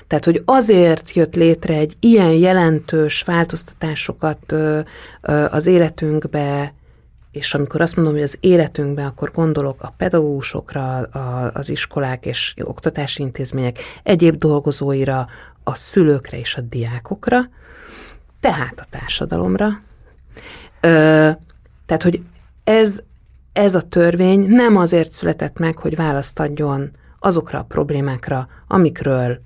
Tehát, 0.07 0.25
hogy 0.25 0.43
azért 0.45 1.13
jött 1.13 1.35
létre 1.35 1.75
egy 1.75 1.97
ilyen 2.01 2.33
jelentős 2.33 3.23
változtatásokat 3.23 4.55
az 5.51 5.67
életünkbe, 5.67 6.75
és 7.31 7.55
amikor 7.55 7.81
azt 7.81 7.97
mondom, 7.97 8.15
hogy 8.15 8.23
az 8.23 8.37
életünkben, 8.41 9.07
akkor 9.07 9.31
gondolok 9.35 9.83
a 9.83 9.95
pedagógusokra, 9.97 10.97
az 11.53 11.69
iskolák 11.69 12.27
és 12.27 12.55
oktatási 12.61 13.23
intézmények 13.23 13.79
egyéb 14.03 14.39
dolgozóira, 14.39 15.27
a 15.65 15.75
szülőkre 15.75 16.39
és 16.39 16.57
a 16.57 16.61
diákokra, 16.61 17.49
tehát 18.41 18.81
a 18.81 18.87
társadalomra. 18.91 19.81
Ö, 20.81 21.31
tehát, 21.87 22.03
hogy 22.03 22.23
ez, 22.65 23.01
ez 23.53 23.75
a 23.75 23.83
törvény 23.83 24.41
nem 24.49 24.77
azért 24.77 25.11
született 25.11 25.59
meg, 25.59 25.79
hogy 25.79 25.97
választ 25.97 26.39
adjon 26.41 26.91
azokra 27.19 27.59
a 27.59 27.65
problémákra, 27.65 28.49
amikről 28.69 29.41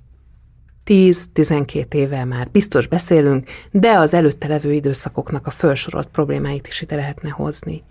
10-12 0.91 1.93
éve 1.93 2.25
már 2.25 2.49
biztos 2.51 2.87
beszélünk, 2.87 3.49
de 3.71 3.91
az 3.91 4.13
előtte 4.13 4.47
levő 4.47 4.73
időszakoknak 4.73 5.47
a 5.47 5.51
felsorolt 5.51 6.07
problémáit 6.07 6.67
is 6.67 6.81
ide 6.81 6.95
lehetne 6.95 7.29
hozni. 7.29 7.83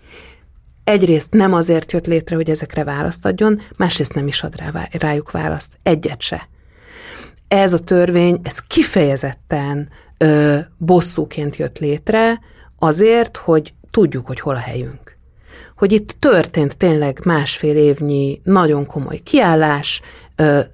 Egyrészt 0.85 1.33
nem 1.33 1.55
azért 1.55 1.93
jött 1.93 2.07
létre, 2.07 2.37
hogy 2.37 2.51
ezekre 2.51 2.85
választ 2.85 3.27
adjon, 3.27 3.61
másrészt 3.77 4.15
nem 4.15 4.27
is 4.27 4.43
ad 4.43 4.57
rá, 4.57 4.89
rájuk 4.99 5.31
választ. 5.31 5.79
Egyet 5.83 6.21
se. 6.21 6.49
Ez 7.49 7.73
a 7.73 7.79
törvény, 7.79 8.41
ez 8.43 8.59
kifejezetten 8.59 9.89
ö, 10.19 10.59
bosszúként 10.79 11.57
jött 11.57 11.79
létre, 11.79 12.41
azért, 12.79 13.37
hogy 13.37 13.75
tudjuk, 13.91 14.27
hogy 14.27 14.41
hol 14.41 14.55
a 14.55 14.59
helyünk. 14.59 15.19
Hogy 15.81 15.93
itt 15.93 16.17
történt 16.19 16.77
tényleg 16.77 17.21
másfél 17.25 17.77
évnyi 17.77 18.41
nagyon 18.45 18.87
komoly 18.87 19.19
kiállás, 19.19 20.01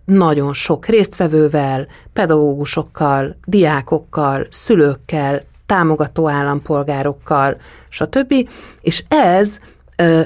nagyon 0.04 0.54
sok 0.54 0.86
résztvevővel, 0.86 1.86
pedagógusokkal, 2.12 3.36
diákokkal, 3.44 4.46
szülőkkel, 4.50 5.40
támogató 5.66 6.28
állampolgárokkal, 6.28 7.57
stb. 7.88 8.34
És 8.80 9.04
ez 9.09 9.59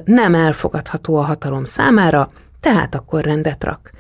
nem 0.05 0.35
elfogadható 0.35 1.17
a 1.17 1.23
hatalom 1.23 1.65
számára, 1.65 2.33
tehát 2.61 2.95
akkor 2.95 3.25
rendet 3.25 3.65
rak. 3.65 3.91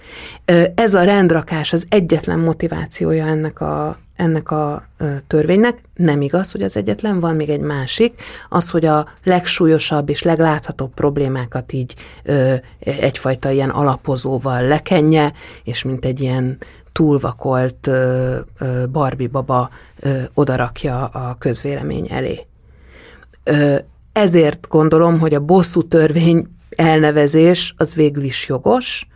Ez 0.74 0.94
a 0.94 1.02
rendrakás 1.04 1.72
az 1.72 1.86
egyetlen 1.88 2.38
motivációja 2.38 3.26
ennek 3.26 3.60
a 3.60 3.98
ennek 4.20 4.50
a 4.50 4.82
törvénynek. 5.26 5.82
Nem 5.94 6.20
igaz, 6.20 6.52
hogy 6.52 6.62
az 6.62 6.76
egyetlen, 6.76 7.20
van 7.20 7.34
még 7.34 7.48
egy 7.48 7.60
másik, 7.60 8.22
az, 8.48 8.70
hogy 8.70 8.84
a 8.84 9.06
legsúlyosabb 9.24 10.08
és 10.08 10.22
legláthatóbb 10.22 10.94
problémákat 10.94 11.72
így 11.72 11.94
ö, 12.24 12.54
egyfajta 12.78 13.50
ilyen 13.50 13.70
alapozóval 13.70 14.62
lekenje, 14.62 15.32
és 15.64 15.82
mint 15.82 16.04
egy 16.04 16.20
ilyen 16.20 16.58
túlvakolt 16.92 17.86
ö, 17.86 18.38
ö, 18.58 18.86
Barbie 18.86 19.28
baba 19.28 19.70
ö, 20.00 20.20
odarakja 20.34 21.06
a 21.06 21.36
közvélemény 21.38 22.06
elé. 22.10 22.46
Ö, 23.44 23.76
ezért 24.12 24.66
gondolom, 24.68 25.18
hogy 25.18 25.34
a 25.34 25.44
bosszú 25.44 25.82
törvény 25.88 26.46
elnevezés 26.76 27.74
az 27.76 27.94
végül 27.94 28.24
is 28.24 28.48
jogos, 28.48 29.08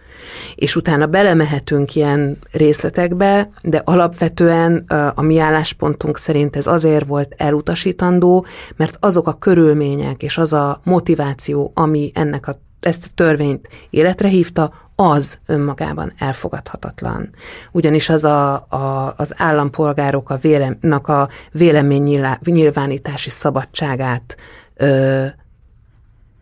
és 0.55 0.77
utána 0.77 1.07
belemehetünk 1.07 1.95
ilyen 1.95 2.39
részletekbe, 2.53 3.51
de 3.63 3.83
alapvetően 3.85 4.85
a 5.15 5.23
mi 5.23 5.39
álláspontunk 5.39 6.19
szerint 6.19 6.57
ez 6.57 6.67
azért 6.67 7.07
volt 7.07 7.35
elutasítandó, 7.37 8.47
mert 8.77 8.97
azok 9.01 9.27
a 9.27 9.39
körülmények 9.39 10.23
és 10.23 10.39
az 10.39 10.53
a 10.53 10.81
motiváció, 10.85 11.71
ami 11.75 12.11
ennek 12.15 12.49
a 12.49 12.59
ezt 12.81 13.05
a 13.05 13.15
törvényt 13.15 13.69
életre 13.91 14.29
hívta, 14.29 14.73
az 14.97 15.39
önmagában 15.47 16.13
elfogadhatatlan. 16.19 17.31
Ugyanis 17.73 18.09
az 18.09 18.25
a, 18.25 18.53
a, 18.55 19.15
az 19.17 19.35
állampolgárok 19.37 20.31
a 20.31 20.37
vélem, 20.37 20.79
a 21.03 21.29
vélemény 21.53 22.37
nyilvánítási 22.45 23.31
szabadságát 23.31 24.37
ö, 24.75 25.27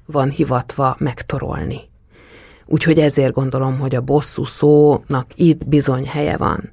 van 0.06 0.30
hivatva 0.30 0.96
megtorolni. 0.98 1.90
Úgyhogy 2.72 2.98
ezért 2.98 3.32
gondolom, 3.32 3.78
hogy 3.78 3.94
a 3.94 4.00
bosszú 4.00 4.44
szónak 4.44 5.26
itt 5.34 5.66
bizony 5.66 6.06
helye 6.06 6.36
van. 6.36 6.70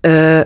Ö, 0.00 0.40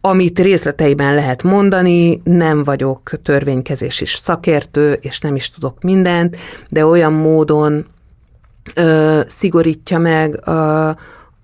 amit 0.00 0.38
részleteiben 0.38 1.14
lehet 1.14 1.42
mondani, 1.42 2.20
nem 2.24 2.64
vagyok 2.64 3.10
törvénykezési 3.22 4.04
szakértő, 4.06 4.92
és 4.92 5.20
nem 5.20 5.34
is 5.34 5.50
tudok 5.50 5.82
mindent, 5.82 6.36
de 6.68 6.86
olyan 6.86 7.12
módon 7.12 7.86
ö, 8.74 9.20
szigorítja 9.26 9.98
meg 9.98 10.40
ö, 10.46 10.90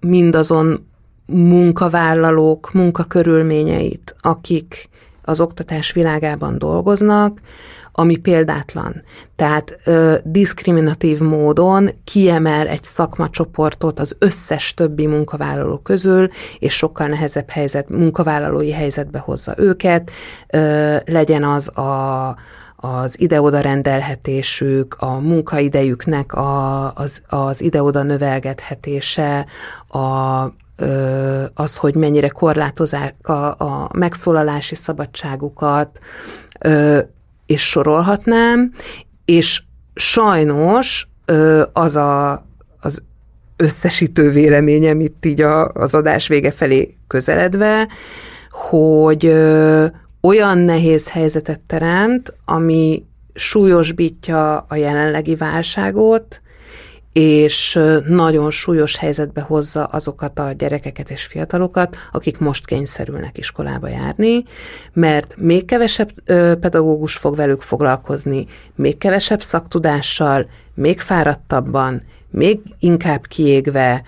mindazon 0.01 0.87
munkavállalók 1.27 2.73
munkakörülményeit, 2.73 4.15
akik 4.21 4.89
az 5.23 5.41
oktatás 5.41 5.93
világában 5.93 6.59
dolgoznak, 6.59 7.41
ami 7.99 8.17
példátlan. 8.17 9.03
Tehát 9.37 9.79
ö, 9.85 10.15
diszkriminatív 10.25 11.19
módon 11.21 11.91
kiemel 12.05 12.67
egy 12.67 12.83
szakmacsoportot 12.83 14.01
az 14.01 14.17
összes 14.19 14.75
többi 14.75 15.07
munkavállaló 15.07 15.79
közül, 15.79 16.29
és 16.59 16.77
sokkal 16.77 17.07
nehezebb 17.07 17.51
helyzet, 17.51 17.89
munkavállalói 17.89 18.73
helyzetbe 18.73 19.19
hozza 19.19 19.55
őket, 19.57 20.11
ö, 20.49 20.97
legyen 21.05 21.45
az 21.45 21.77
a 21.79 22.37
az 22.81 23.21
ide-oda 23.21 23.61
rendelhetésük, 23.61 24.97
a 24.99 25.19
munkaidejüknek 25.19 26.33
a, 26.33 26.93
az, 26.95 27.23
az 27.29 27.61
ide-oda 27.61 28.03
növelgethetése, 28.03 29.47
a, 29.89 29.99
az, 31.55 31.77
hogy 31.77 31.95
mennyire 31.95 32.29
korlátozzák 32.29 33.29
a, 33.29 33.49
a 33.49 33.91
megszólalási 33.93 34.75
szabadságukat, 34.75 35.99
és 37.49 37.69
sorolhatnám, 37.69 38.73
és 39.25 39.63
sajnos 39.95 41.09
az 41.73 41.97
a, 41.97 42.33
az 42.81 43.03
összesítő 43.57 44.31
véleményem 44.31 45.01
itt 45.01 45.25
így 45.25 45.41
a, 45.41 45.69
az 45.69 45.95
adás 45.95 46.29
vége 46.29 46.51
felé 46.51 46.97
közeledve, 47.07 47.89
hogy 48.51 49.27
olyan 50.21 50.59
nehéz 50.59 51.09
helyzetet 51.09 51.61
teremt, 51.61 52.35
ami 52.45 53.05
súlyosbítja 53.35 54.59
a 54.69 54.75
jelenlegi 54.75 55.35
válságot, 55.35 56.41
és 57.19 57.79
nagyon 58.07 58.51
súlyos 58.51 58.97
helyzetbe 58.97 59.41
hozza 59.41 59.85
azokat 59.85 60.39
a 60.39 60.53
gyerekeket 60.53 61.11
és 61.11 61.25
fiatalokat, 61.25 61.97
akik 62.13 62.39
most 62.39 62.67
kényszerülnek 62.67 63.39
iskolába 63.39 63.89
járni, 63.89 64.45
mert 64.93 65.35
még 65.37 65.65
kevesebb 65.65 66.11
pedagógus 66.61 67.17
fog 67.17 67.37
velük 67.37 67.63
foglalkozni, 67.63 68.47
még 68.75 68.99
kevesebb 68.99 69.43
szaktudással, 69.43 70.49
még 70.75 71.01
fáradtabban, 71.01 72.03
még 72.31 72.61
inkább 72.79 73.27
kiégve, 73.27 74.03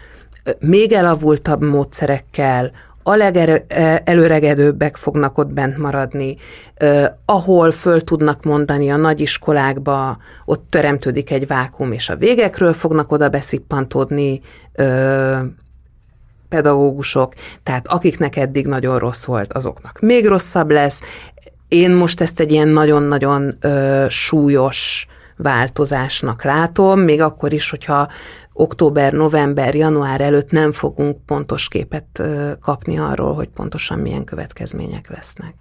még 0.61 0.92
elavultabb 0.92 1.62
módszerekkel, 1.62 2.70
a 3.03 3.14
legelőregedőbbek 3.14 4.96
fognak 4.96 5.38
ott 5.38 5.53
bent 5.53 5.78
maradni, 5.78 6.36
ahol 7.24 7.70
föl 7.70 8.01
tudnak 8.01 8.44
mondani 8.44 8.90
a 8.90 8.96
nagyiskolákba, 8.96 10.18
ott 10.44 10.66
teremtődik 10.68 11.30
egy 11.30 11.46
vákum, 11.46 11.92
és 11.92 12.09
a 12.09 12.16
végekről 12.16 12.72
fognak 12.72 13.12
oda 13.12 13.28
beszippantódni 13.28 14.40
pedagógusok, 16.48 17.34
tehát 17.62 17.86
akiknek 17.88 18.36
eddig 18.36 18.66
nagyon 18.66 18.98
rossz 18.98 19.24
volt, 19.24 19.53
azoknak 19.53 20.01
még 20.01 20.26
rosszabb 20.26 20.70
lesz. 20.70 21.01
Én 21.68 21.90
most 21.90 22.20
ezt 22.20 22.40
egy 22.40 22.53
ilyen 22.53 22.68
nagyon-nagyon 22.68 23.59
súlyos 24.09 25.07
változásnak 25.36 26.44
látom, 26.44 27.01
még 27.01 27.20
akkor 27.20 27.53
is, 27.53 27.70
hogyha 27.70 28.09
október, 28.61 29.12
november, 29.12 29.74
január 29.74 30.20
előtt 30.20 30.50
nem 30.50 30.72
fogunk 30.72 31.24
pontos 31.26 31.68
képet 31.68 32.22
kapni 32.61 32.98
arról, 32.98 33.34
hogy 33.34 33.48
pontosan 33.48 33.98
milyen 33.98 34.24
következmények 34.24 35.11
lesznek. 35.11 35.54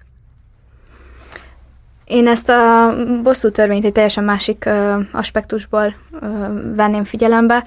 Én 2.06 2.28
ezt 2.28 2.50
a 2.50 2.94
bosszú 3.24 3.52
törvényt 3.52 3.86
egy 3.86 3.92
teljesen 3.92 4.24
másik 4.24 4.66
ö, 4.66 5.00
aspektusból 5.12 5.94
ö, 6.22 6.28
venném 6.76 7.04
figyelembe. 7.04 7.64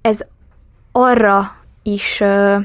Ez 0.00 0.20
arra 0.92 1.56
is 1.82 2.20
ö, 2.20 2.56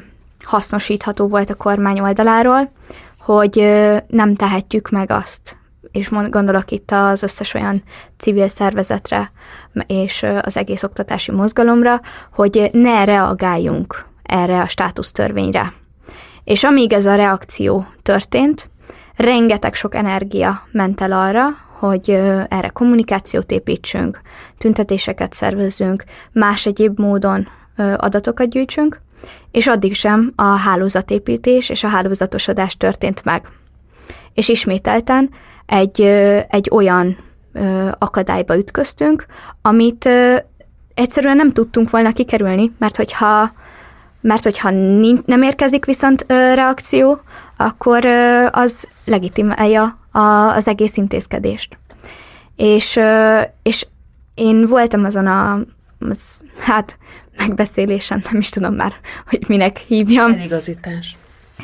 hasznosítható 0.43 1.27
volt 1.27 1.49
a 1.49 1.55
kormány 1.55 1.99
oldaláról, 1.99 2.71
hogy 3.19 3.59
ö, 3.59 3.97
nem 4.07 4.35
tehetjük 4.35 4.89
meg 4.89 5.11
azt, 5.11 5.57
és 5.91 6.09
gondolok 6.09 6.71
itt 6.71 6.91
az 6.91 7.23
összes 7.23 7.53
olyan 7.53 7.83
civil 8.17 8.47
szervezetre 8.47 9.31
és 9.87 10.25
az 10.41 10.57
egész 10.57 10.83
oktatási 10.83 11.31
mozgalomra, 11.31 12.01
hogy 12.33 12.69
ne 12.71 13.03
reagáljunk 13.03 14.05
erre 14.23 14.61
a 14.61 14.67
státusztörvényre. 14.67 15.73
És 16.43 16.63
amíg 16.63 16.93
ez 16.93 17.05
a 17.05 17.15
reakció 17.15 17.85
történt, 18.01 18.69
rengeteg 19.15 19.73
sok 19.73 19.95
energia 19.95 20.67
ment 20.71 21.01
el 21.01 21.11
arra, 21.11 21.45
hogy 21.79 22.09
erre 22.49 22.69
kommunikációt 22.73 23.51
építsünk, 23.51 24.21
tüntetéseket 24.57 25.33
szervezzünk, 25.33 26.03
más 26.31 26.65
egyéb 26.65 26.99
módon 26.99 27.47
adatokat 27.97 28.49
gyűjtsünk, 28.49 29.01
és 29.51 29.67
addig 29.67 29.95
sem 29.95 30.33
a 30.35 30.43
hálózatépítés 30.43 31.69
és 31.69 31.83
a 31.83 31.87
hálózatosodás 31.87 32.77
történt 32.77 33.23
meg. 33.23 33.47
És 34.33 34.49
ismételten 34.49 35.29
egy, 35.65 36.01
egy 36.49 36.69
olyan 36.71 37.17
akadályba 37.97 38.57
ütköztünk, 38.57 39.25
amit 39.61 40.09
egyszerűen 40.93 41.35
nem 41.35 41.51
tudtunk 41.51 41.89
volna 41.89 42.13
kikerülni, 42.13 42.71
mert 42.77 42.95
hogyha, 42.95 43.51
mert 44.21 44.43
hogyha 44.43 44.69
nem 45.25 45.41
érkezik 45.41 45.85
viszont 45.85 46.25
reakció, 46.27 47.21
akkor 47.57 48.05
az 48.51 48.87
legitimálja 49.05 49.97
az 50.55 50.67
egész 50.67 50.97
intézkedést. 50.97 51.77
És, 52.55 52.99
és 53.63 53.87
én 54.33 54.65
voltam 54.67 55.05
azon 55.05 55.27
a, 55.27 55.59
az, 55.99 56.41
hát 56.59 56.97
megbeszélésen, 57.37 58.23
nem 58.31 58.39
is 58.39 58.49
tudom 58.49 58.73
már, 58.73 58.93
hogy 59.27 59.43
minek 59.47 59.77
hívjam. 59.77 60.31
Eligazítás. 60.31 61.17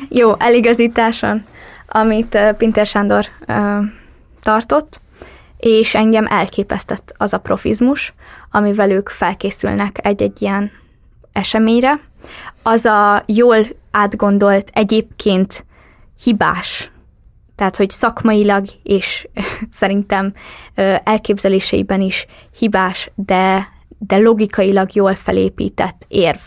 Jó, 0.08 0.32
eligazításon, 0.38 1.44
amit 1.88 2.38
Pinter 2.58 2.86
Sándor 2.86 3.26
tartott, 4.42 5.00
és 5.60 5.94
engem 5.94 6.26
elképesztett 6.26 7.14
az 7.16 7.32
a 7.32 7.38
profizmus, 7.38 8.14
amivel 8.50 8.90
ők 8.90 9.08
felkészülnek 9.08 10.06
egy-egy 10.06 10.42
ilyen 10.42 10.70
eseményre. 11.32 12.00
Az 12.62 12.84
a 12.84 13.22
jól 13.26 13.66
átgondolt, 13.90 14.70
egyébként 14.72 15.64
hibás, 16.22 16.90
tehát 17.56 17.76
hogy 17.76 17.90
szakmailag 17.90 18.66
és 18.82 19.28
szerintem 19.80 20.32
elképzeléseiben 21.04 22.00
is 22.00 22.26
hibás, 22.58 23.10
de, 23.14 23.68
de 23.98 24.16
logikailag 24.16 24.94
jól 24.94 25.14
felépített 25.14 26.04
érv, 26.08 26.40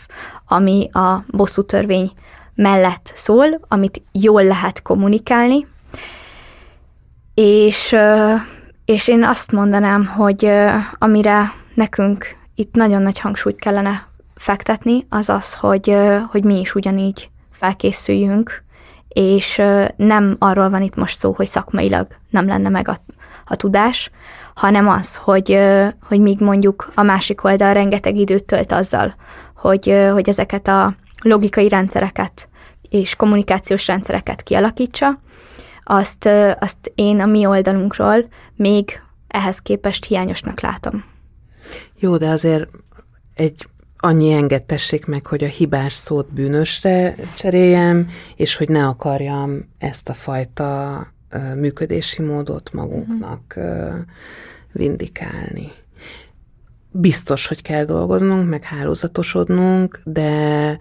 ami 0.46 0.88
a 0.92 1.24
bosszú 1.30 1.64
törvény 1.64 2.12
mellett 2.54 3.12
szól, 3.14 3.60
amit 3.68 4.02
jól 4.12 4.44
lehet 4.44 4.82
kommunikálni, 4.82 5.66
és 7.34 7.96
és 8.84 9.08
én 9.08 9.24
azt 9.24 9.52
mondanám, 9.52 10.06
hogy 10.06 10.50
amire 10.98 11.52
nekünk 11.74 12.36
itt 12.54 12.74
nagyon 12.74 13.02
nagy 13.02 13.18
hangsúlyt 13.18 13.58
kellene 13.58 14.06
fektetni, 14.34 15.06
az 15.08 15.28
az, 15.28 15.54
hogy, 15.54 15.96
hogy 16.30 16.44
mi 16.44 16.60
is 16.60 16.74
ugyanígy 16.74 17.30
felkészüljünk, 17.50 18.62
és 19.08 19.62
nem 19.96 20.36
arról 20.38 20.70
van 20.70 20.82
itt 20.82 20.94
most 20.94 21.18
szó, 21.18 21.32
hogy 21.32 21.46
szakmailag 21.46 22.06
nem 22.30 22.46
lenne 22.46 22.68
meg 22.68 22.88
a, 22.88 23.00
a 23.46 23.56
tudás, 23.56 24.10
hanem 24.54 24.88
az, 24.88 25.16
hogy, 25.16 25.58
hogy 26.08 26.20
míg 26.20 26.40
mondjuk 26.40 26.92
a 26.94 27.02
másik 27.02 27.44
oldal 27.44 27.72
rengeteg 27.72 28.16
időt 28.16 28.44
tölt 28.44 28.72
azzal, 28.72 29.14
hogy, 29.56 30.08
hogy 30.12 30.28
ezeket 30.28 30.68
a 30.68 30.94
logikai 31.22 31.68
rendszereket 31.68 32.48
és 32.88 33.16
kommunikációs 33.16 33.86
rendszereket 33.86 34.42
kialakítsa, 34.42 35.18
azt, 35.84 36.28
azt 36.58 36.92
én 36.94 37.20
a 37.20 37.26
mi 37.26 37.46
oldalunkról 37.46 38.28
még 38.56 39.02
ehhez 39.28 39.58
képest 39.58 40.04
hiányosnak 40.04 40.60
látom. 40.60 41.04
Jó, 41.98 42.16
de 42.16 42.28
azért 42.28 42.68
egy 43.34 43.68
annyi 43.96 44.32
engedtessék 44.32 45.06
meg, 45.06 45.26
hogy 45.26 45.44
a 45.44 45.48
hibás 45.48 45.92
szót 45.92 46.32
bűnösre 46.32 47.14
cseréljem, 47.36 48.08
és 48.36 48.56
hogy 48.56 48.68
ne 48.68 48.86
akarjam 48.86 49.68
ezt 49.78 50.08
a 50.08 50.14
fajta 50.14 51.06
működési 51.56 52.22
módot 52.22 52.72
magunknak 52.72 53.58
vindikálni. 54.72 55.68
Biztos, 56.90 57.46
hogy 57.46 57.62
kell 57.62 57.84
dolgoznunk, 57.84 58.48
meg 58.48 58.64
hálózatosodnunk, 58.64 60.00
de 60.04 60.78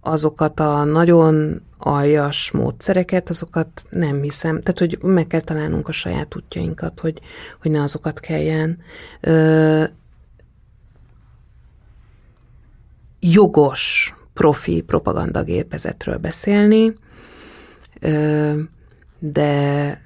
azokat 0.00 0.60
a 0.60 0.84
nagyon 0.84 1.62
aljas 1.86 2.50
módszereket, 2.50 3.28
azokat 3.28 3.84
nem 3.90 4.22
hiszem. 4.22 4.60
Tehát, 4.60 4.78
hogy 4.78 4.98
meg 5.02 5.26
kell 5.26 5.40
találnunk 5.40 5.88
a 5.88 5.92
saját 5.92 6.36
útjainkat, 6.36 7.00
hogy, 7.00 7.20
hogy 7.62 7.70
ne 7.70 7.82
azokat 7.82 8.20
kelljen. 8.20 8.78
Ö, 9.20 9.84
jogos 13.20 14.14
profi 14.32 14.80
propagandagépezetről 14.80 16.16
beszélni, 16.16 16.94
ö, 18.00 18.52
de 19.18 20.00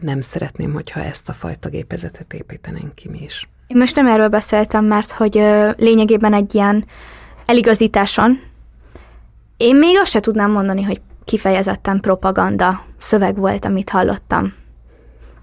nem 0.00 0.20
szeretném, 0.20 0.72
hogyha 0.72 1.00
ezt 1.02 1.28
a 1.28 1.32
fajta 1.32 1.68
gépezetet 1.68 2.34
építenénk 2.34 2.94
ki 2.94 3.08
mi 3.08 3.22
is. 3.22 3.48
Én 3.66 3.76
most 3.76 3.96
nem 3.96 4.06
erről 4.06 4.28
beszéltem, 4.28 4.84
mert 4.84 5.10
hogy 5.10 5.38
ö, 5.38 5.70
lényegében 5.76 6.34
egy 6.34 6.54
ilyen 6.54 6.86
eligazításon 7.46 8.49
én 9.60 9.76
még 9.76 9.98
azt 10.00 10.10
se 10.10 10.20
tudnám 10.20 10.50
mondani, 10.50 10.82
hogy 10.82 11.00
kifejezetten 11.24 12.00
propaganda 12.00 12.80
szöveg 12.98 13.36
volt, 13.36 13.64
amit 13.64 13.90
hallottam. 13.90 14.52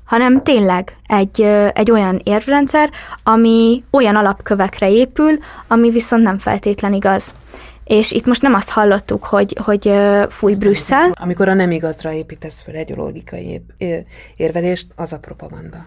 Hanem 0.05 0.43
tényleg 0.43 0.97
egy, 1.05 1.41
egy 1.73 1.91
olyan 1.91 2.21
érvrendszer, 2.23 2.89
ami 3.23 3.83
olyan 3.91 4.15
alapkövekre 4.15 4.89
épül, 4.89 5.37
ami 5.67 5.89
viszont 5.89 6.23
nem 6.23 6.37
feltétlen 6.37 6.93
igaz. 6.93 7.35
És 7.83 8.11
itt 8.11 8.25
most 8.25 8.41
nem 8.41 8.53
azt 8.53 8.69
hallottuk, 8.69 9.23
hogy, 9.23 9.57
hogy 9.63 9.91
fúj 10.29 10.53
Brüsszel. 10.55 11.11
Amikor 11.13 11.47
a 11.49 11.53
nem 11.53 11.71
igazra 11.71 12.11
építesz 12.11 12.61
fel 12.61 12.75
egy 12.75 12.93
logikai 12.95 13.61
ér- 13.77 14.05
érvelést, 14.35 14.87
az 14.95 15.13
a 15.13 15.19
propaganda. 15.19 15.85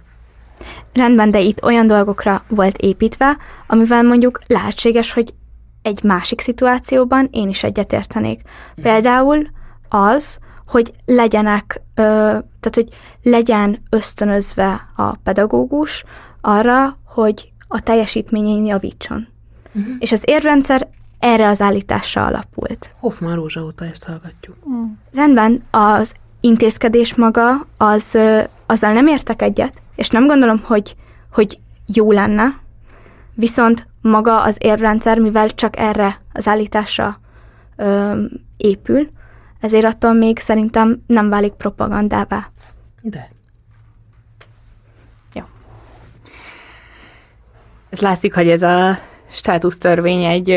Rendben, 0.92 1.30
de 1.30 1.40
itt 1.40 1.62
olyan 1.62 1.86
dolgokra 1.86 2.44
volt 2.48 2.76
építve, 2.76 3.36
amivel 3.66 4.02
mondjuk 4.02 4.40
lehetséges, 4.46 5.12
hogy 5.12 5.34
egy 5.82 6.02
másik 6.02 6.40
szituációban 6.40 7.28
én 7.30 7.48
is 7.48 7.62
egyetértenék. 7.64 8.42
Mm. 8.42 8.82
Például 8.82 9.48
az, 9.88 10.38
hogy 10.66 10.92
legyenek, 11.04 11.82
ö, 11.94 12.02
tehát 12.60 12.74
hogy 12.74 12.88
legyen 13.22 13.82
ösztönözve 13.90 14.88
a 14.96 15.16
pedagógus 15.16 16.04
arra, 16.40 16.98
hogy 17.04 17.52
a 17.68 17.80
teljesítményén 17.80 18.64
javítson. 18.64 19.28
Uh-huh. 19.74 19.94
És 19.98 20.12
az 20.12 20.22
érrendszer 20.26 20.88
erre 21.18 21.48
az 21.48 21.60
állításra 21.60 22.26
alapult. 22.26 22.94
Hoffman 22.98 23.34
Rózsa 23.34 23.64
óta 23.64 23.84
ezt 23.84 24.04
hallgatjuk. 24.04 24.56
Mm. 24.70 24.84
Rendben, 25.14 25.62
az 25.70 26.14
intézkedés 26.40 27.14
maga, 27.14 27.66
az, 27.76 28.18
azzal 28.66 28.92
nem 28.92 29.06
értek 29.06 29.42
egyet, 29.42 29.82
és 29.96 30.08
nem 30.08 30.26
gondolom, 30.26 30.60
hogy, 30.64 30.96
hogy 31.32 31.58
jó 31.86 32.12
lenne, 32.12 32.54
viszont 33.34 33.86
maga 34.00 34.42
az 34.42 34.56
érrendszer, 34.60 35.18
mivel 35.18 35.54
csak 35.54 35.78
erre 35.78 36.20
az 36.32 36.46
állításra 36.46 37.20
ö, 37.76 38.22
épül, 38.56 39.10
ezért 39.60 39.84
attól 39.84 40.12
még 40.12 40.38
szerintem 40.38 41.02
nem 41.06 41.28
válik 41.28 41.52
propagandává. 41.52 42.50
De. 43.02 43.30
Jó. 45.34 45.42
Ez 47.90 48.00
látszik, 48.00 48.34
hogy 48.34 48.48
ez 48.48 48.62
a 48.62 48.98
státusztörvény 49.30 50.24
egy 50.24 50.50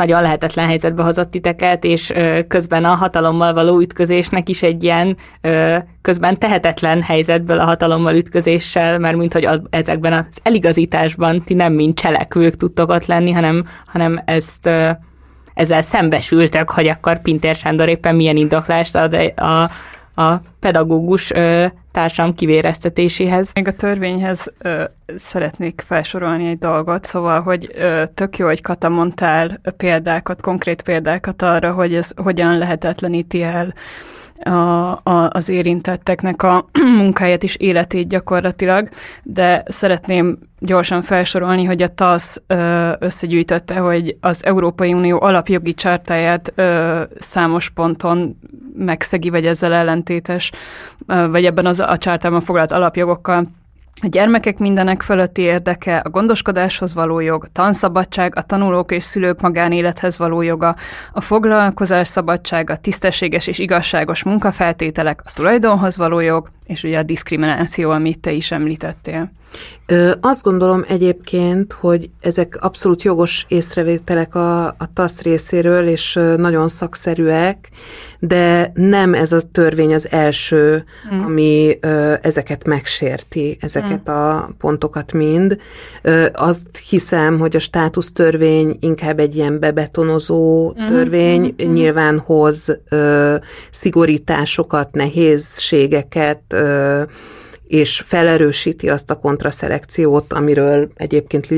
nagyon 0.00 0.22
lehetetlen 0.22 0.66
helyzetbe 0.66 1.02
hozott 1.02 1.30
titeket, 1.30 1.84
és 1.84 2.12
közben 2.48 2.84
a 2.84 2.94
hatalommal 2.94 3.52
való 3.52 3.80
ütközésnek 3.80 4.48
is 4.48 4.62
egy 4.62 4.82
ilyen 4.82 5.16
közben 6.02 6.38
tehetetlen 6.38 7.02
helyzetből 7.02 7.58
a 7.58 7.64
hatalommal 7.64 8.14
ütközéssel, 8.14 8.98
mert 8.98 9.16
mint 9.16 9.32
hogy 9.32 9.48
ezekben 9.70 10.12
az 10.12 10.40
eligazításban 10.42 11.42
ti 11.44 11.54
nem 11.54 11.72
mint 11.72 11.98
cselekvők 11.98 12.56
tudtok 12.56 12.90
ott 12.90 13.06
lenni, 13.06 13.30
hanem, 13.30 13.66
hanem 13.86 14.22
ezt 14.24 14.70
ezzel 15.54 15.82
szembesültek, 15.82 16.70
hogy 16.70 16.88
akkor 16.88 17.22
Pintér 17.22 17.54
Sándor 17.54 17.88
éppen 17.88 18.14
milyen 18.14 18.36
indoklást 18.36 18.94
ad 18.94 19.32
a, 19.36 19.70
a 20.22 20.40
pedagógus 20.60 21.30
ö, 21.30 21.66
társam 21.90 22.34
kivéreztetéséhez. 22.34 23.50
Még 23.54 23.68
a 23.68 23.72
törvényhez 23.72 24.52
ö, 24.58 24.84
szeretnék 25.16 25.82
felsorolni 25.86 26.48
egy 26.48 26.58
dolgot, 26.58 27.04
szóval, 27.04 27.40
hogy 27.40 27.70
ö, 27.74 28.02
tök 28.14 28.36
jó, 28.36 28.46
hogy 28.46 28.60
Kata 28.60 28.88
mondtál 28.88 29.60
példákat, 29.76 30.40
konkrét 30.40 30.82
példákat 30.82 31.42
arra, 31.42 31.72
hogy 31.72 31.94
ez 31.94 32.10
hogyan 32.16 32.58
lehetetleníti 32.58 33.42
el 33.42 33.74
a, 34.44 34.50
a, 34.92 35.28
az 35.30 35.48
érintetteknek 35.48 36.42
a 36.42 36.68
munkáját 36.96 37.42
és 37.42 37.56
életét 37.56 38.08
gyakorlatilag, 38.08 38.88
de 39.22 39.62
szeretném 39.66 40.38
gyorsan 40.58 41.02
felsorolni, 41.02 41.64
hogy 41.64 41.82
a 41.82 41.94
TASZ 41.94 42.42
összegyűjtötte, 42.98 43.78
hogy 43.78 44.16
az 44.20 44.44
Európai 44.44 44.92
Unió 44.92 45.20
alapjogi 45.22 45.74
csártáját 45.74 46.52
számos 47.18 47.70
ponton 47.70 48.38
megszegi, 48.76 49.30
vagy 49.30 49.46
ezzel 49.46 49.72
ellentétes, 49.72 50.52
vagy 51.06 51.44
ebben 51.44 51.66
az 51.66 51.80
a 51.80 51.96
csártában 51.96 52.40
foglalt 52.40 52.72
alapjogokkal 52.72 53.46
A 54.02 54.06
gyermekek 54.06 54.58
mindenek 54.58 55.02
fölötti 55.02 55.42
érdeke, 55.42 55.96
a 55.96 56.08
gondoskodáshoz 56.08 56.94
való 56.94 57.20
jog, 57.20 57.46
tanszabadság, 57.52 58.36
a 58.36 58.42
tanulók 58.42 58.92
és 58.92 59.02
szülők 59.02 59.40
magánélethez 59.40 60.18
való 60.18 60.42
joga, 60.42 60.76
a 61.12 61.20
foglalkozás 61.20 62.08
szabadsága, 62.08 62.76
tisztességes 62.76 63.46
és 63.46 63.58
igazságos 63.58 64.22
munkafeltételek, 64.22 65.20
a 65.24 65.30
tulajdonhoz 65.34 65.96
való 65.96 66.20
jog, 66.20 66.50
és 66.66 66.82
ugye 66.82 66.98
a 66.98 67.02
diszkrimináció, 67.02 67.90
amit 67.90 68.20
te 68.20 68.30
is 68.30 68.52
említettél. 68.52 69.30
Ö, 69.90 70.12
azt 70.20 70.42
gondolom 70.42 70.84
egyébként, 70.88 71.72
hogy 71.72 72.10
ezek 72.20 72.58
abszolút 72.60 73.02
jogos 73.02 73.44
észrevételek 73.48 74.34
a, 74.34 74.66
a 74.66 74.92
TASZ 74.92 75.22
részéről, 75.22 75.86
és 75.86 76.18
nagyon 76.36 76.68
szakszerűek, 76.68 77.70
de 78.18 78.70
nem 78.74 79.14
ez 79.14 79.32
a 79.32 79.40
törvény 79.52 79.94
az 79.94 80.10
első, 80.10 80.84
mm. 81.14 81.18
ami 81.18 81.78
ö, 81.80 82.14
ezeket 82.22 82.66
megsérti, 82.66 83.56
ezeket 83.60 84.10
mm. 84.10 84.14
a 84.14 84.50
pontokat 84.58 85.12
mind. 85.12 85.56
Ö, 86.02 86.26
azt 86.32 86.78
hiszem, 86.88 87.38
hogy 87.38 87.56
a 87.56 87.60
státusztörvény 87.60 88.76
inkább 88.80 89.18
egy 89.18 89.36
ilyen 89.36 89.58
bebetonozó 89.58 90.72
mm. 90.72 90.88
törvény, 90.88 91.54
mm. 91.62 91.72
nyilván 91.72 92.18
hoz 92.18 92.78
ö, 92.88 93.34
szigorításokat, 93.70 94.92
nehézségeket, 94.92 96.42
ö, 96.48 97.02
és 97.70 98.02
felerősíti 98.04 98.88
azt 98.88 99.10
a 99.10 99.14
kontraszelekciót, 99.14 100.32
amiről 100.32 100.90
egyébként 100.94 101.48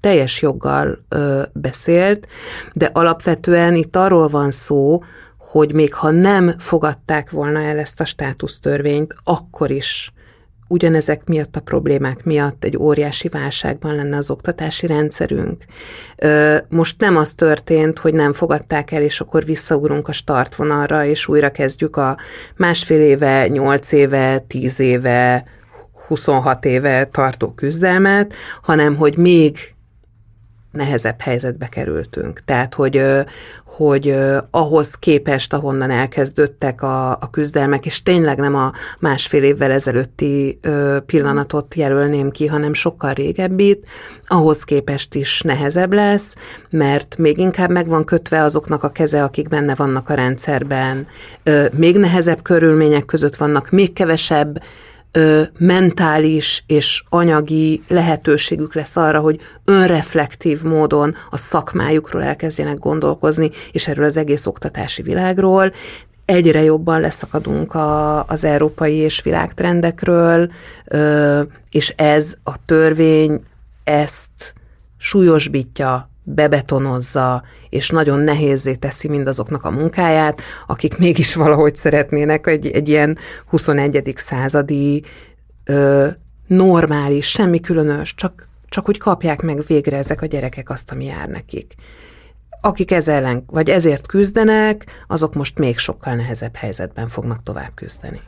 teljes 0.00 0.42
joggal 0.42 1.04
ö, 1.08 1.42
beszélt, 1.52 2.26
de 2.72 2.90
alapvetően 2.92 3.74
itt 3.74 3.96
arról 3.96 4.28
van 4.28 4.50
szó, 4.50 5.02
hogy 5.38 5.72
még 5.72 5.94
ha 5.94 6.10
nem 6.10 6.54
fogadták 6.58 7.30
volna 7.30 7.60
el 7.60 7.78
ezt 7.78 8.00
a 8.00 8.04
státusztörvényt, 8.04 9.14
akkor 9.24 9.70
is 9.70 10.12
ugyanezek 10.68 11.24
miatt 11.24 11.56
a 11.56 11.60
problémák 11.60 12.24
miatt 12.24 12.64
egy 12.64 12.76
óriási 12.76 13.28
válságban 13.28 13.94
lenne 13.94 14.16
az 14.16 14.30
oktatási 14.30 14.86
rendszerünk. 14.86 15.64
Most 16.68 17.00
nem 17.00 17.16
az 17.16 17.34
történt, 17.34 17.98
hogy 17.98 18.14
nem 18.14 18.32
fogadták 18.32 18.90
el, 18.92 19.02
és 19.02 19.20
akkor 19.20 19.44
visszaugrunk 19.44 20.08
a 20.08 20.12
startvonalra, 20.12 21.04
és 21.04 21.28
újra 21.28 21.50
kezdjük 21.50 21.96
a 21.96 22.16
másfél 22.56 23.00
éve, 23.00 23.48
nyolc 23.48 23.92
éve, 23.92 24.38
tíz 24.38 24.80
éve, 24.80 25.44
26 26.12 26.64
éve 26.64 27.04
tartó 27.04 27.52
küzdelmet, 27.52 28.34
hanem 28.62 28.96
hogy 28.96 29.16
még 29.16 29.74
nehezebb 30.72 31.20
helyzetbe 31.20 31.68
kerültünk. 31.68 32.42
Tehát, 32.44 32.74
hogy, 32.74 33.02
hogy 33.66 34.14
ahhoz 34.50 34.94
képest, 34.94 35.52
ahonnan 35.52 35.90
elkezdődtek 35.90 36.82
a, 36.82 37.10
a 37.10 37.30
küzdelmek, 37.30 37.86
és 37.86 38.02
tényleg 38.02 38.38
nem 38.38 38.54
a 38.54 38.72
másfél 39.00 39.42
évvel 39.42 39.70
ezelőtti 39.70 40.60
pillanatot 41.06 41.74
jelölném 41.74 42.30
ki, 42.30 42.46
hanem 42.46 42.72
sokkal 42.72 43.12
régebbit, 43.12 43.86
ahhoz 44.26 44.64
képest 44.64 45.14
is 45.14 45.40
nehezebb 45.40 45.92
lesz, 45.92 46.34
mert 46.70 47.16
még 47.18 47.38
inkább 47.38 47.70
meg 47.70 47.86
van 47.88 48.04
kötve 48.04 48.42
azoknak 48.42 48.82
a 48.82 48.92
keze, 48.92 49.22
akik 49.22 49.48
benne 49.48 49.74
vannak 49.74 50.08
a 50.08 50.14
rendszerben, 50.14 51.06
még 51.72 51.96
nehezebb 51.96 52.42
körülmények 52.42 53.04
között 53.04 53.36
vannak, 53.36 53.70
még 53.70 53.92
kevesebb 53.92 54.62
ö, 55.12 55.42
mentális 55.58 56.64
és 56.66 57.02
anyagi 57.08 57.82
lehetőségük 57.88 58.74
lesz 58.74 58.96
arra, 58.96 59.20
hogy 59.20 59.40
önreflektív 59.64 60.62
módon 60.62 61.14
a 61.30 61.36
szakmájukról 61.36 62.22
elkezdjenek 62.22 62.78
gondolkozni, 62.78 63.50
és 63.72 63.88
erről 63.88 64.04
az 64.04 64.16
egész 64.16 64.46
oktatási 64.46 65.02
világról. 65.02 65.72
Egyre 66.24 66.62
jobban 66.62 67.00
leszakadunk 67.00 67.74
a, 67.74 68.24
az 68.24 68.44
európai 68.44 68.94
és 68.94 69.22
világtrendekről, 69.22 70.50
ö, 70.84 71.42
és 71.70 71.92
ez 71.96 72.34
a 72.44 72.64
törvény 72.64 73.42
ezt 73.84 74.54
súlyosbítja, 74.98 76.10
bebetonozza, 76.22 77.42
és 77.68 77.90
nagyon 77.90 78.18
nehézé 78.18 78.74
teszi 78.74 79.08
mindazoknak 79.08 79.64
a 79.64 79.70
munkáját, 79.70 80.40
akik 80.66 80.98
mégis 80.98 81.34
valahogy 81.44 81.76
szeretnének 81.76 82.46
egy, 82.46 82.66
egy 82.66 82.88
ilyen 82.88 83.18
21. 83.46 84.12
századi 84.16 85.04
ö, 85.64 86.08
normális, 86.46 87.28
semmi 87.28 87.60
különös, 87.60 88.14
csak, 88.14 88.48
csak 88.68 88.86
hogy 88.86 88.98
kapják 88.98 89.42
meg 89.42 89.62
végre 89.66 89.96
ezek 89.96 90.22
a 90.22 90.26
gyerekek 90.26 90.70
azt, 90.70 90.90
ami 90.90 91.04
jár 91.04 91.28
nekik. 91.28 91.74
Akik 92.60 92.90
ez 92.90 93.08
ellen, 93.08 93.44
vagy 93.46 93.70
ezért 93.70 94.06
küzdenek, 94.06 95.04
azok 95.06 95.34
most 95.34 95.58
még 95.58 95.78
sokkal 95.78 96.14
nehezebb 96.14 96.56
helyzetben 96.56 97.08
fognak 97.08 97.42
tovább 97.42 97.70
küzdeni. 97.74 98.20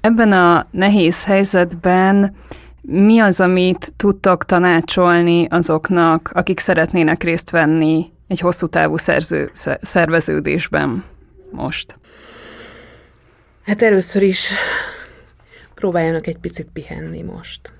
Ebben 0.00 0.32
a 0.32 0.66
nehéz 0.70 1.24
helyzetben 1.24 2.36
mi 2.80 3.18
az, 3.18 3.40
amit 3.40 3.92
tudtok 3.96 4.44
tanácsolni 4.44 5.46
azoknak, 5.50 6.30
akik 6.34 6.60
szeretnének 6.60 7.22
részt 7.22 7.50
venni 7.50 8.12
egy 8.28 8.40
hosszú 8.40 8.66
távú 8.66 8.96
szerző, 8.96 9.50
szerveződésben 9.80 11.04
most? 11.50 11.98
Hát 13.64 13.82
először 13.82 14.22
is 14.22 14.48
próbáljanak 15.74 16.26
egy 16.26 16.38
picit 16.38 16.68
pihenni 16.72 17.22
most, 17.22 17.72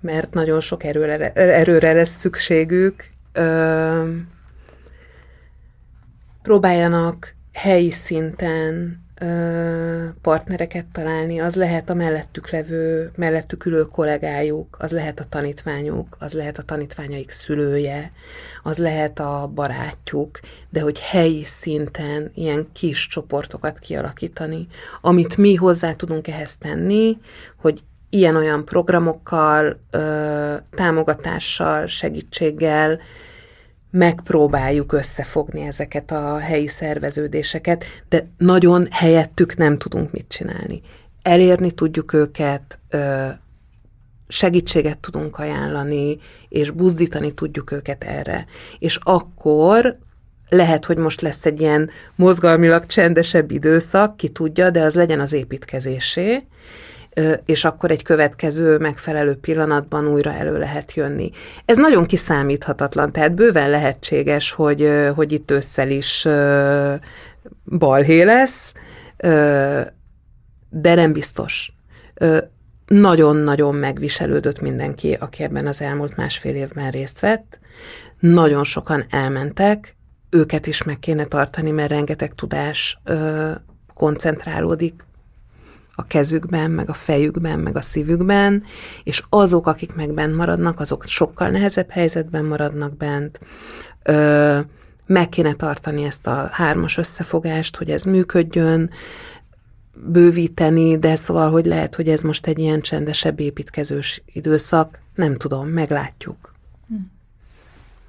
mert 0.00 0.34
nagyon 0.34 0.60
sok 0.60 0.84
erőre, 0.84 1.32
erőre 1.32 1.92
lesz 1.92 2.18
szükségük. 2.18 3.04
Ö, 3.32 4.10
próbáljanak 6.42 7.34
helyi 7.52 7.90
szinten 7.90 9.03
partnereket 10.22 10.86
találni, 10.92 11.40
az 11.40 11.54
lehet 11.54 11.90
a 11.90 11.94
mellettük 11.94 12.50
levő, 12.50 13.10
mellettük 13.16 13.64
ülő 13.64 13.82
kollégájuk, 13.82 14.76
az 14.80 14.92
lehet 14.92 15.20
a 15.20 15.26
tanítványuk, 15.28 16.16
az 16.18 16.32
lehet 16.32 16.58
a 16.58 16.62
tanítványaik 16.62 17.30
szülője, 17.30 18.12
az 18.62 18.78
lehet 18.78 19.18
a 19.18 19.50
barátjuk, 19.54 20.40
de 20.70 20.80
hogy 20.80 21.00
helyi 21.00 21.44
szinten 21.44 22.30
ilyen 22.34 22.68
kis 22.72 23.06
csoportokat 23.06 23.78
kialakítani, 23.78 24.66
amit 25.00 25.36
mi 25.36 25.54
hozzá 25.54 25.92
tudunk 25.92 26.28
ehhez 26.28 26.56
tenni, 26.56 27.18
hogy 27.56 27.82
ilyen-olyan 28.08 28.64
programokkal, 28.64 29.80
támogatással, 30.70 31.86
segítséggel, 31.86 33.00
megpróbáljuk 33.96 34.92
összefogni 34.92 35.60
ezeket 35.60 36.10
a 36.10 36.38
helyi 36.38 36.68
szerveződéseket, 36.68 37.84
de 38.08 38.28
nagyon 38.38 38.86
helyettük 38.90 39.56
nem 39.56 39.78
tudunk 39.78 40.12
mit 40.12 40.24
csinálni. 40.28 40.80
Elérni 41.22 41.70
tudjuk 41.70 42.12
őket, 42.12 42.78
segítséget 44.28 44.98
tudunk 44.98 45.38
ajánlani, 45.38 46.18
és 46.48 46.70
buzdítani 46.70 47.32
tudjuk 47.32 47.72
őket 47.72 48.04
erre. 48.04 48.46
És 48.78 48.98
akkor 49.02 49.98
lehet, 50.48 50.84
hogy 50.84 50.96
most 50.96 51.20
lesz 51.20 51.46
egy 51.46 51.60
ilyen 51.60 51.90
mozgalmilag 52.16 52.86
csendesebb 52.86 53.50
időszak, 53.50 54.16
ki 54.16 54.28
tudja, 54.28 54.70
de 54.70 54.82
az 54.82 54.94
legyen 54.94 55.20
az 55.20 55.32
építkezésé, 55.32 56.46
és 57.44 57.64
akkor 57.64 57.90
egy 57.90 58.02
következő 58.02 58.78
megfelelő 58.78 59.34
pillanatban 59.34 60.06
újra 60.08 60.32
elő 60.32 60.58
lehet 60.58 60.94
jönni. 60.94 61.30
Ez 61.64 61.76
nagyon 61.76 62.06
kiszámíthatatlan, 62.06 63.12
tehát 63.12 63.34
bőven 63.34 63.70
lehetséges, 63.70 64.52
hogy, 64.52 64.90
hogy 65.14 65.32
itt 65.32 65.50
ősszel 65.50 65.90
is 65.90 66.28
balhé 67.64 68.22
lesz, 68.22 68.72
de 70.70 70.94
nem 70.94 71.12
biztos. 71.12 71.72
Nagyon-nagyon 72.86 73.74
megviselődött 73.74 74.60
mindenki, 74.60 75.16
aki 75.20 75.42
ebben 75.42 75.66
az 75.66 75.80
elmúlt 75.80 76.16
másfél 76.16 76.54
évben 76.54 76.90
részt 76.90 77.20
vett. 77.20 77.60
Nagyon 78.18 78.64
sokan 78.64 79.04
elmentek, 79.10 79.96
őket 80.30 80.66
is 80.66 80.82
meg 80.82 80.98
kéne 80.98 81.24
tartani, 81.24 81.70
mert 81.70 81.90
rengeteg 81.90 82.34
tudás 82.34 83.00
koncentrálódik 83.94 85.04
a 85.96 86.06
kezükben, 86.06 86.70
meg 86.70 86.88
a 86.88 86.92
fejükben, 86.92 87.58
meg 87.58 87.76
a 87.76 87.82
szívükben, 87.82 88.62
és 89.04 89.22
azok, 89.28 89.66
akik 89.66 89.94
meg 89.94 90.12
bent 90.12 90.36
maradnak, 90.36 90.80
azok 90.80 91.04
sokkal 91.04 91.48
nehezebb 91.48 91.90
helyzetben 91.90 92.44
maradnak 92.44 92.96
bent. 92.96 93.40
Ö, 94.02 94.58
meg 95.06 95.28
kéne 95.28 95.54
tartani 95.54 96.04
ezt 96.04 96.26
a 96.26 96.48
hármas 96.52 96.96
összefogást, 96.96 97.76
hogy 97.76 97.90
ez 97.90 98.04
működjön, 98.04 98.90
bővíteni, 99.94 100.98
de 100.98 101.16
szóval, 101.16 101.50
hogy 101.50 101.66
lehet, 101.66 101.94
hogy 101.94 102.08
ez 102.08 102.20
most 102.20 102.46
egy 102.46 102.58
ilyen 102.58 102.80
csendesebb 102.80 103.40
építkezős 103.40 104.22
időszak, 104.32 105.00
nem 105.14 105.36
tudom, 105.36 105.68
meglátjuk. 105.68 106.54
Hm. 106.88 106.94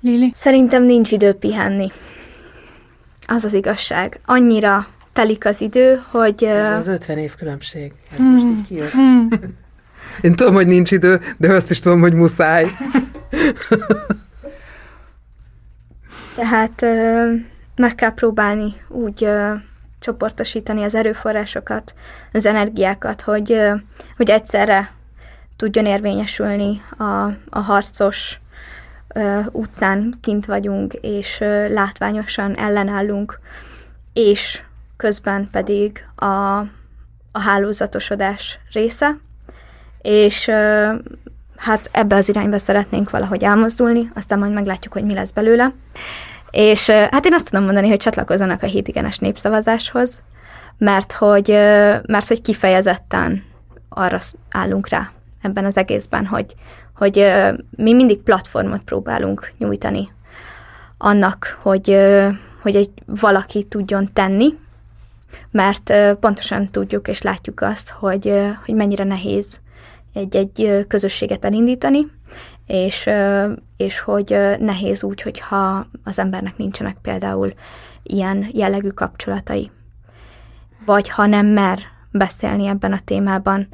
Lili? 0.02 0.32
Szerintem 0.34 0.84
nincs 0.84 1.12
idő 1.12 1.34
pihenni. 1.34 1.92
Az 3.28 3.44
az 3.44 3.54
igazság. 3.54 4.20
Annyira 4.26 4.88
telik 5.16 5.46
az 5.46 5.62
idő, 5.62 6.02
hogy... 6.10 6.44
Ez 6.44 6.70
az 6.70 6.88
50 6.88 7.18
év 7.18 7.36
különbség. 7.36 7.92
Ez 8.12 8.18
hmm. 8.18 8.32
most 8.32 8.46
így 8.46 8.64
kijött. 8.68 8.92
Hmm. 8.92 9.28
Én 10.22 10.36
tudom, 10.36 10.54
hogy 10.54 10.68
nincs 10.68 10.92
idő, 10.92 11.22
de 11.38 11.54
azt 11.54 11.70
is 11.70 11.80
tudom, 11.80 12.00
hogy 12.00 12.14
muszáj. 12.14 12.66
Tehát 16.36 16.86
meg 17.76 17.96
kell 17.96 18.14
próbálni 18.14 18.74
úgy 18.88 19.28
csoportosítani 20.00 20.84
az 20.84 20.96
erőforrásokat, 20.96 21.94
az 22.34 22.46
energiákat, 22.46 23.22
hogy, 23.22 23.60
hogy 24.18 24.30
egyszerre 24.30 24.92
tudjon 25.56 25.86
érvényesülni 25.86 26.82
a, 26.98 27.26
a 27.50 27.60
harcos 27.60 28.40
ö, 29.08 29.40
utcán 29.52 30.18
kint 30.22 30.46
vagyunk, 30.46 30.94
és 30.94 31.40
ö, 31.40 31.74
látványosan 31.74 32.58
ellenállunk, 32.58 33.40
és 34.14 34.64
közben 34.98 35.48
pedig 35.52 36.08
a, 36.16 36.60
a 37.32 37.40
hálózatosodás 37.40 38.60
része, 38.72 39.18
és 40.02 40.50
hát 41.56 41.90
ebbe 41.92 42.16
az 42.16 42.30
irányba 42.30 42.58
szeretnénk 42.58 43.10
valahogy 43.10 43.44
elmozdulni, 43.44 44.12
aztán 44.16 44.40
majd 44.40 44.54
meglátjuk, 44.54 44.94
hogy 44.94 45.04
mi 45.04 45.14
lesz 45.14 45.32
belőle. 45.32 45.74
És 46.50 46.90
hát 46.90 47.26
én 47.26 47.34
azt 47.34 47.50
tudom 47.50 47.66
mondani, 47.66 47.88
hogy 47.88 47.98
csatlakozzanak 47.98 48.64
a 48.64 48.66
hétigenes 48.66 49.18
népszavazáshoz, 49.18 50.22
mert 50.78 51.12
hogy, 51.12 51.50
mert 52.08 52.28
hogy 52.28 52.42
kifejezetten 52.42 53.44
arra 53.90 54.20
állunk 54.52 54.88
rá 54.88 55.12
ebben 55.42 55.66
az 55.66 55.78
egészben, 55.78 56.26
hogy, 56.26 56.56
hogy 56.96 57.34
mi 57.70 57.94
mindig 57.94 58.20
platformot 58.20 58.84
próbálunk 58.84 59.52
nyújtani 59.58 60.12
annak, 60.98 61.58
hogy, 61.62 61.98
hogy 62.62 62.76
egy 62.76 62.90
valaki 63.06 63.64
tudjon 63.64 64.10
tenni, 64.14 64.54
mert 65.52 65.94
pontosan 66.20 66.66
tudjuk 66.66 67.08
és 67.08 67.22
látjuk 67.22 67.62
azt, 67.62 67.90
hogy, 67.90 68.34
hogy 68.66 68.76
mennyire 68.76 69.04
nehéz 69.04 69.60
egy-egy 70.14 70.86
közösséget 70.88 71.46
elindítani, 71.46 72.06
és, 72.66 73.10
és 73.78 74.00
hogy 74.00 74.38
nehéz 74.60 75.04
úgy, 75.04 75.22
hogyha 75.22 75.86
az 76.04 76.20
embernek 76.20 76.58
nincsenek 76.58 76.98
például 77.02 77.54
ilyen 78.04 78.48
jellegű 78.52 78.90
kapcsolatai. 78.90 79.72
Vagy 80.86 81.10
ha 81.10 81.26
nem 81.26 81.46
mer 81.46 81.80
beszélni 82.12 82.68
ebben 82.68 82.94
a 82.94 83.02
témában, 83.06 83.68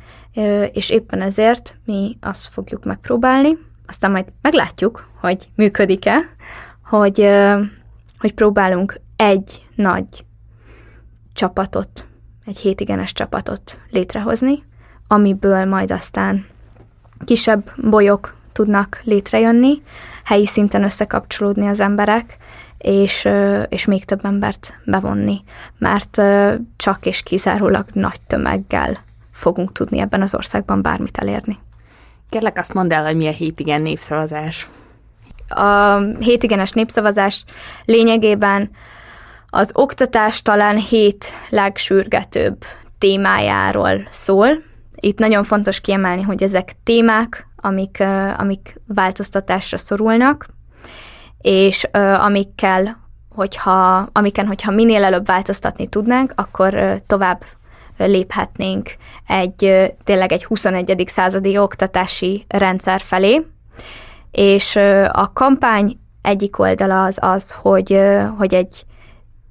és 0.72 0.90
éppen 0.90 1.22
ezért 1.22 1.76
mi 1.86 2.18
azt 2.22 2.48
fogjuk 2.48 2.86
megpróbálni, 2.86 3.58
aztán 3.86 4.12
majd 4.12 4.26
meglátjuk, 4.42 5.10
hogy 5.20 5.50
működik-e, 5.56 6.20
hogy, 6.84 7.30
hogy 8.20 8.34
próbálunk 8.34 9.00
egy 9.16 9.66
nagy 9.76 10.26
csapatot, 11.34 12.08
egy 12.46 12.58
hétigenes 12.58 13.14
csapatot 13.14 13.80
létrehozni, 13.90 14.64
amiből 15.08 15.66
majd 15.66 15.92
aztán 15.92 16.46
kisebb 17.26 17.72
bolyok 17.90 18.36
tudnak 18.52 19.02
létrejönni, 19.04 19.82
helyi 20.24 20.46
szinten 20.46 20.84
összekapcsolódni 20.84 21.68
az 21.68 21.80
emberek, 21.80 22.38
és, 22.78 23.28
és 23.70 23.86
még 23.86 24.06
több 24.06 24.20
embert 24.24 24.76
bevonni, 24.86 25.44
mert 25.78 26.22
csak 26.78 27.06
és 27.06 27.24
kizárólag 27.24 27.86
nagy 27.94 28.22
tömeggel 28.28 29.04
fogunk 29.32 29.72
tudni 29.72 30.00
ebben 30.00 30.22
az 30.22 30.36
országban 30.36 30.82
bármit 30.82 31.18
elérni. 31.18 31.60
Kérlek 32.30 32.58
azt 32.58 32.74
mondd 32.74 32.94
el, 32.94 33.06
hogy 33.06 33.16
mi 33.16 33.28
a 33.28 33.32
hétigen 33.32 33.82
népszavazás. 33.82 34.70
A 35.48 35.98
hétigenes 36.20 36.72
népszavazás 36.72 37.44
lényegében 37.86 38.70
az 39.54 39.72
oktatás 39.74 40.42
talán 40.42 40.78
hét 40.78 41.26
legsürgetőbb 41.50 42.66
témájáról 42.98 44.08
szól. 44.10 44.50
Itt 44.96 45.20
nagyon 45.20 45.44
fontos 45.44 45.82
kiemelni, 45.82 46.22
hogy 46.22 46.44
ezek 46.44 46.76
témák, 46.84 47.48
amik, 47.56 48.04
amik 48.38 48.82
változtatásra 48.88 49.78
szorulnak, 49.78 50.46
és 51.42 51.84
amikkel, 52.20 52.98
hogyha, 53.30 54.08
amiken, 54.12 54.48
hogyha 54.48 54.72
minél 54.72 55.04
előbb 55.04 55.26
változtatni 55.26 55.88
tudnánk, 55.88 56.34
akkor 56.36 57.02
tovább 57.08 57.44
léphetnénk 57.98 58.90
egy 59.28 59.92
tényleg 60.04 60.32
egy 60.32 60.46
21. 60.46 61.04
századi 61.08 61.58
oktatási 61.58 62.46
rendszer 62.48 63.02
felé, 63.02 63.46
és 64.32 64.76
a 65.12 65.32
kampány 65.34 66.00
egyik 66.22 66.60
oldala 66.60 67.04
az 67.04 67.18
az, 67.22 67.52
hogy, 67.52 68.00
hogy 68.38 68.54
egy 68.54 68.86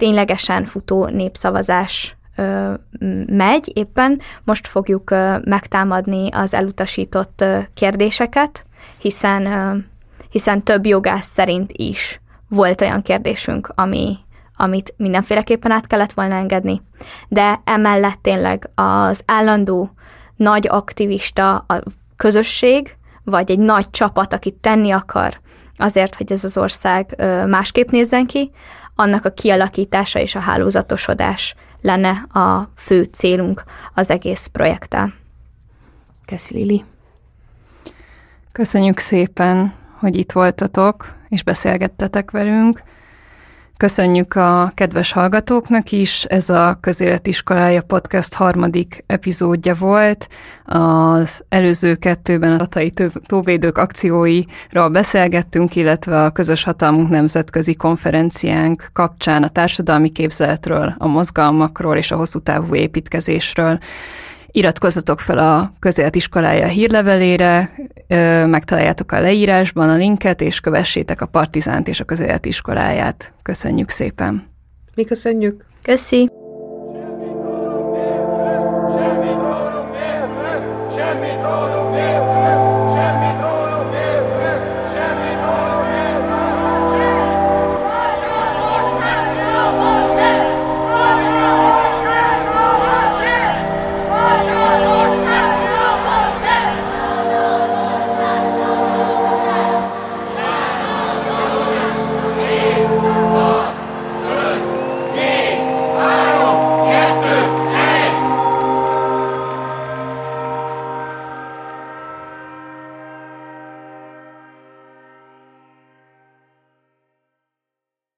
ténylegesen 0.00 0.64
futó 0.64 1.06
népszavazás 1.06 2.16
megy 3.26 3.70
éppen. 3.74 4.20
Most 4.44 4.66
fogjuk 4.66 5.10
megtámadni 5.44 6.28
az 6.30 6.54
elutasított 6.54 7.44
kérdéseket, 7.74 8.66
hiszen, 8.98 9.44
hiszen 10.30 10.62
több 10.62 10.86
jogász 10.86 11.26
szerint 11.26 11.72
is 11.72 12.20
volt 12.48 12.80
olyan 12.80 13.02
kérdésünk, 13.02 13.72
ami, 13.74 14.16
amit 14.56 14.94
mindenféleképpen 14.96 15.70
át 15.70 15.86
kellett 15.86 16.12
volna 16.12 16.34
engedni. 16.34 16.82
De 17.28 17.60
emellett 17.64 18.18
tényleg 18.22 18.70
az 18.74 19.22
állandó 19.26 19.90
nagy 20.36 20.66
aktivista 20.70 21.56
a 21.56 21.82
közösség, 22.16 22.96
vagy 23.24 23.50
egy 23.50 23.58
nagy 23.58 23.90
csapat, 23.90 24.32
akit 24.32 24.54
tenni 24.54 24.90
akar 24.90 25.40
azért, 25.76 26.14
hogy 26.14 26.32
ez 26.32 26.44
az 26.44 26.56
ország 26.56 27.14
másképp 27.46 27.88
nézzen 27.88 28.26
ki, 28.26 28.50
annak 29.00 29.24
a 29.24 29.30
kialakítása 29.30 30.18
és 30.20 30.34
a 30.34 30.38
hálózatosodás 30.40 31.54
lenne 31.80 32.10
a 32.32 32.70
fő 32.76 33.02
célunk 33.02 33.64
az 33.94 34.10
egész 34.10 34.46
projekttel. 34.46 35.12
Köszi 36.24 36.54
Lili. 36.54 36.84
Köszönjük 38.52 38.98
szépen, 38.98 39.72
hogy 39.98 40.16
itt 40.16 40.32
voltatok, 40.32 41.14
és 41.28 41.42
beszélgettetek 41.42 42.30
velünk. 42.30 42.82
Köszönjük 43.80 44.34
a 44.34 44.72
kedves 44.74 45.12
hallgatóknak 45.12 45.92
is, 45.92 46.24
ez 46.24 46.48
a 46.48 46.78
Közéletiskolája 46.80 47.82
Podcast 47.82 48.34
harmadik 48.34 49.04
epizódja 49.06 49.74
volt. 49.74 50.28
Az 50.64 51.44
előző 51.48 51.94
kettőben 51.94 52.52
a 52.52 52.56
Tatai 52.56 52.92
Tóvédők 53.26 53.78
akcióiról 53.78 54.88
beszélgettünk, 54.90 55.76
illetve 55.76 56.24
a 56.24 56.30
Közös 56.30 56.62
Hatalmunk 56.62 57.08
Nemzetközi 57.08 57.74
Konferenciánk 57.74 58.90
kapcsán 58.92 59.42
a 59.42 59.48
társadalmi 59.48 60.08
képzeletről, 60.08 60.94
a 60.98 61.06
mozgalmakról 61.06 61.96
és 61.96 62.10
a 62.10 62.16
hosszú 62.16 62.38
távú 62.38 62.74
építkezésről. 62.74 63.78
Iratkozzatok 64.52 65.20
fel 65.20 65.38
a 65.38 65.72
közéletiskolája 65.78 66.66
hírlevelére, 66.66 67.70
megtaláljátok 68.46 69.12
a 69.12 69.20
leírásban 69.20 69.88
a 69.88 69.96
linket, 69.96 70.40
és 70.40 70.60
kövessétek 70.60 71.20
a 71.20 71.26
Partizánt 71.26 71.88
és 71.88 72.00
a 72.00 72.04
közéletiskoláját. 72.04 73.32
Köszönjük 73.42 73.90
szépen! 73.90 74.48
Mi 74.94 75.04
köszönjük! 75.04 75.64
Köszi! 75.82 76.29